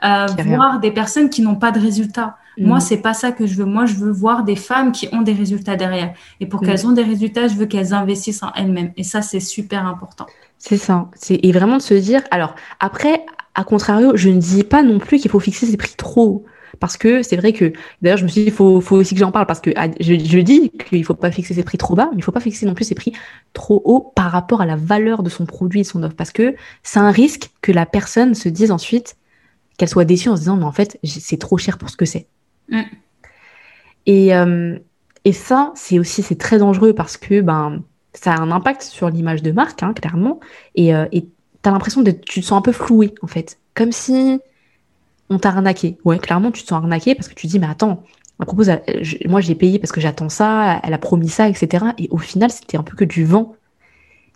[0.03, 2.38] euh, voir des personnes qui n'ont pas de résultats.
[2.58, 2.68] Mm.
[2.68, 3.66] Moi, c'est pas ça que je veux.
[3.66, 6.14] Moi, je veux voir des femmes qui ont des résultats derrière.
[6.39, 6.66] Et pour mm.
[6.66, 8.91] qu'elles ont des résultats, je veux qu'elles investissent en elles-mêmes.
[8.97, 10.26] Et ça, c'est super important.
[10.58, 11.10] C'est ça.
[11.30, 15.20] Et vraiment de se dire, alors après, à contrario, je ne dis pas non plus
[15.20, 16.45] qu'il faut fixer ses prix trop
[16.80, 19.20] parce que c'est vrai que, d'ailleurs, je me suis dit, il faut, faut, aussi que
[19.20, 21.95] j'en parle parce que ah, je, je dis qu'il faut pas fixer ses prix trop
[21.95, 23.14] bas, mais il faut pas fixer non plus ses prix
[23.53, 26.16] trop haut par rapport à la valeur de son produit et de son offre.
[26.16, 29.16] Parce que c'est un risque que la personne se dise ensuite,
[29.78, 32.06] qu'elle soit déçue en se disant, mais en fait, c'est trop cher pour ce que
[32.06, 32.28] c'est.
[32.70, 32.82] Mm.
[34.05, 34.78] Et, euh,
[35.26, 39.09] Et ça, c'est aussi c'est très dangereux parce que ben ça a un impact sur
[39.09, 40.39] l'image de marque, hein, clairement.
[40.76, 44.39] Et tu as l'impression de tu te sens un peu floué en fait, comme si
[45.30, 45.97] on t'a arnaqué.
[46.05, 48.03] Ouais, clairement, tu te sens arnaqué parce que tu dis mais attends,
[48.39, 48.72] elle propose,
[49.26, 51.86] moi j'ai payé parce que j'attends ça, elle a promis ça, etc.
[51.97, 53.55] Et au final, c'était un peu que du vent.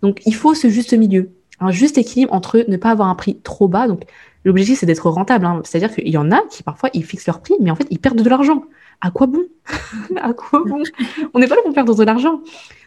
[0.02, 3.40] Donc il faut ce juste milieu, un juste équilibre entre ne pas avoir un prix
[3.42, 3.88] trop bas.
[3.88, 4.04] Donc
[4.46, 5.46] l'objectif c'est d'être rentable.
[5.46, 5.62] Hein.
[5.64, 8.00] C'est-à-dire qu'il y en a qui parfois ils fixent leur prix, mais en fait ils
[8.00, 8.64] perdent de l'argent.
[9.02, 9.44] À quoi bon
[10.22, 10.84] À quoi bon
[11.34, 12.42] On n'est pas là pour perdre de l'argent.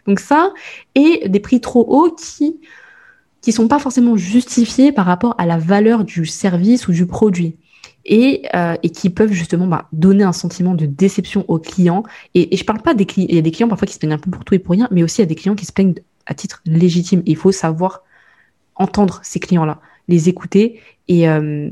[0.07, 0.53] Donc ça
[0.95, 2.59] et des prix trop hauts qui
[3.41, 7.57] qui sont pas forcément justifiés par rapport à la valeur du service ou du produit
[8.05, 12.03] et, euh, et qui peuvent justement bah, donner un sentiment de déception aux clients.
[12.33, 13.99] Et, et je parle pas des clients, il y a des clients parfois qui se
[13.99, 15.55] plaignent un peu pour tout et pour rien, mais aussi il y a des clients
[15.55, 15.95] qui se plaignent
[16.25, 17.21] à titre légitime.
[17.25, 18.03] il faut savoir
[18.75, 19.81] entendre ces clients-là,
[20.13, 21.69] les écouter et, euh,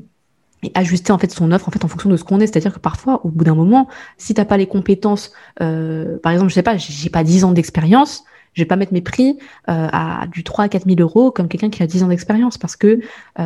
[0.64, 2.48] et, ajuster en fait son offre en fait en fonction de ce qu'on est.
[2.48, 3.88] C'est-à-dire que parfois, au bout d'un moment,
[4.18, 5.32] si t'as pas les compétences,
[5.62, 8.24] euh, par exemple, je sais pas, j'ai pas 10 ans d'expérience,
[8.54, 9.38] je vais pas mettre mes prix
[9.70, 12.58] euh, à du 3 à 4 000 euros comme quelqu'un qui a 10 ans d'expérience
[12.58, 13.00] parce que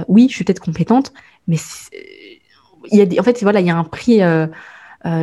[0.08, 1.14] oui, je suis peut-être compétente,
[1.48, 1.58] mais
[2.92, 4.22] il y a en fait, voilà, il y a un prix.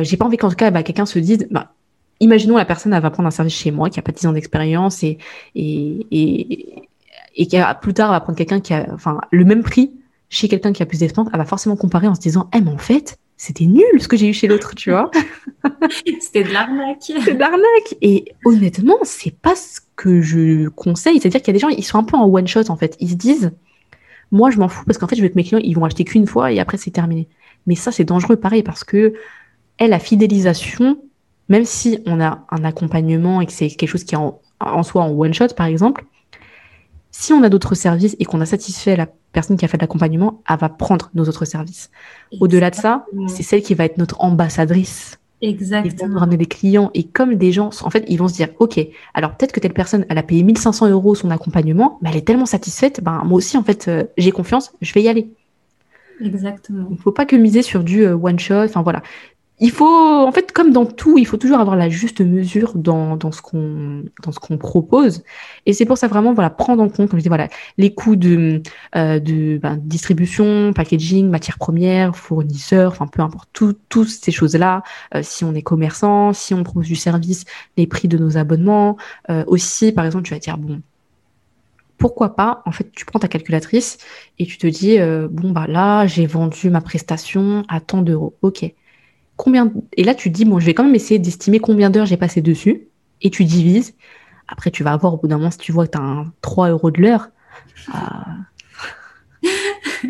[0.01, 1.73] J'ai pas envie qu'en tout cas, bah, quelqu'un se dise, bah,
[2.19, 4.33] imaginons la personne, elle va prendre un service chez moi qui a pas 10 ans
[4.33, 5.17] d'expérience et,
[7.35, 9.91] et qui a, plus tard va prendre quelqu'un qui a, enfin, le même prix
[10.29, 12.71] chez quelqu'un qui a plus d'expérience, elle va forcément comparer en se disant, eh, mais
[12.71, 15.11] en fait, c'était nul ce que j'ai eu chez l'autre, tu vois.
[16.19, 16.97] c'était de l'arnaque.
[17.23, 17.95] C'est de l'arnaque.
[18.01, 21.19] Et honnêtement, c'est pas ce que je conseille.
[21.19, 22.95] C'est-à-dire qu'il y a des gens, ils sont un peu en one shot, en fait.
[22.99, 23.51] Ils se disent,
[24.31, 26.03] moi, je m'en fous parce qu'en fait, je veux que mes clients, ils vont acheter
[26.03, 27.27] qu'une fois et après, c'est terminé.
[27.67, 29.13] Mais ça, c'est dangereux, pareil, parce que
[29.77, 30.97] elle, la fidélisation,
[31.49, 34.83] même si on a un accompagnement et que c'est quelque chose qui est en, en
[34.83, 36.05] soi en one shot, par exemple,
[37.13, 40.41] si on a d'autres services et qu'on a satisfait la personne qui a fait l'accompagnement,
[40.49, 41.89] elle va prendre nos autres services.
[42.41, 45.19] Au-delà de ça, c'est celle qui va être notre ambassadrice.
[45.41, 45.93] Exactement.
[45.93, 48.33] Ils vont nous ramener des clients et comme des gens, en fait, ils vont se
[48.33, 48.79] dire, ok,
[49.13, 52.27] alors peut-être que telle personne, elle a payé 1500 euros son accompagnement, mais elle est
[52.27, 55.29] tellement satisfaite, ben moi aussi, en fait, euh, j'ai confiance, je vais y aller.
[56.21, 56.87] Exactement.
[56.89, 58.63] Il ne faut pas que miser sur du euh, one shot.
[58.65, 59.01] Enfin voilà.
[59.63, 63.15] Il faut, en fait, comme dans tout, il faut toujours avoir la juste mesure dans,
[63.15, 65.23] dans ce qu'on propose.
[65.65, 67.47] Et c'est pour ça vraiment, voilà, prendre en compte, comme je dis, voilà,
[67.77, 68.61] les coûts de,
[68.97, 74.83] euh, de ben, distribution, packaging, matières premières, fournisseurs, enfin peu importe, tout, toutes ces choses-là.
[75.15, 77.45] Euh, si on est commerçant, si on propose du service,
[77.77, 78.97] les prix de nos abonnements.
[79.29, 80.81] Euh, aussi, par exemple, tu vas dire bon,
[81.97, 83.97] pourquoi pas, en fait, tu prends ta calculatrice
[84.39, 84.97] et tu te dis,
[85.31, 88.35] bon, bah là, j'ai vendu ma prestation à tant d'euros.
[88.41, 88.73] OK.
[89.35, 89.71] Combien...
[89.93, 92.41] Et là, tu dis, bon, je vais quand même essayer d'estimer combien d'heures j'ai passé
[92.41, 92.87] dessus.
[93.21, 93.95] Et tu divises.
[94.47, 96.31] Après, tu vas avoir, au bout d'un moment, si tu vois que tu as un
[96.41, 97.29] 3 euros de l'heure.
[97.93, 99.49] Euh,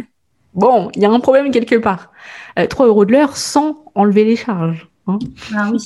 [0.53, 2.11] bon, il y a un problème quelque part.
[2.55, 4.89] 3 euh, euros de l'heure sans enlever les charges.
[5.07, 5.19] Hein.
[5.55, 5.79] ah oui.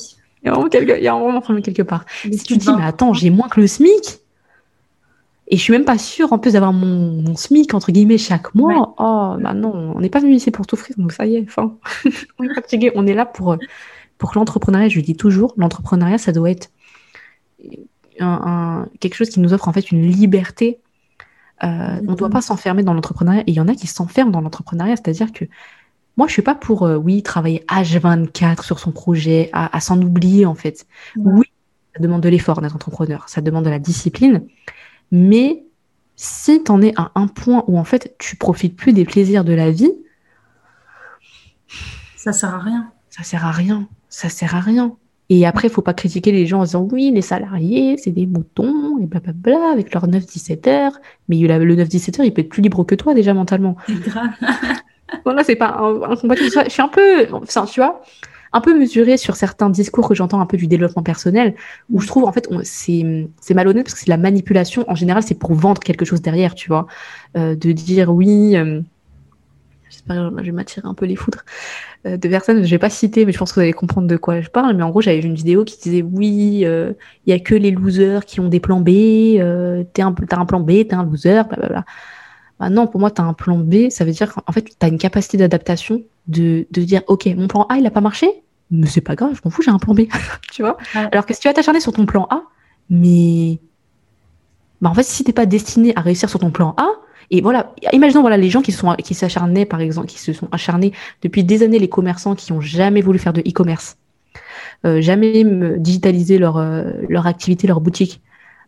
[0.44, 0.98] Il y, a vraiment quelque...
[0.98, 2.06] il y a vraiment un problème quelque part.
[2.22, 4.22] si tu te dis, mais attends, j'ai moins que le SMIC
[5.50, 8.54] et je suis même pas sûre, en plus d'avoir mon, mon, SMIC, entre guillemets, chaque
[8.54, 8.94] mois.
[8.98, 11.78] Oh, bah non, on n'est pas venu ici pour souffrir, donc ça y est, enfin,
[12.40, 12.92] on est fatigué.
[12.96, 13.56] On est là pour,
[14.18, 16.70] pour l'entrepreneuriat, je dis toujours, l'entrepreneuriat, ça doit être
[18.20, 20.80] un, un, quelque chose qui nous offre en fait une liberté.
[21.64, 23.42] Euh, on ne doit pas s'enfermer dans l'entrepreneuriat.
[23.42, 25.46] Et il y en a qui s'enferment dans l'entrepreneuriat, c'est-à-dire que
[26.18, 30.02] moi, je suis pas pour, euh, oui, travailler H24 sur son projet, à, à s'en
[30.02, 30.88] oublier, en fait.
[31.16, 31.46] Oui,
[31.96, 34.44] ça demande de l'effort d'être entrepreneur, ça demande de la discipline.
[35.12, 35.64] Mais
[36.16, 39.44] si tu en es à un point où en fait tu profites plus des plaisirs
[39.44, 39.92] de la vie,
[42.16, 42.92] ça sert à rien.
[43.10, 43.88] Ça sert à rien.
[44.10, 44.96] Ça sert à rien.
[45.30, 48.26] Et après, il faut pas critiquer les gens en disant oui, les salariés, c'est des
[48.26, 51.00] moutons, et blablabla, avec leurs 9-17 heures.
[51.28, 53.76] Mais le 9-17 heures, il peut être plus libre que toi déjà mentalement.
[53.88, 54.30] C'est grave.
[55.26, 56.36] voilà, c'est pas un, un combat.
[56.36, 58.02] Je suis un peu, enfin, tu vois,
[58.54, 61.56] un peu mesuré sur certains discours que j'entends un peu du développement personnel,
[61.90, 64.86] où je trouve en fait c'est malhonnête parce que c'est la manipulation.
[64.88, 66.88] En général, c'est pour vendre quelque chose derrière, tu vois,
[67.38, 68.56] euh, de dire oui.
[68.56, 68.82] Euh,
[69.90, 71.46] J'espère que je vais m'attirer un peu les foudres
[72.06, 72.64] euh, de personnes.
[72.64, 74.76] Je vais pas citer, mais je pense que vous allez comprendre de quoi je parle.
[74.76, 76.96] Mais en gros, j'avais une vidéo qui disait oui, il
[77.26, 78.88] y a que les losers qui ont des plans B.
[78.88, 81.86] t'es un, t'as un plan B, t'es un loser, blablabla.
[82.60, 84.76] Bah non, pour moi, tu as un plan B, ça veut dire qu'en fait, tu
[84.82, 88.28] as une capacité d'adaptation de, de dire, OK, mon plan A, il n'a pas marché,
[88.72, 90.02] mais c'est pas grave, je m'en fous, j'ai un plan B,
[90.52, 90.78] tu vois.
[90.94, 92.44] Alors que si tu vas t'acharner sur ton plan A,
[92.90, 93.60] mais
[94.82, 96.88] bah en fait, si t'es pas destiné à réussir sur ton plan A,
[97.30, 100.48] et voilà, imaginons voilà les gens qui sont qui s'acharnaient par exemple, qui se sont
[100.52, 103.98] acharnés depuis des années, les commerçants qui ont jamais voulu faire de e-commerce,
[104.86, 105.44] euh, jamais
[105.78, 108.22] digitaliser leur euh, leur activité, leur boutique.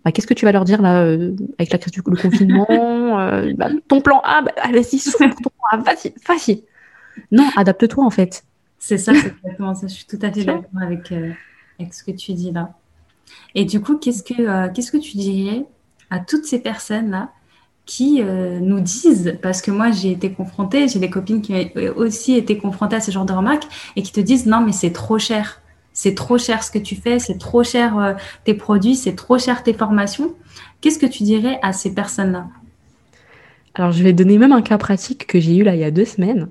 [0.06, 3.54] Bah, qu'est-ce que tu vas leur dire là euh, avec la crise du confinement euh,
[3.58, 6.64] bah, Ton plan A, bah, vas-y, ton plan A, vas-y, vas-y.
[7.32, 8.44] Non, adapte-toi en fait.
[8.80, 9.88] C'est ça, c'est exactement ça.
[9.88, 11.32] Je suis tout à fait d'accord avec, euh,
[11.80, 12.74] avec ce que tu dis là.
[13.54, 15.66] Et du coup, qu'est-ce que, euh, qu'est-ce que tu dirais
[16.10, 17.32] à toutes ces personnes-là
[17.86, 21.98] qui euh, nous disent, parce que moi j'ai été confrontée, j'ai des copines qui ont
[21.98, 24.92] aussi été confrontées à ce genre de remarques et qui te disent non mais c'est
[24.92, 29.16] trop cher, c'est trop cher ce que tu fais, c'est trop cher tes produits, c'est
[29.16, 30.36] trop cher tes formations.
[30.82, 32.48] Qu'est-ce que tu dirais à ces personnes-là?
[33.74, 35.92] Alors je vais donner même un cas pratique que j'ai eu là il y a
[35.92, 36.48] deux semaines.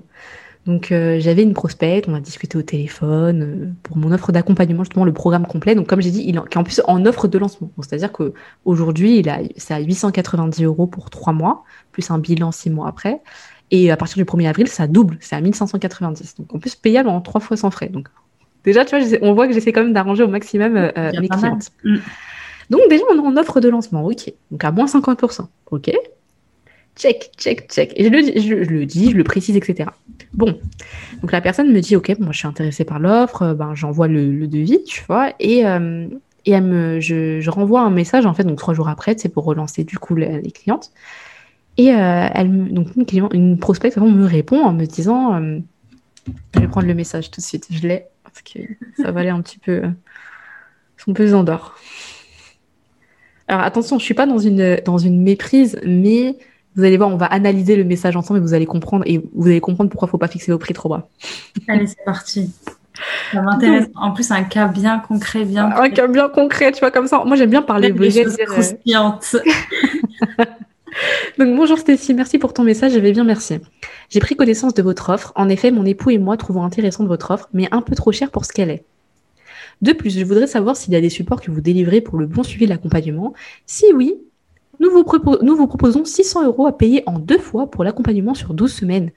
[0.65, 4.83] Donc euh, j'avais une prospect, on a discuté au téléphone euh, pour mon offre d'accompagnement,
[4.83, 5.73] justement le programme complet.
[5.73, 7.71] Donc comme j'ai dit, il est en plus en offre de lancement.
[7.79, 9.25] C'est-à-dire qu'aujourd'hui,
[9.57, 13.21] c'est à 890 euros pour trois mois, plus un bilan six mois après.
[13.71, 16.35] Et à partir du 1er avril, ça double, c'est à 1590.
[16.35, 17.87] Donc en plus payable en trois fois sans frais.
[17.87, 18.09] Donc
[18.63, 21.69] déjà, tu vois, on voit que j'essaie quand même d'arranger au maximum euh, mes clientes.
[21.83, 21.97] Mm.
[22.69, 24.33] Donc déjà, on est en offre de lancement, ok.
[24.51, 25.91] Donc à moins 50%, ok
[26.99, 27.93] check, check, check.
[27.95, 29.89] Et je le, dis, je le précise, etc.
[30.33, 30.59] Bon,
[31.21, 34.07] donc la personne me dit, ok, moi je suis intéressée par l'offre, euh, ben j'envoie
[34.07, 36.07] le, devis, tu vois, et, euh,
[36.45, 39.45] et elle me, je, renvoie un message en fait, donc trois jours après, c'est pour
[39.45, 40.91] relancer du coup les, clientes.
[41.77, 45.39] Et euh, elle, donc une, client, une prospect me répond en me disant,
[46.53, 48.59] je vais prendre le message tout de suite, je l'ai parce que
[49.01, 49.83] ça valait un petit peu
[50.97, 51.75] son pesant d'or.
[53.47, 56.37] Alors attention, je suis pas dans une dans une méprise, mais
[56.75, 59.47] vous allez voir, on va analyser le message ensemble et vous allez comprendre et vous
[59.47, 61.07] allez comprendre pourquoi il ne faut pas fixer vos prix trop bas.
[61.67, 62.51] Allez, c'est parti.
[63.31, 63.87] Ça m'intéresse.
[63.95, 65.71] En plus, un cas bien concret, bien.
[65.71, 67.23] Un cas bien concret, tu vois, comme ça.
[67.25, 69.35] Moi, j'aime bien parler des choses croustillantes.
[71.37, 73.59] Donc, bonjour Stécie, merci pour ton message, je vais bien, merci.
[74.09, 75.31] J'ai pris connaissance de votre offre.
[75.35, 78.31] En effet, mon époux et moi trouvons intéressante votre offre, mais un peu trop chère
[78.31, 78.83] pour ce qu'elle est.
[79.81, 82.25] De plus, je voudrais savoir s'il y a des supports que vous délivrez pour le
[82.25, 83.33] bon suivi de l'accompagnement.
[83.65, 84.15] Si oui,
[84.79, 89.11] nous vous, proposons 600 euros à payer en deux fois pour l'accompagnement sur 12 semaines.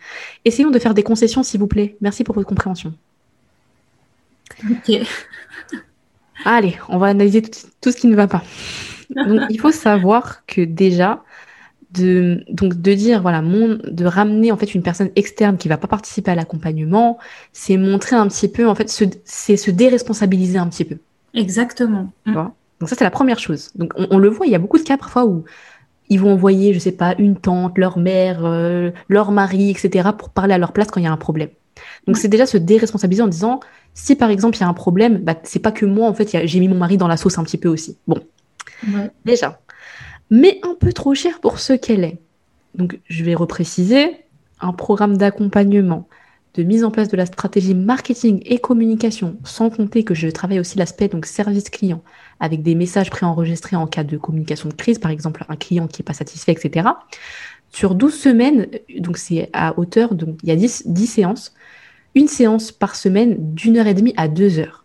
[0.45, 1.97] Essayons de faire des concessions, s'il vous plaît.
[2.01, 2.93] Merci pour votre compréhension.
[4.69, 4.93] Ok.
[6.45, 8.43] Allez, on va analyser tout, ce qui ne va pas.
[9.15, 11.23] Donc, il faut savoir que déjà,
[11.93, 15.87] de, donc de dire, voilà, de ramener en fait une personne externe qui va pas
[15.87, 17.19] participer à l'accompagnement,
[17.53, 18.89] c'est montrer un petit peu, en fait,
[19.25, 20.97] c'est se déresponsabiliser un petit peu.
[21.35, 22.11] Exactement.
[22.83, 23.71] Donc ça, c'est la première chose.
[23.77, 25.45] Donc on, le voit, il y a beaucoup de cas parfois où
[26.09, 30.31] ils vont envoyer, je sais pas, une tante, leur mère, euh, leur mari, etc., pour
[30.31, 31.51] parler à leur place quand il y a un problème.
[32.09, 33.61] Donc c'est déjà se déresponsabiliser en disant,
[33.95, 36.45] si par exemple il y a un problème, bah, c'est pas que moi, en fait,
[36.45, 37.97] j'ai mis mon mari dans la sauce un petit peu aussi.
[38.09, 38.19] Bon,
[39.25, 39.61] déjà.
[40.29, 42.19] Mais un peu trop cher pour ce qu'elle est.
[42.75, 44.17] Donc je vais repréciser,
[44.61, 46.09] un programme d'accompagnement,
[46.55, 50.61] de mise en place de la stratégie marketing et communication, sans compter que je travaille
[50.61, 52.03] aussi l'aspect donc service client,
[52.41, 56.03] avec des messages préenregistrés en cas de communication de crise, par exemple un client qui
[56.03, 56.89] n'est pas satisfait, etc.
[57.71, 58.69] Sur 12 semaines,
[58.99, 61.55] donc c'est à hauteur, donc il y a 10, 10 séances,
[62.15, 64.85] une séance par semaine d'une heure et demie à deux heures.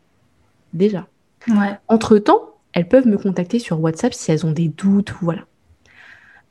[0.73, 1.07] Déjà.
[1.87, 5.45] Entre-temps, elles peuvent me contacter sur WhatsApp si elles ont des doutes, voilà.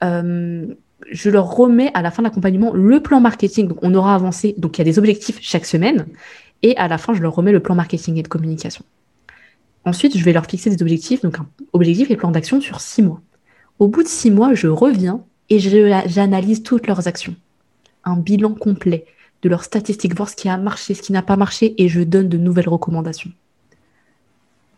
[0.05, 0.67] Euh,
[1.11, 3.69] je leur remets à la fin de l'accompagnement le plan marketing.
[3.69, 4.55] Donc, on aura avancé.
[4.59, 6.07] Donc, il y a des objectifs chaque semaine.
[6.63, 8.85] Et à la fin, je leur remets le plan marketing et de communication.
[9.85, 13.03] Ensuite, je vais leur fixer des objectifs, donc un objectif et plan d'action sur six
[13.03, 13.21] mois.
[13.79, 17.37] Au bout de six mois, je reviens et j'analyse toutes leurs actions.
[18.05, 19.05] Un bilan complet
[19.43, 22.01] de leurs statistiques, voir ce qui a marché, ce qui n'a pas marché, et je
[22.01, 23.31] donne de nouvelles recommandations.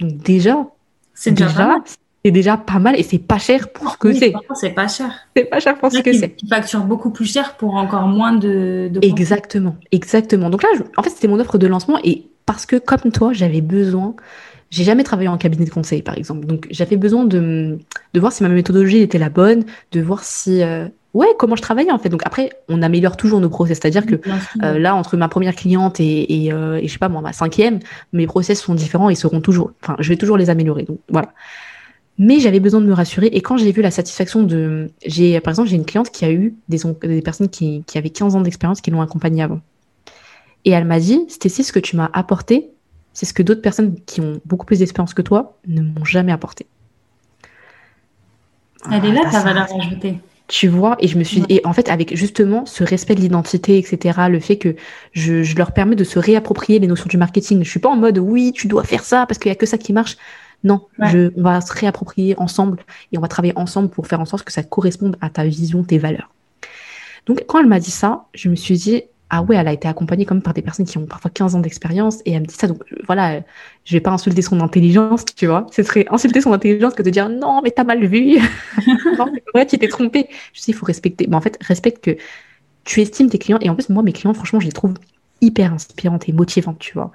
[0.01, 0.67] Donc déjà,
[1.15, 1.83] c'est déjà,
[2.29, 4.35] c'est déjà pas mal et c'est pas cher pour ce que c'est.
[4.53, 5.11] C'est pas cher.
[5.35, 6.37] C'est pas cher pour ce que c'est.
[6.37, 8.91] Tu factures beaucoup plus cher pour encore moins de.
[9.01, 10.51] exactement, exactement.
[10.51, 10.69] Donc là,
[10.99, 14.15] en fait, c'était mon offre de lancement et parce que comme toi, j'avais besoin.
[14.71, 16.45] J'ai jamais travaillé en cabinet de conseil, par exemple.
[16.45, 17.79] Donc j'avais besoin de,
[18.13, 21.63] de voir si ma méthodologie était la bonne, de voir si euh, ouais comment je
[21.63, 22.11] travaillais en fait.
[22.11, 24.17] Donc après, on améliore toujours nos process, c'est-à-dire que
[24.63, 27.33] euh, là entre ma première cliente et, et, euh, et je sais pas moi ma
[27.33, 27.79] cinquième,
[28.13, 29.73] mes process sont différents, ils seront toujours.
[29.83, 30.83] Enfin, je vais toujours les améliorer.
[30.83, 31.33] Donc voilà.
[32.19, 33.27] Mais j'avais besoin de me rassurer.
[33.27, 34.91] Et quand j'ai vu la satisfaction de.
[35.07, 38.11] j'ai Par exemple, j'ai une cliente qui a eu des, des personnes qui, qui avaient
[38.11, 39.61] 15 ans d'expérience qui l'ont accompagnée avant.
[40.65, 42.71] Et elle m'a dit Stécie, ce que tu m'as apporté,
[43.13, 46.33] c'est ce que d'autres personnes qui ont beaucoup plus d'expérience que toi ne m'ont jamais
[46.33, 46.67] apporté.
[48.93, 50.19] Elle est là, ta valeur ajoutée.
[50.47, 53.77] Tu vois, et je me suis et en fait, avec justement ce respect de l'identité,
[53.77, 54.77] etc., le fait que
[55.13, 57.63] je, je, leur permets de se réapproprier les notions du marketing.
[57.63, 59.67] Je suis pas en mode oui, tu dois faire ça parce qu'il y a que
[59.67, 60.17] ça qui marche.
[60.65, 62.81] Non, je, on va se réapproprier ensemble
[63.13, 65.85] et on va travailler ensemble pour faire en sorte que ça corresponde à ta vision,
[65.85, 66.31] tes valeurs.
[67.27, 69.87] Donc, quand elle m'a dit ça, je me suis dit, ah ouais, elle a été
[69.87, 72.55] accompagnée comme par des personnes qui ont parfois 15 ans d'expérience et elle me dit
[72.55, 72.67] ça.
[72.67, 73.41] Donc, voilà,
[73.85, 75.67] je vais pas insulter son intelligence, tu vois.
[75.71, 78.39] Ce serait insulter son intelligence que de dire non, mais t'as mal vu.
[79.19, 80.29] non, mais vrai, tu t'es trompé.
[80.55, 81.27] Je sais, il faut respecter.
[81.29, 82.17] Mais en fait, respecte que
[82.85, 83.59] tu estimes tes clients.
[83.61, 84.95] Et en plus, moi, mes clients, franchement, je les trouve
[85.43, 87.13] hyper inspirantes et motivantes, tu vois.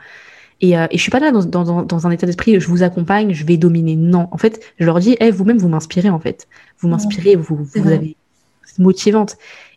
[0.64, 2.84] Et, euh, et je suis pas là dans, dans, dans un état d'esprit, je vous
[2.84, 3.98] accompagne, je vais dominer.
[3.98, 6.48] Non, en fait, je leur dis, hey, vous-même, vous m'inspirez, en fait.
[6.80, 8.16] Vous m'inspirez, vous, vous avez,
[8.64, 9.36] c'est motivante.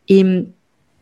[0.08, 0.46] Et hum,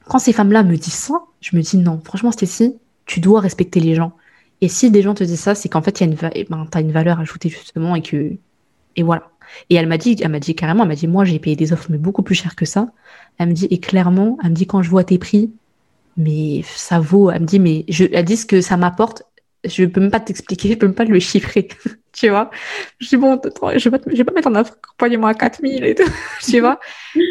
[0.06, 2.74] quand ces femmes-là me disent ça, je me dis, non, franchement, Stécie,
[3.04, 4.14] tu dois respecter les gens.
[4.62, 6.44] Et si des gens te disent ça, c'est qu'en fait, il y a une, eh
[6.44, 8.32] ben, as une valeur ajoutée, justement, et que,
[8.96, 9.32] et voilà.
[9.68, 11.74] Et elle m'a dit, elle m'a dit carrément, elle m'a dit, moi, j'ai payé des
[11.74, 12.88] offres, mais beaucoup plus cher que ça.
[13.36, 15.50] Elle me dit, et clairement, elle me dit, quand je vois tes prix,
[16.16, 19.24] mais ça vaut, elle me dit, mais je, elle dit ce que ça m'apporte,
[19.64, 21.68] je peux même pas t'expliquer, je peux même pas le chiffrer,
[22.12, 22.50] tu vois.
[23.00, 23.40] Je dis, bon,
[23.76, 26.10] je vais pas, je vais pas mettre en accompagnement à 4000 et tout,
[26.42, 26.78] tu vois.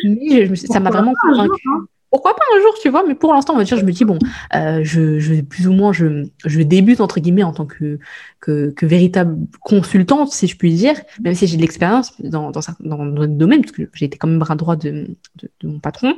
[0.04, 1.62] Mais je, ça m'a vraiment convaincu.
[1.70, 1.86] Hein?
[2.10, 4.06] Pourquoi pas un jour, tu vois, mais pour l'instant, on va dire, je me dis,
[4.06, 4.20] bon,
[4.56, 7.98] euh, je, je, plus ou moins, je, je débute, entre guillemets, en tant que,
[8.40, 10.94] que, que véritable consultante, si je puis dire,
[11.24, 14.28] même si j'ai de l'expérience dans, dans, dans, dans domaine, parce que j'ai été quand
[14.28, 15.08] même bras droit de,
[15.38, 16.16] de, de mon patron,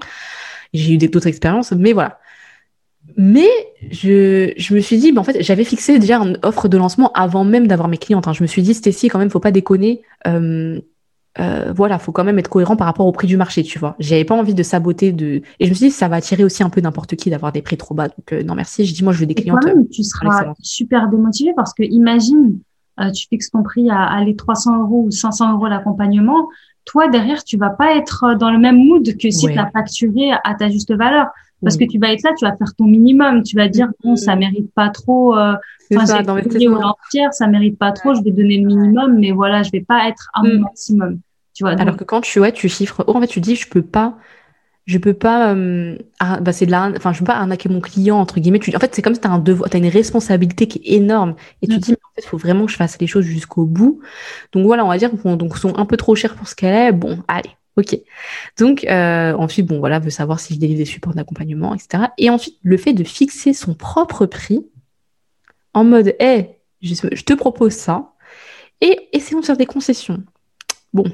[0.73, 2.19] j'ai eu d'autres expériences, mais voilà.
[3.17, 3.49] Mais
[3.91, 7.11] je, je me suis dit, ben en fait, j'avais fixé déjà une offre de lancement
[7.13, 8.27] avant même d'avoir mes clientes.
[8.27, 8.33] Hein.
[8.33, 10.01] Je me suis dit, Stécie, quand même, faut pas déconner.
[10.27, 10.79] Euh,
[11.39, 13.95] euh, voilà, faut quand même être cohérent par rapport au prix du marché, tu vois.
[13.99, 16.63] J'avais pas envie de saboter de et je me suis dit ça va attirer aussi
[16.63, 18.07] un peu n'importe qui d'avoir des prix trop bas.
[18.07, 19.57] Donc euh, non merci, je dis moi je veux des clients.
[19.91, 22.59] tu seras super démotivé parce que imagine
[23.01, 26.47] euh, tu fixes ton prix à aller 300 euros ou 500 euros l'accompagnement.
[26.85, 30.31] Toi derrière tu vas pas être dans le même mood que si tu as facturé
[30.31, 31.27] à ta juste valeur
[31.61, 34.15] parce que tu vas être là, tu vas faire ton minimum, tu vas dire bon
[34.15, 35.35] ça mérite pas trop.
[35.37, 35.55] Euh,
[35.93, 36.37] Enfin, ça, dans
[37.31, 40.29] ça mérite pas trop, je vais donner le minimum, mais voilà, je vais pas être
[40.33, 40.59] à mon mm.
[40.59, 41.19] maximum.
[41.53, 43.69] Tu vois, Alors que quand tu, ouais, tu chiffres, oh, en fait, tu dis, je
[43.69, 44.17] peux pas,
[44.85, 45.97] je peux pas, euh,
[46.41, 48.59] bah, c'est de la, enfin, je peux pas arnaquer mon client, entre guillemets.
[48.59, 50.95] Tu, en fait, c'est comme si tu as un devoir, as une responsabilité qui est
[50.95, 51.35] énorme.
[51.61, 51.79] Et tu mm.
[51.79, 54.01] dis, mais en fait, faut vraiment que je fasse les choses jusqu'au bout.
[54.51, 56.73] Donc voilà, on va dire, bon, donc, sont un peu trop chers pour ce qu'elle
[56.73, 56.91] est.
[56.91, 57.51] Bon, allez.
[57.77, 57.99] Ok.
[58.57, 62.05] Donc euh, ensuite, bon voilà, veut savoir si je délivre des supports d'accompagnement, etc.
[62.17, 64.65] Et ensuite, le fait de fixer son propre prix,
[65.73, 68.13] en mode, hé, je, te propose ça,
[68.81, 70.23] et essayons de faire des concessions.
[70.93, 71.05] Bon.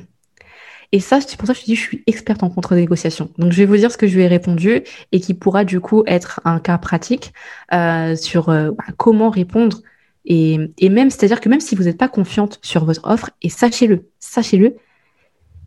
[0.91, 3.31] Et ça, c'est pour ça que je te dis, je suis experte en contre-négociation.
[3.37, 5.79] Donc, je vais vous dire ce que je lui ai répondu et qui pourra du
[5.79, 7.33] coup être un cas pratique
[7.73, 9.81] euh, sur euh, bah, comment répondre.
[10.25, 13.49] Et, et même, c'est-à-dire que même si vous n'êtes pas confiante sur votre offre, et
[13.49, 14.75] sachez-le, sachez-le,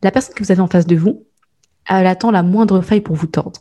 [0.04, 1.24] la personne que vous avez en face de vous,
[1.88, 3.60] elle attend la moindre faille pour vous tordre.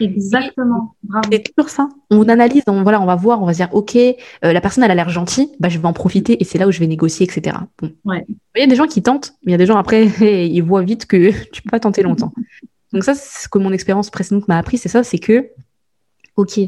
[0.00, 0.94] Exactement.
[1.30, 1.88] C'est toujours ça.
[2.10, 4.84] On analyse, on, voilà, on va voir, on va se dire, ok, euh, la personne
[4.84, 6.86] elle a l'air gentille, bah, je vais en profiter et c'est là où je vais
[6.86, 7.56] négocier, etc.
[7.80, 7.92] Bon.
[8.04, 8.24] Ouais.
[8.54, 10.06] Il y a des gens qui tentent, mais il y a des gens après,
[10.46, 12.32] ils voient vite que tu peux pas tenter longtemps.
[12.92, 15.50] Donc ça, c'est ce que mon expérience précédente m'a appris, c'est ça, c'est que,
[16.36, 16.60] ok,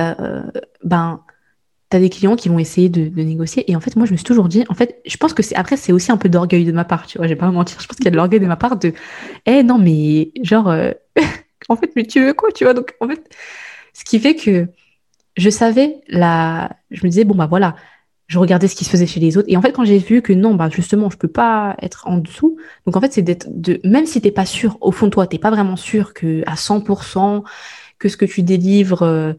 [0.00, 0.42] euh,
[0.84, 1.20] ben,
[1.90, 3.70] tu des clients qui vont essayer de, négocier.
[3.70, 5.54] Et en fait, moi, je me suis toujours dit, en fait, je pense que c'est
[5.54, 7.80] après, c'est aussi un peu d'orgueil de ma part, tu vois, j'ai pas à mentir.
[7.80, 8.92] Je pense qu'il y a de l'orgueil de ma part de,
[9.46, 10.92] eh non, mais genre, euh,
[11.68, 12.74] en fait, mais tu veux quoi, tu vois?
[12.74, 13.22] Donc, en fait,
[13.92, 14.68] ce qui fait que
[15.36, 17.76] je savais la, je me disais bon bah voilà,
[18.26, 19.48] je regardais ce qui se faisait chez les autres.
[19.50, 22.18] Et en fait, quand j'ai vu que non, bah justement, je peux pas être en
[22.18, 22.58] dessous.
[22.86, 25.26] Donc en fait, c'est d'être de, même si t'es pas sûr au fond de toi,
[25.26, 27.44] t'es pas vraiment sûr que à 100%
[27.98, 29.32] que ce que tu délivres, euh,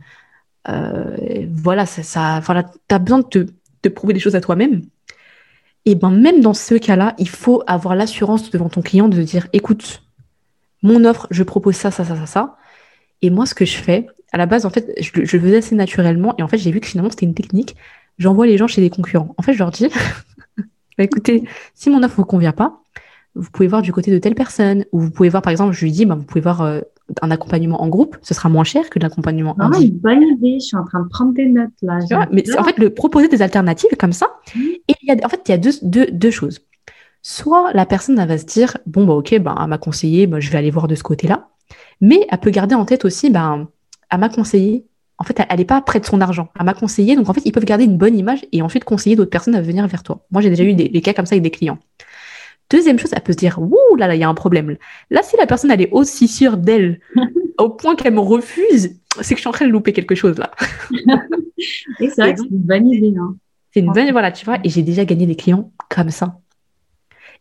[0.68, 3.48] voilà, ça, ça, voilà, t'as besoin de
[3.82, 4.82] te, prouver des choses à toi-même.
[5.86, 9.48] Et ben même dans ce cas-là, il faut avoir l'assurance devant ton client de dire,
[9.54, 10.04] écoute,
[10.84, 12.58] mon offre, je propose ça, ça, ça, ça, ça.
[13.22, 15.76] Et moi, ce que je fais, à la base, en fait, je, le faisais assez
[15.76, 16.36] naturellement.
[16.38, 17.76] Et en fait, j'ai vu que finalement, c'était une technique.
[18.18, 19.34] J'envoie les gens chez des concurrents.
[19.38, 19.88] En fait, je leur dis,
[20.58, 22.82] bah, écoutez, si mon offre vous convient pas,
[23.36, 24.86] vous pouvez voir du côté de telle personne.
[24.92, 26.82] Ou vous pouvez voir, par exemple, je lui dis, bah, vous pouvez voir euh,
[27.22, 28.18] un accompagnement en groupe.
[28.22, 29.84] Ce sera moins cher que l'accompagnement en groupe.
[29.84, 30.58] une bonne idée.
[30.60, 32.00] Je suis en train de prendre des notes là.
[32.32, 34.28] mais en fait, le proposer des alternatives comme ça.
[34.56, 36.60] Et il y a, en fait, il y a deux, deux, deux choses.
[37.22, 40.40] Soit la personne elle va se dire bon bah ok bah elle m'a conseillé, bah,
[40.40, 41.50] je vais aller voir de ce côté-là,
[42.00, 43.68] mais elle peut garder en tête aussi ben
[44.10, 44.86] elle m'a conseillé.
[45.20, 46.50] En fait, elle n'est pas près de son argent.
[46.60, 49.16] Elle m'a conseillé, donc en fait, ils peuvent garder une bonne image et ensuite conseiller
[49.16, 50.24] d'autres personnes à venir vers toi.
[50.30, 51.80] Moi, j'ai déjà eu des, cas comme ça avec des clients.
[52.70, 54.76] Deuxième chose, elle peut se dire, ouh là là, il y a un problème.
[55.10, 57.00] Là, si la personne elle est aussi sûre d'elle
[57.58, 60.38] au point qu'elle me refuse, c'est que je suis en train de louper quelque chose
[60.38, 60.52] là.
[62.00, 63.14] et c'est vrai que c'est une bonne idée.
[63.18, 63.36] Hein.
[63.72, 64.58] C'est une bonne, voilà, tu vois.
[64.64, 66.40] Et j'ai déjà gagné des clients comme ça.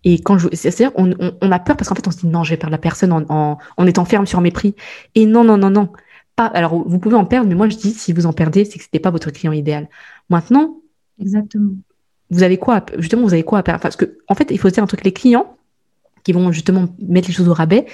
[0.05, 2.45] Et quand je, c'est-à-dire, on, on, a peur parce qu'en fait, on se dit non,
[2.45, 4.75] je vais perdre la personne en, en, en, étant ferme sur mes prix.
[5.15, 5.91] Et non, non, non, non.
[6.37, 8.79] Pas, alors, vous pouvez en perdre, mais moi, je dis, si vous en perdez, c'est
[8.79, 9.89] que c'était pas votre client idéal.
[10.29, 10.81] Maintenant.
[11.19, 11.73] Exactement.
[12.31, 13.81] Vous avez quoi, justement, vous avez quoi à perdre?
[13.81, 15.57] Parce que, en fait, il faut se dire un truc, les clients
[16.25, 17.87] qui vont justement mettre les choses au rabais,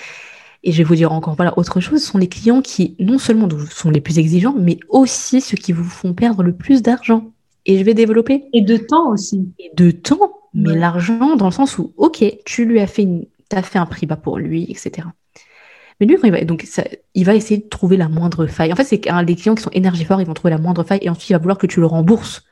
[0.65, 3.49] et je vais vous dire encore voilà autre chose, sont les clients qui non seulement
[3.71, 7.31] sont les plus exigeants, mais aussi ceux qui vous font perdre le plus d'argent.
[7.67, 8.45] Et je vais développer.
[8.53, 9.53] Et de temps aussi.
[9.59, 13.27] Et de temps mais l'argent dans le sens où, ok, tu lui as fait, une,
[13.53, 15.09] as fait un prix bas pour lui, etc.
[15.99, 16.85] Mais lui, il va, donc, ça,
[17.15, 18.73] il va essayer de trouver la moindre faille.
[18.73, 20.99] En fait, c'est un des clients qui sont énergivores, ils vont trouver la moindre faille
[21.03, 22.45] et ensuite il va vouloir que tu le rembourses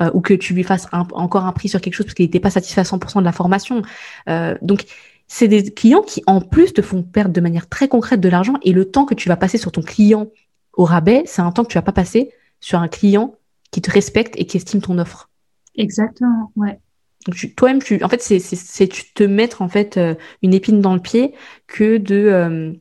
[0.00, 2.40] euh, ou que tu lui fasses encore un prix sur quelque chose parce qu'il n'était
[2.40, 3.82] pas satisfait à 100% de la formation.
[4.28, 4.84] Euh, donc,
[5.26, 8.54] c'est des clients qui, en plus, te font perdre de manière très concrète de l'argent
[8.62, 10.28] et le temps que tu vas passer sur ton client
[10.74, 13.34] au rabais, c'est un temps que tu vas pas passer sur un client
[13.70, 15.30] qui te respecte et qui estime ton offre.
[15.76, 16.78] Exactement, ouais.
[17.26, 21.00] Donc toi-même, tu, en fait, c'est te mettre en fait euh, une épine dans le
[21.00, 21.34] pied
[21.66, 22.72] que de euh,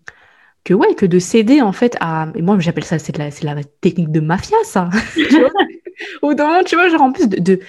[0.64, 2.28] que ouais que de céder en fait à.
[2.36, 4.90] Et moi, j'appelle ça c'est la c'est la technique de mafia ça.
[6.22, 7.60] Au moment, tu vois, genre en plus de,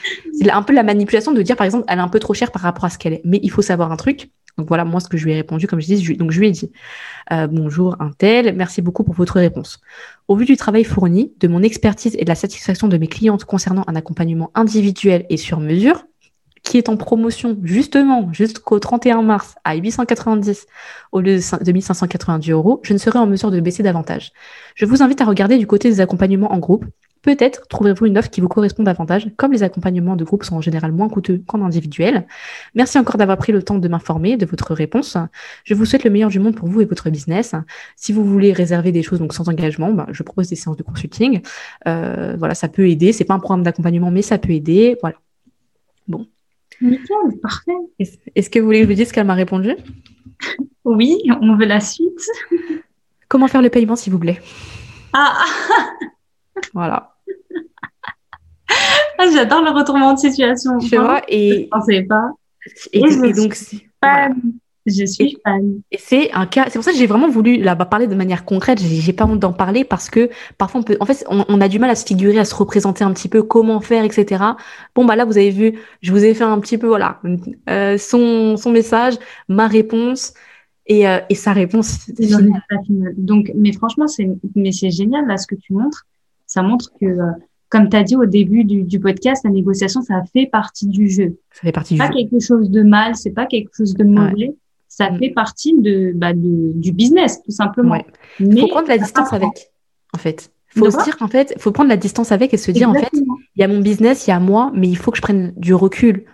[0.40, 2.50] c'est un peu la manipulation de dire par exemple, elle est un peu trop chère
[2.52, 3.22] par rapport à ce qu'elle est.
[3.24, 4.30] Mais il faut savoir un truc.
[4.58, 6.48] Donc voilà, moi ce que je lui ai répondu, comme je dis, donc je lui
[6.48, 6.70] ai dit
[7.32, 9.80] euh, bonjour un tel, merci beaucoup pour votre réponse.
[10.28, 13.44] Au vu du travail fourni, de mon expertise et de la satisfaction de mes clientes
[13.44, 16.04] concernant un accompagnement individuel et sur mesure,
[16.62, 20.66] qui est en promotion justement jusqu'au 31 mars à 890
[21.12, 24.32] au lieu de 1590 euros, je ne serai en mesure de baisser davantage.
[24.74, 26.84] Je vous invite à regarder du côté des accompagnements en groupe.
[27.22, 30.60] Peut-être trouverez-vous une offre qui vous correspond davantage, comme les accompagnements de groupe sont en
[30.60, 32.26] général moins coûteux qu'en individuel.
[32.74, 35.16] Merci encore d'avoir pris le temps de m'informer de votre réponse.
[35.62, 37.54] Je vous souhaite le meilleur du monde pour vous et votre business.
[37.94, 40.82] Si vous voulez réserver des choses donc sans engagement, bah, je propose des séances de
[40.82, 41.42] consulting.
[41.86, 43.12] Euh, voilà, ça peut aider.
[43.12, 44.96] C'est pas un programme d'accompagnement, mais ça peut aider.
[45.00, 45.16] Voilà.
[46.82, 47.72] Nickel, parfait.
[47.98, 49.74] Est-ce que vous voulez que je vous dise ce qu'elle m'a répondu?
[50.84, 52.28] Oui, on veut la suite.
[53.28, 54.40] Comment faire le paiement, s'il vous plaît?
[55.12, 55.44] Ah
[56.74, 57.14] Voilà.
[59.18, 60.78] Ah, j'adore le retournement de situation.
[60.78, 61.50] Tu vois, et...
[61.50, 62.30] Je ne pensais pas.
[62.92, 63.56] Et, et, donc,
[64.86, 65.80] je suis fan.
[65.90, 68.44] Et c'est un cas, c'est pour ça que j'ai vraiment voulu là parler de manière
[68.44, 68.80] concrète.
[68.80, 71.78] J'ai pas honte d'en parler parce que parfois on peut, en fait, on, a du
[71.78, 74.42] mal à se figurer, à se représenter un petit peu comment faire, etc.
[74.94, 77.20] Bon bah là, vous avez vu, je vous ai fait un petit peu voilà
[77.70, 79.14] euh, son son message,
[79.48, 80.34] ma réponse
[80.86, 82.10] et, euh, et sa réponse.
[83.16, 86.06] Donc, mais franchement, c'est mais c'est génial là ce que tu montres.
[86.46, 87.30] Ça montre que euh,
[87.68, 91.08] comme tu as dit au début du, du, podcast, la négociation, ça fait partie du
[91.08, 91.38] jeu.
[91.52, 94.54] Ça fait partie du pas quelque chose de mal, c'est pas quelque chose de mauvais
[94.92, 95.18] ça mm.
[95.18, 97.96] fait partie de, bah, de, du business, tout simplement.
[98.38, 99.70] Il faut prendre la distance avec,
[100.12, 100.52] en fait.
[100.76, 103.08] Faut se dire qu'en fait, faut prendre la distance avec et se dire, en fait,
[103.12, 105.52] il y a mon business, il y a moi, mais il faut que je prenne
[105.56, 106.24] du recul.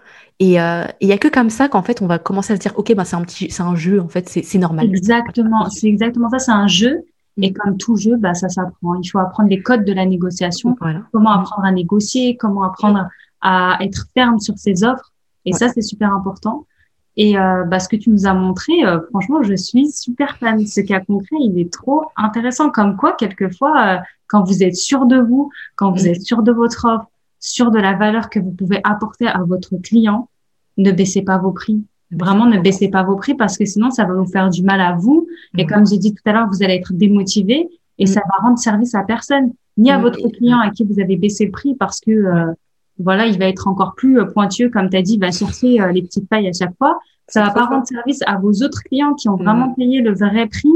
[0.41, 2.61] Et euh, il y a que comme ça qu'en fait, on va commencer à se
[2.61, 4.87] dire, OK, bah, c'est un petit, c'est un jeu, en fait, c'est normal.
[4.87, 5.71] Exactement.
[5.71, 6.41] C'est exactement ça.
[6.41, 7.05] C'est un jeu.
[7.41, 9.01] Et comme tout jeu, bah, ça s'apprend.
[9.01, 10.77] Il faut apprendre les codes de la négociation.
[11.13, 13.07] Comment apprendre à négocier, comment apprendre
[13.41, 15.13] à être ferme sur ses offres.
[15.45, 16.67] Et ça, c'est super important.
[17.21, 20.65] Et euh, bah, ce que tu nous as montré, euh, franchement, je suis super fan.
[20.65, 22.71] Ce cas concret, il est trop intéressant.
[22.71, 26.53] Comme quoi, quelquefois, euh, quand vous êtes sûr de vous, quand vous êtes sûr de
[26.53, 27.07] votre offre,
[27.41, 30.29] sûr de la valeur que vous pouvez apporter à votre client,
[30.77, 31.85] ne baissez pas vos prix.
[32.13, 34.81] Vraiment, ne baissez pas vos prix parce que sinon, ça va vous faire du mal
[34.81, 35.27] à vous.
[35.57, 37.69] Et comme j'ai dit tout à l'heure, vous allez être démotivé
[37.99, 41.17] et ça va rendre service à personne, ni à votre client à qui vous avez
[41.17, 42.55] baissé le prix parce que
[42.99, 45.81] voilà, il va être encore plus euh, pointueux, comme tu as dit, il va chercher
[45.81, 46.99] euh, les petites pailles à chaque fois.
[47.29, 49.43] Ça va pas rendre service à vos autres clients qui ont mm.
[49.43, 50.73] vraiment payé le vrai prix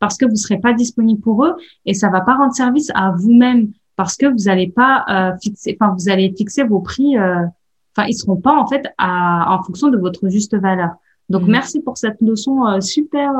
[0.00, 1.54] parce que vous serez pas disponible pour eux
[1.86, 5.76] et ça va pas rendre service à vous-même parce que vous allez pas euh, fixer,
[5.80, 9.90] enfin vous allez fixer vos prix, enfin ils seront pas en fait à, en fonction
[9.90, 10.90] de votre juste valeur.
[11.28, 11.50] Donc mm.
[11.50, 13.30] merci pour cette leçon super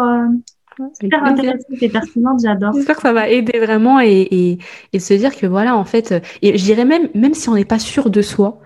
[0.99, 2.73] super intéressante et pertinente, j'adore.
[2.75, 4.59] J'espère que ça va aider vraiment et, et,
[4.93, 7.65] et, se dire que voilà, en fait, et je dirais même, même si on n'est
[7.65, 8.61] pas sûr de soi,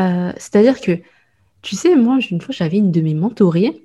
[0.00, 0.98] euh, c'est-à-dire que,
[1.62, 3.84] tu sais, moi, une fois, j'avais une de mes mentorées,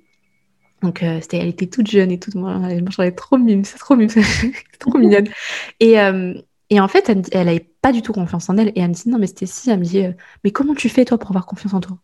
[0.82, 3.96] donc euh, c'était, elle était toute jeune et toute, moi, j'avais trop mime, c'est trop
[3.96, 5.28] mime, c'est trop mignonne.
[5.80, 6.34] Et, euh,
[6.70, 8.94] et en fait, elle, elle avait pas du tout confiance en elle et elle me
[8.94, 11.46] dit, non, mais Stécie, elle me dit, euh, mais comment tu fais toi pour avoir
[11.46, 11.98] confiance en toi?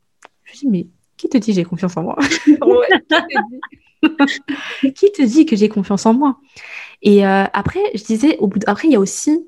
[0.43, 0.87] Je lui dis, mais
[1.17, 2.17] qui te dit j'ai confiance en moi?
[2.45, 3.59] Qui te dit?
[5.45, 6.37] Que j'ai confiance en moi?
[7.01, 9.45] Et euh, après, je disais, au bout après, il y a aussi,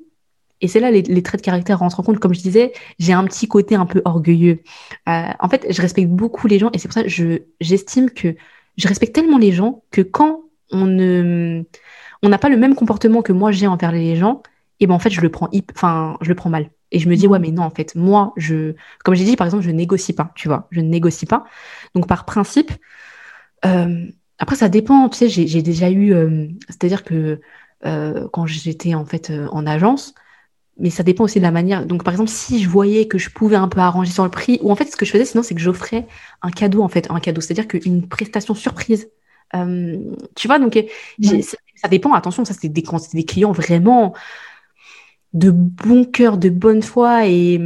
[0.61, 3.23] et c'est là les, traits de caractère rentrent en compte, comme je disais, j'ai un
[3.25, 4.61] petit côté un peu orgueilleux.
[5.07, 8.09] Euh, en fait, je respecte beaucoup les gens, et c'est pour ça que je, j'estime
[8.09, 8.35] que
[8.77, 11.63] je respecte tellement les gens que quand on ne,
[12.21, 14.43] on n'a pas le même comportement que moi j'ai envers les gens,
[14.79, 16.69] et ben en fait, je le prends, enfin, je le prends mal.
[16.91, 19.47] Et je me dis, ouais, mais non, en fait, moi, je, comme j'ai dit, par
[19.47, 21.43] exemple, je négocie pas, tu vois, je ne négocie pas.
[21.95, 22.71] Donc, par principe,
[23.65, 24.05] euh,
[24.39, 27.41] après, ça dépend, tu sais, j'ai déjà eu, euh, c'est-à-dire que
[27.85, 30.13] euh, quand j'étais en fait euh, en agence,
[30.79, 31.85] mais ça dépend aussi de la manière.
[31.85, 34.59] Donc, par exemple, si je voyais que je pouvais un peu arranger sur le prix,
[34.61, 36.07] ou en fait, ce que je faisais, sinon, c'est que j'offrais
[36.43, 39.09] un cadeau, en fait, un cadeau, c'est-à-dire qu'une prestation surprise.
[40.35, 40.77] tu vois, donc,
[41.75, 42.13] ça dépend.
[42.13, 42.83] Attention, ça, c'est des,
[43.13, 44.13] des clients vraiment
[45.37, 47.59] de bon cœur, de bonne foi et,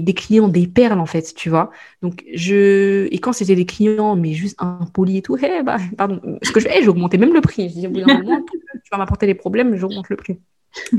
[0.00, 1.70] des clients des perles en fait, tu vois.
[2.00, 6.38] Donc je et quand c'était des clients mais juste impolis et tout, hey, bah pardon,
[6.42, 7.68] ce que je fais, j'augmentais même le prix.
[7.68, 10.40] Je dis au bout d'un moment, tu vas m'apporter des problèmes, j'augmente le prix.
[10.90, 10.92] tu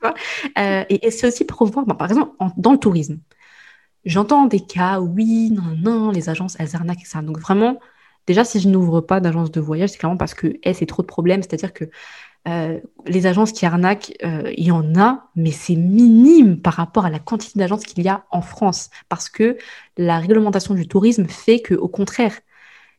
[0.00, 0.14] vois
[0.58, 3.18] euh, et, c'est aussi pour voir, bah, par exemple, dans le tourisme.
[4.04, 7.22] j'entends des cas, oui, non, non, les agences, elles arnaquent, ça.
[7.22, 7.78] Donc vraiment,
[8.26, 11.02] déjà, si je n'ouvre pas d'agence de voyage, c'est clairement parce que, hey, c'est trop
[11.02, 11.42] de problèmes.
[11.42, 11.84] C'est-à-dire que
[12.48, 17.04] euh, les agences qui arnaquent, euh, il y en a, mais c'est minime par rapport
[17.04, 18.90] à la quantité d'agences qu'il y a en France.
[19.08, 19.58] Parce que
[19.98, 22.40] la réglementation du tourisme fait que, au contraire,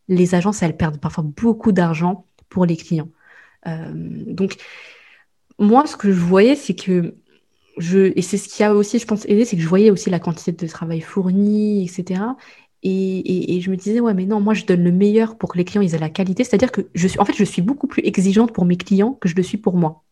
[0.07, 3.09] les agences, elles perdent parfois beaucoup d'argent pour les clients.
[3.67, 4.57] Euh, donc,
[5.59, 7.15] moi, ce que je voyais, c'est que
[7.77, 10.09] je, et c'est ce qui a aussi, je pense, aidé, c'est que je voyais aussi
[10.09, 12.21] la quantité de travail fourni, etc.
[12.83, 15.65] Et, je me disais, ouais, mais non, moi, je donne le meilleur pour que les
[15.65, 16.43] clients ils aient la qualité.
[16.43, 19.29] C'est-à-dire que je suis, en fait, je suis beaucoup plus exigeante pour mes clients que
[19.29, 20.03] je le suis pour moi.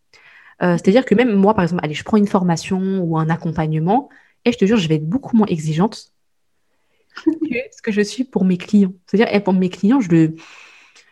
[0.62, 4.10] Euh, c'est-à-dire que même moi, par exemple, allez, je prends une formation ou un accompagnement,
[4.46, 6.14] et je te jure, je vais être beaucoup moins exigeante
[7.26, 8.94] que ce que je suis pour mes clients.
[9.08, 10.36] C'est-à-dire, eh, pour mes clients, je le.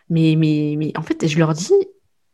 [0.09, 1.73] Mais, mais, mais en fait, je leur dis,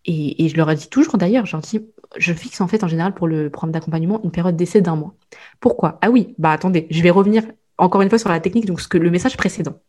[0.05, 1.79] et, je leur dit toujours d'ailleurs, je leur dis,
[2.17, 5.15] je fixe en fait en général pour le programme d'accompagnement une période d'essai d'un mois.
[5.59, 5.97] Pourquoi?
[6.01, 7.43] Ah oui, bah attendez, je vais revenir
[7.77, 9.79] encore une fois sur la technique, donc ce que le message précédent.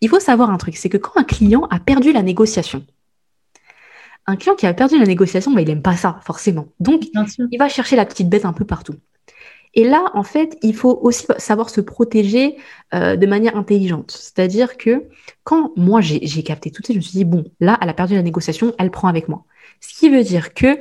[0.00, 2.84] Il faut savoir un truc, c'est que quand un client a perdu la négociation,
[4.26, 6.68] un client qui a perdu la négociation, bah, il n'aime pas ça, forcément.
[6.78, 7.02] Donc,
[7.50, 8.94] il va chercher la petite bête un peu partout.
[9.74, 12.56] Et là, en fait, il faut aussi savoir se protéger
[12.94, 14.10] euh, de manière intelligente.
[14.10, 15.04] C'est-à-dire que
[15.44, 18.14] quand moi, j'ai capté tout ça, je me suis dit, bon, là, elle a perdu
[18.14, 19.44] la négociation, elle prend avec moi.
[19.80, 20.78] Ce qui veut dire que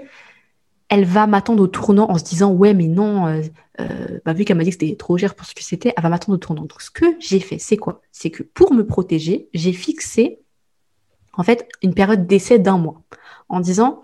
[0.92, 3.42] elle va m'attendre au tournant en se disant ouais mais non euh,
[3.80, 6.04] euh, bah, vu qu'elle m'a dit que c'était trop cher pour ce que c'était elle
[6.04, 6.64] va m'attendre au tournant.
[6.64, 8.02] Donc ce que j'ai fait c'est quoi?
[8.12, 10.42] C'est que pour me protéger j'ai fixé
[11.34, 13.02] en fait une période d'essai d'un mois
[13.48, 14.02] en disant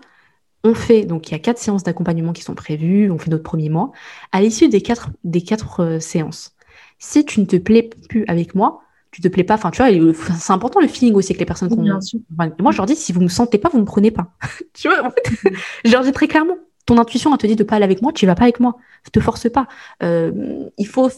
[0.64, 3.44] on fait donc il y a quatre séances d'accompagnement qui sont prévues on fait notre
[3.44, 3.92] premier mois.
[4.32, 6.56] À l'issue des quatre des quatre euh, séances
[6.98, 9.54] si tu ne te plais plus avec moi tu te plais pas.
[9.54, 12.86] Enfin tu vois c'est important le feeling aussi avec les personnes qu'on moi je leur
[12.86, 14.32] dis si vous me sentez pas vous me prenez pas.
[14.72, 15.52] Tu vois en fait
[15.84, 16.56] je leur dis très clairement
[16.88, 18.76] ton intuition a te dit de pas aller avec moi, tu vas pas avec moi.
[19.12, 19.68] Te force pas.
[20.02, 20.32] Euh,
[20.78, 21.10] il faut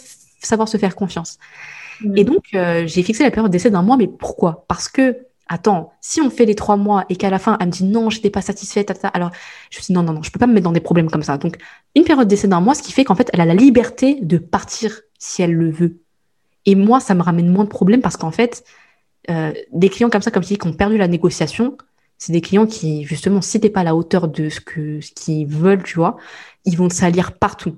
[0.42, 1.38] savoir se faire confiance.
[2.02, 2.16] Mm.
[2.16, 4.64] Et donc, euh, j'ai fixé la période d'essai d'un mois, mais pourquoi?
[4.66, 5.18] Parce que,
[5.48, 8.10] attends, si on fait les trois mois et qu'à la fin, elle me dit non,
[8.10, 9.30] je n'étais pas satisfaite, alors
[9.70, 11.22] je me dis non, non, non, je peux pas me mettre dans des problèmes comme
[11.22, 11.38] ça.
[11.38, 11.56] Donc,
[11.94, 14.38] une période d'essai d'un mois, ce qui fait qu'en fait, elle a la liberté de
[14.38, 16.00] partir si elle le veut.
[16.66, 18.64] Et moi, ça me ramène moins de problèmes parce qu'en fait,
[19.30, 21.76] euh, des clients comme ça, comme je dis, qui ont perdu la négociation,
[22.20, 25.10] c'est des clients qui, justement, si t'es pas à la hauteur de ce que ce
[25.12, 26.18] qu'ils veulent, tu vois,
[26.66, 27.76] ils vont te salir partout.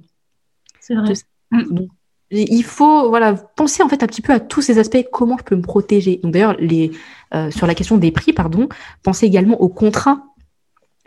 [0.80, 1.14] C'est vrai.
[1.52, 1.90] Donc,
[2.32, 5.44] il faut voilà penser en fait un petit peu à tous ces aspects comment je
[5.44, 6.18] peux me protéger.
[6.22, 6.90] Donc d'ailleurs les
[7.34, 8.68] euh, sur la question des prix pardon
[9.02, 10.24] pensez également au contrat.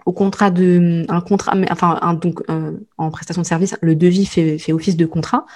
[0.05, 4.27] Au contrat de un contrat enfin un, donc euh, en prestation de service le devis
[4.27, 5.47] fait, fait office de contrat.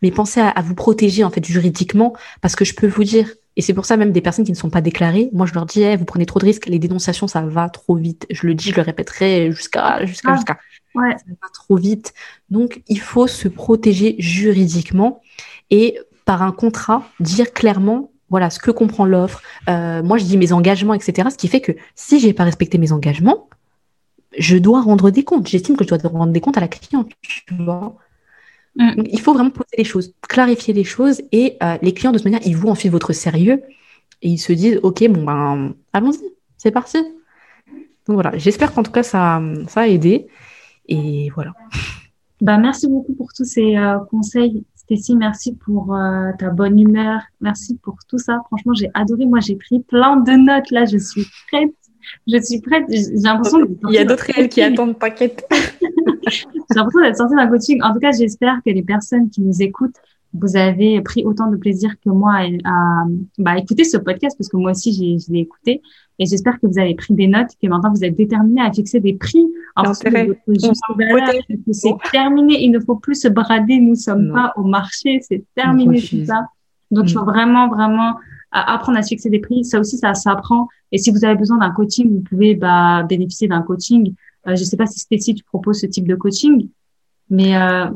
[0.00, 3.28] Mais pensez à, à, vous protéger en fait juridiquement parce que je peux vous dire
[3.56, 5.66] et c'est pour ça même des personnes qui ne sont pas déclarées, moi je leur
[5.66, 8.26] dis, vous prenez trop de risques, les dénonciations ça va trop vite.
[8.30, 10.58] Je le dis, je le répéterai jusqu'à jusqu'à ah, jusqu'à.
[10.94, 11.16] Ouais.
[11.18, 12.14] Ça va trop vite.
[12.50, 15.20] Donc il faut se protéger juridiquement
[15.70, 19.42] et par un contrat dire clairement voilà ce que comprend l'offre.
[19.68, 21.28] Euh, moi je dis mes engagements etc.
[21.30, 23.48] Ce qui fait que si j'ai pas respecté mes engagements,
[24.38, 25.48] je dois rendre des comptes.
[25.48, 27.10] J'estime que je dois rendre des comptes à la cliente.
[27.22, 27.96] Tu vois.
[28.78, 29.02] Mm.
[29.10, 32.24] il faut vraiment poser les choses, clarifier les choses et euh, les clients de toute
[32.24, 33.60] manière, ils voient ensuite votre sérieux
[34.22, 36.24] et ils se disent ok bon ben allons-y,
[36.56, 36.98] c'est parti.
[38.06, 40.28] Donc voilà, j'espère qu'en tout cas ça, ça a aidé
[40.86, 41.52] et voilà.
[42.40, 44.64] Bah, merci beaucoup pour tous ces euh, conseils.
[44.76, 47.20] Stécie, merci pour euh, ta bonne humeur.
[47.40, 48.40] Merci pour tout ça.
[48.46, 49.26] Franchement, j'ai adoré.
[49.26, 50.70] Moi, j'ai pris plein de notes.
[50.70, 51.74] Là, je suis prête.
[52.26, 52.84] Je suis prête.
[52.90, 53.58] J'ai l'impression.
[53.88, 55.34] Il y a d'autres réels qui attendent paquet.
[56.30, 56.44] J'ai
[56.74, 57.82] l'impression d'être sortie d'un coaching.
[57.82, 59.96] En tout cas, j'espère que les personnes qui nous écoutent,
[60.34, 63.04] vous avez pris autant de plaisir que moi à,
[63.38, 65.80] bah, écouter ce podcast parce que moi aussi, je l'ai écouté.
[66.18, 69.00] Et j'espère que vous avez pris des notes, que maintenant vous êtes déterminés à fixer
[69.00, 72.62] des prix en fonction de votre C'est terminé.
[72.62, 73.78] Il ne faut plus se brader.
[73.78, 75.20] Nous sommes pas au marché.
[75.22, 76.44] C'est terminé tout ça.
[76.90, 77.68] Donc, il faut mm.
[77.68, 78.14] vraiment,
[78.52, 79.64] vraiment apprendre à fixer des prix.
[79.64, 80.68] Ça aussi, ça s'apprend.
[80.92, 84.14] Et si vous avez besoin d'un coaching, vous pouvez bah, bénéficier d'un coaching.
[84.46, 86.68] Euh, je ne sais pas si Stécie, tu proposes ce type de coaching,
[87.28, 87.86] mais euh,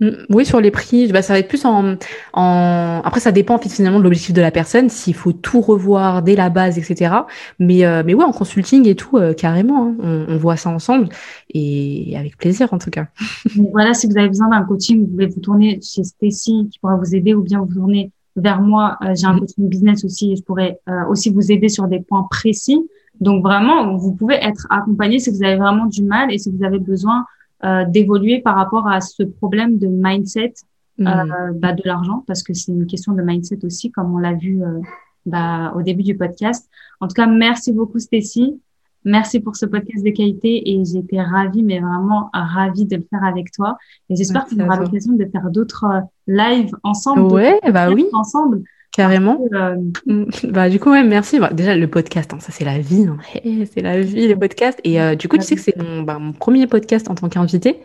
[0.00, 1.96] mm, oui, sur les prix, bah, ça va être plus en,
[2.32, 3.02] en...
[3.04, 6.48] Après, ça dépend finalement de l'objectif de la personne, s'il faut tout revoir dès la
[6.50, 7.14] base, etc.
[7.58, 9.96] Mais, euh, mais ouais, en consulting et tout, carrément, hein.
[10.00, 11.08] on, on, voit ça ensemble
[11.52, 13.06] et avec plaisir en tout cas.
[13.72, 16.96] voilà, si vous avez besoin d'un coaching, vous pouvez vous tourner chez Stécie qui pourra
[16.96, 18.98] vous aider ou bien vous tourner vers moi.
[19.14, 19.40] J'ai un mm.
[19.40, 22.88] coaching business aussi et je pourrais aussi vous aider sur des points précis.
[23.20, 26.64] Donc vraiment, vous pouvez être accompagné si vous avez vraiment du mal et si vous
[26.64, 27.26] avez besoin
[27.62, 30.54] euh, d'évoluer par rapport à ce problème de mindset
[31.00, 31.58] euh, mm.
[31.58, 34.62] bah, de l'argent, parce que c'est une question de mindset aussi, comme on l'a vu
[34.62, 34.80] euh,
[35.26, 36.70] bah, au début du podcast.
[37.00, 38.58] En tout cas, merci beaucoup Stécie.
[39.04, 43.24] Merci pour ce podcast de qualité et j'étais ravie, mais vraiment ravie de le faire
[43.24, 43.78] avec toi.
[44.08, 47.32] Et j'espère qu'on aura l'occasion de faire d'autres euh, lives ensemble.
[47.32, 48.06] Ouais, bah oui.
[48.12, 48.62] Ensemble.
[48.92, 49.38] Carrément.
[49.52, 50.24] Euh, mm.
[50.48, 51.38] Bah, du coup, ouais, merci.
[51.38, 53.06] Bah, déjà, le podcast, hein, ça, c'est la vie.
[53.06, 53.18] Hein.
[53.72, 54.80] c'est la vie, les podcasts.
[54.84, 57.28] Et euh, du coup, tu sais que c'est mon, bah, mon, premier podcast en tant
[57.28, 57.76] qu'invité.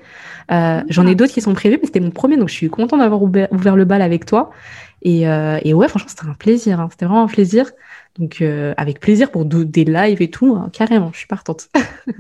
[0.52, 1.16] Euh, J'en ai ah.
[1.16, 2.38] d'autres qui sont prévus, mais c'était mon premier.
[2.38, 4.50] Donc, je suis contente d'avoir ouvert, le bal avec toi.
[5.04, 6.80] Et, et ouais, franchement, c'était un plaisir.
[6.80, 6.88] Hein.
[6.90, 7.72] C'était vraiment un plaisir.
[8.18, 10.56] Donc, avec plaisir pour des lives et tout.
[10.56, 11.70] Hein, carrément, je suis partante.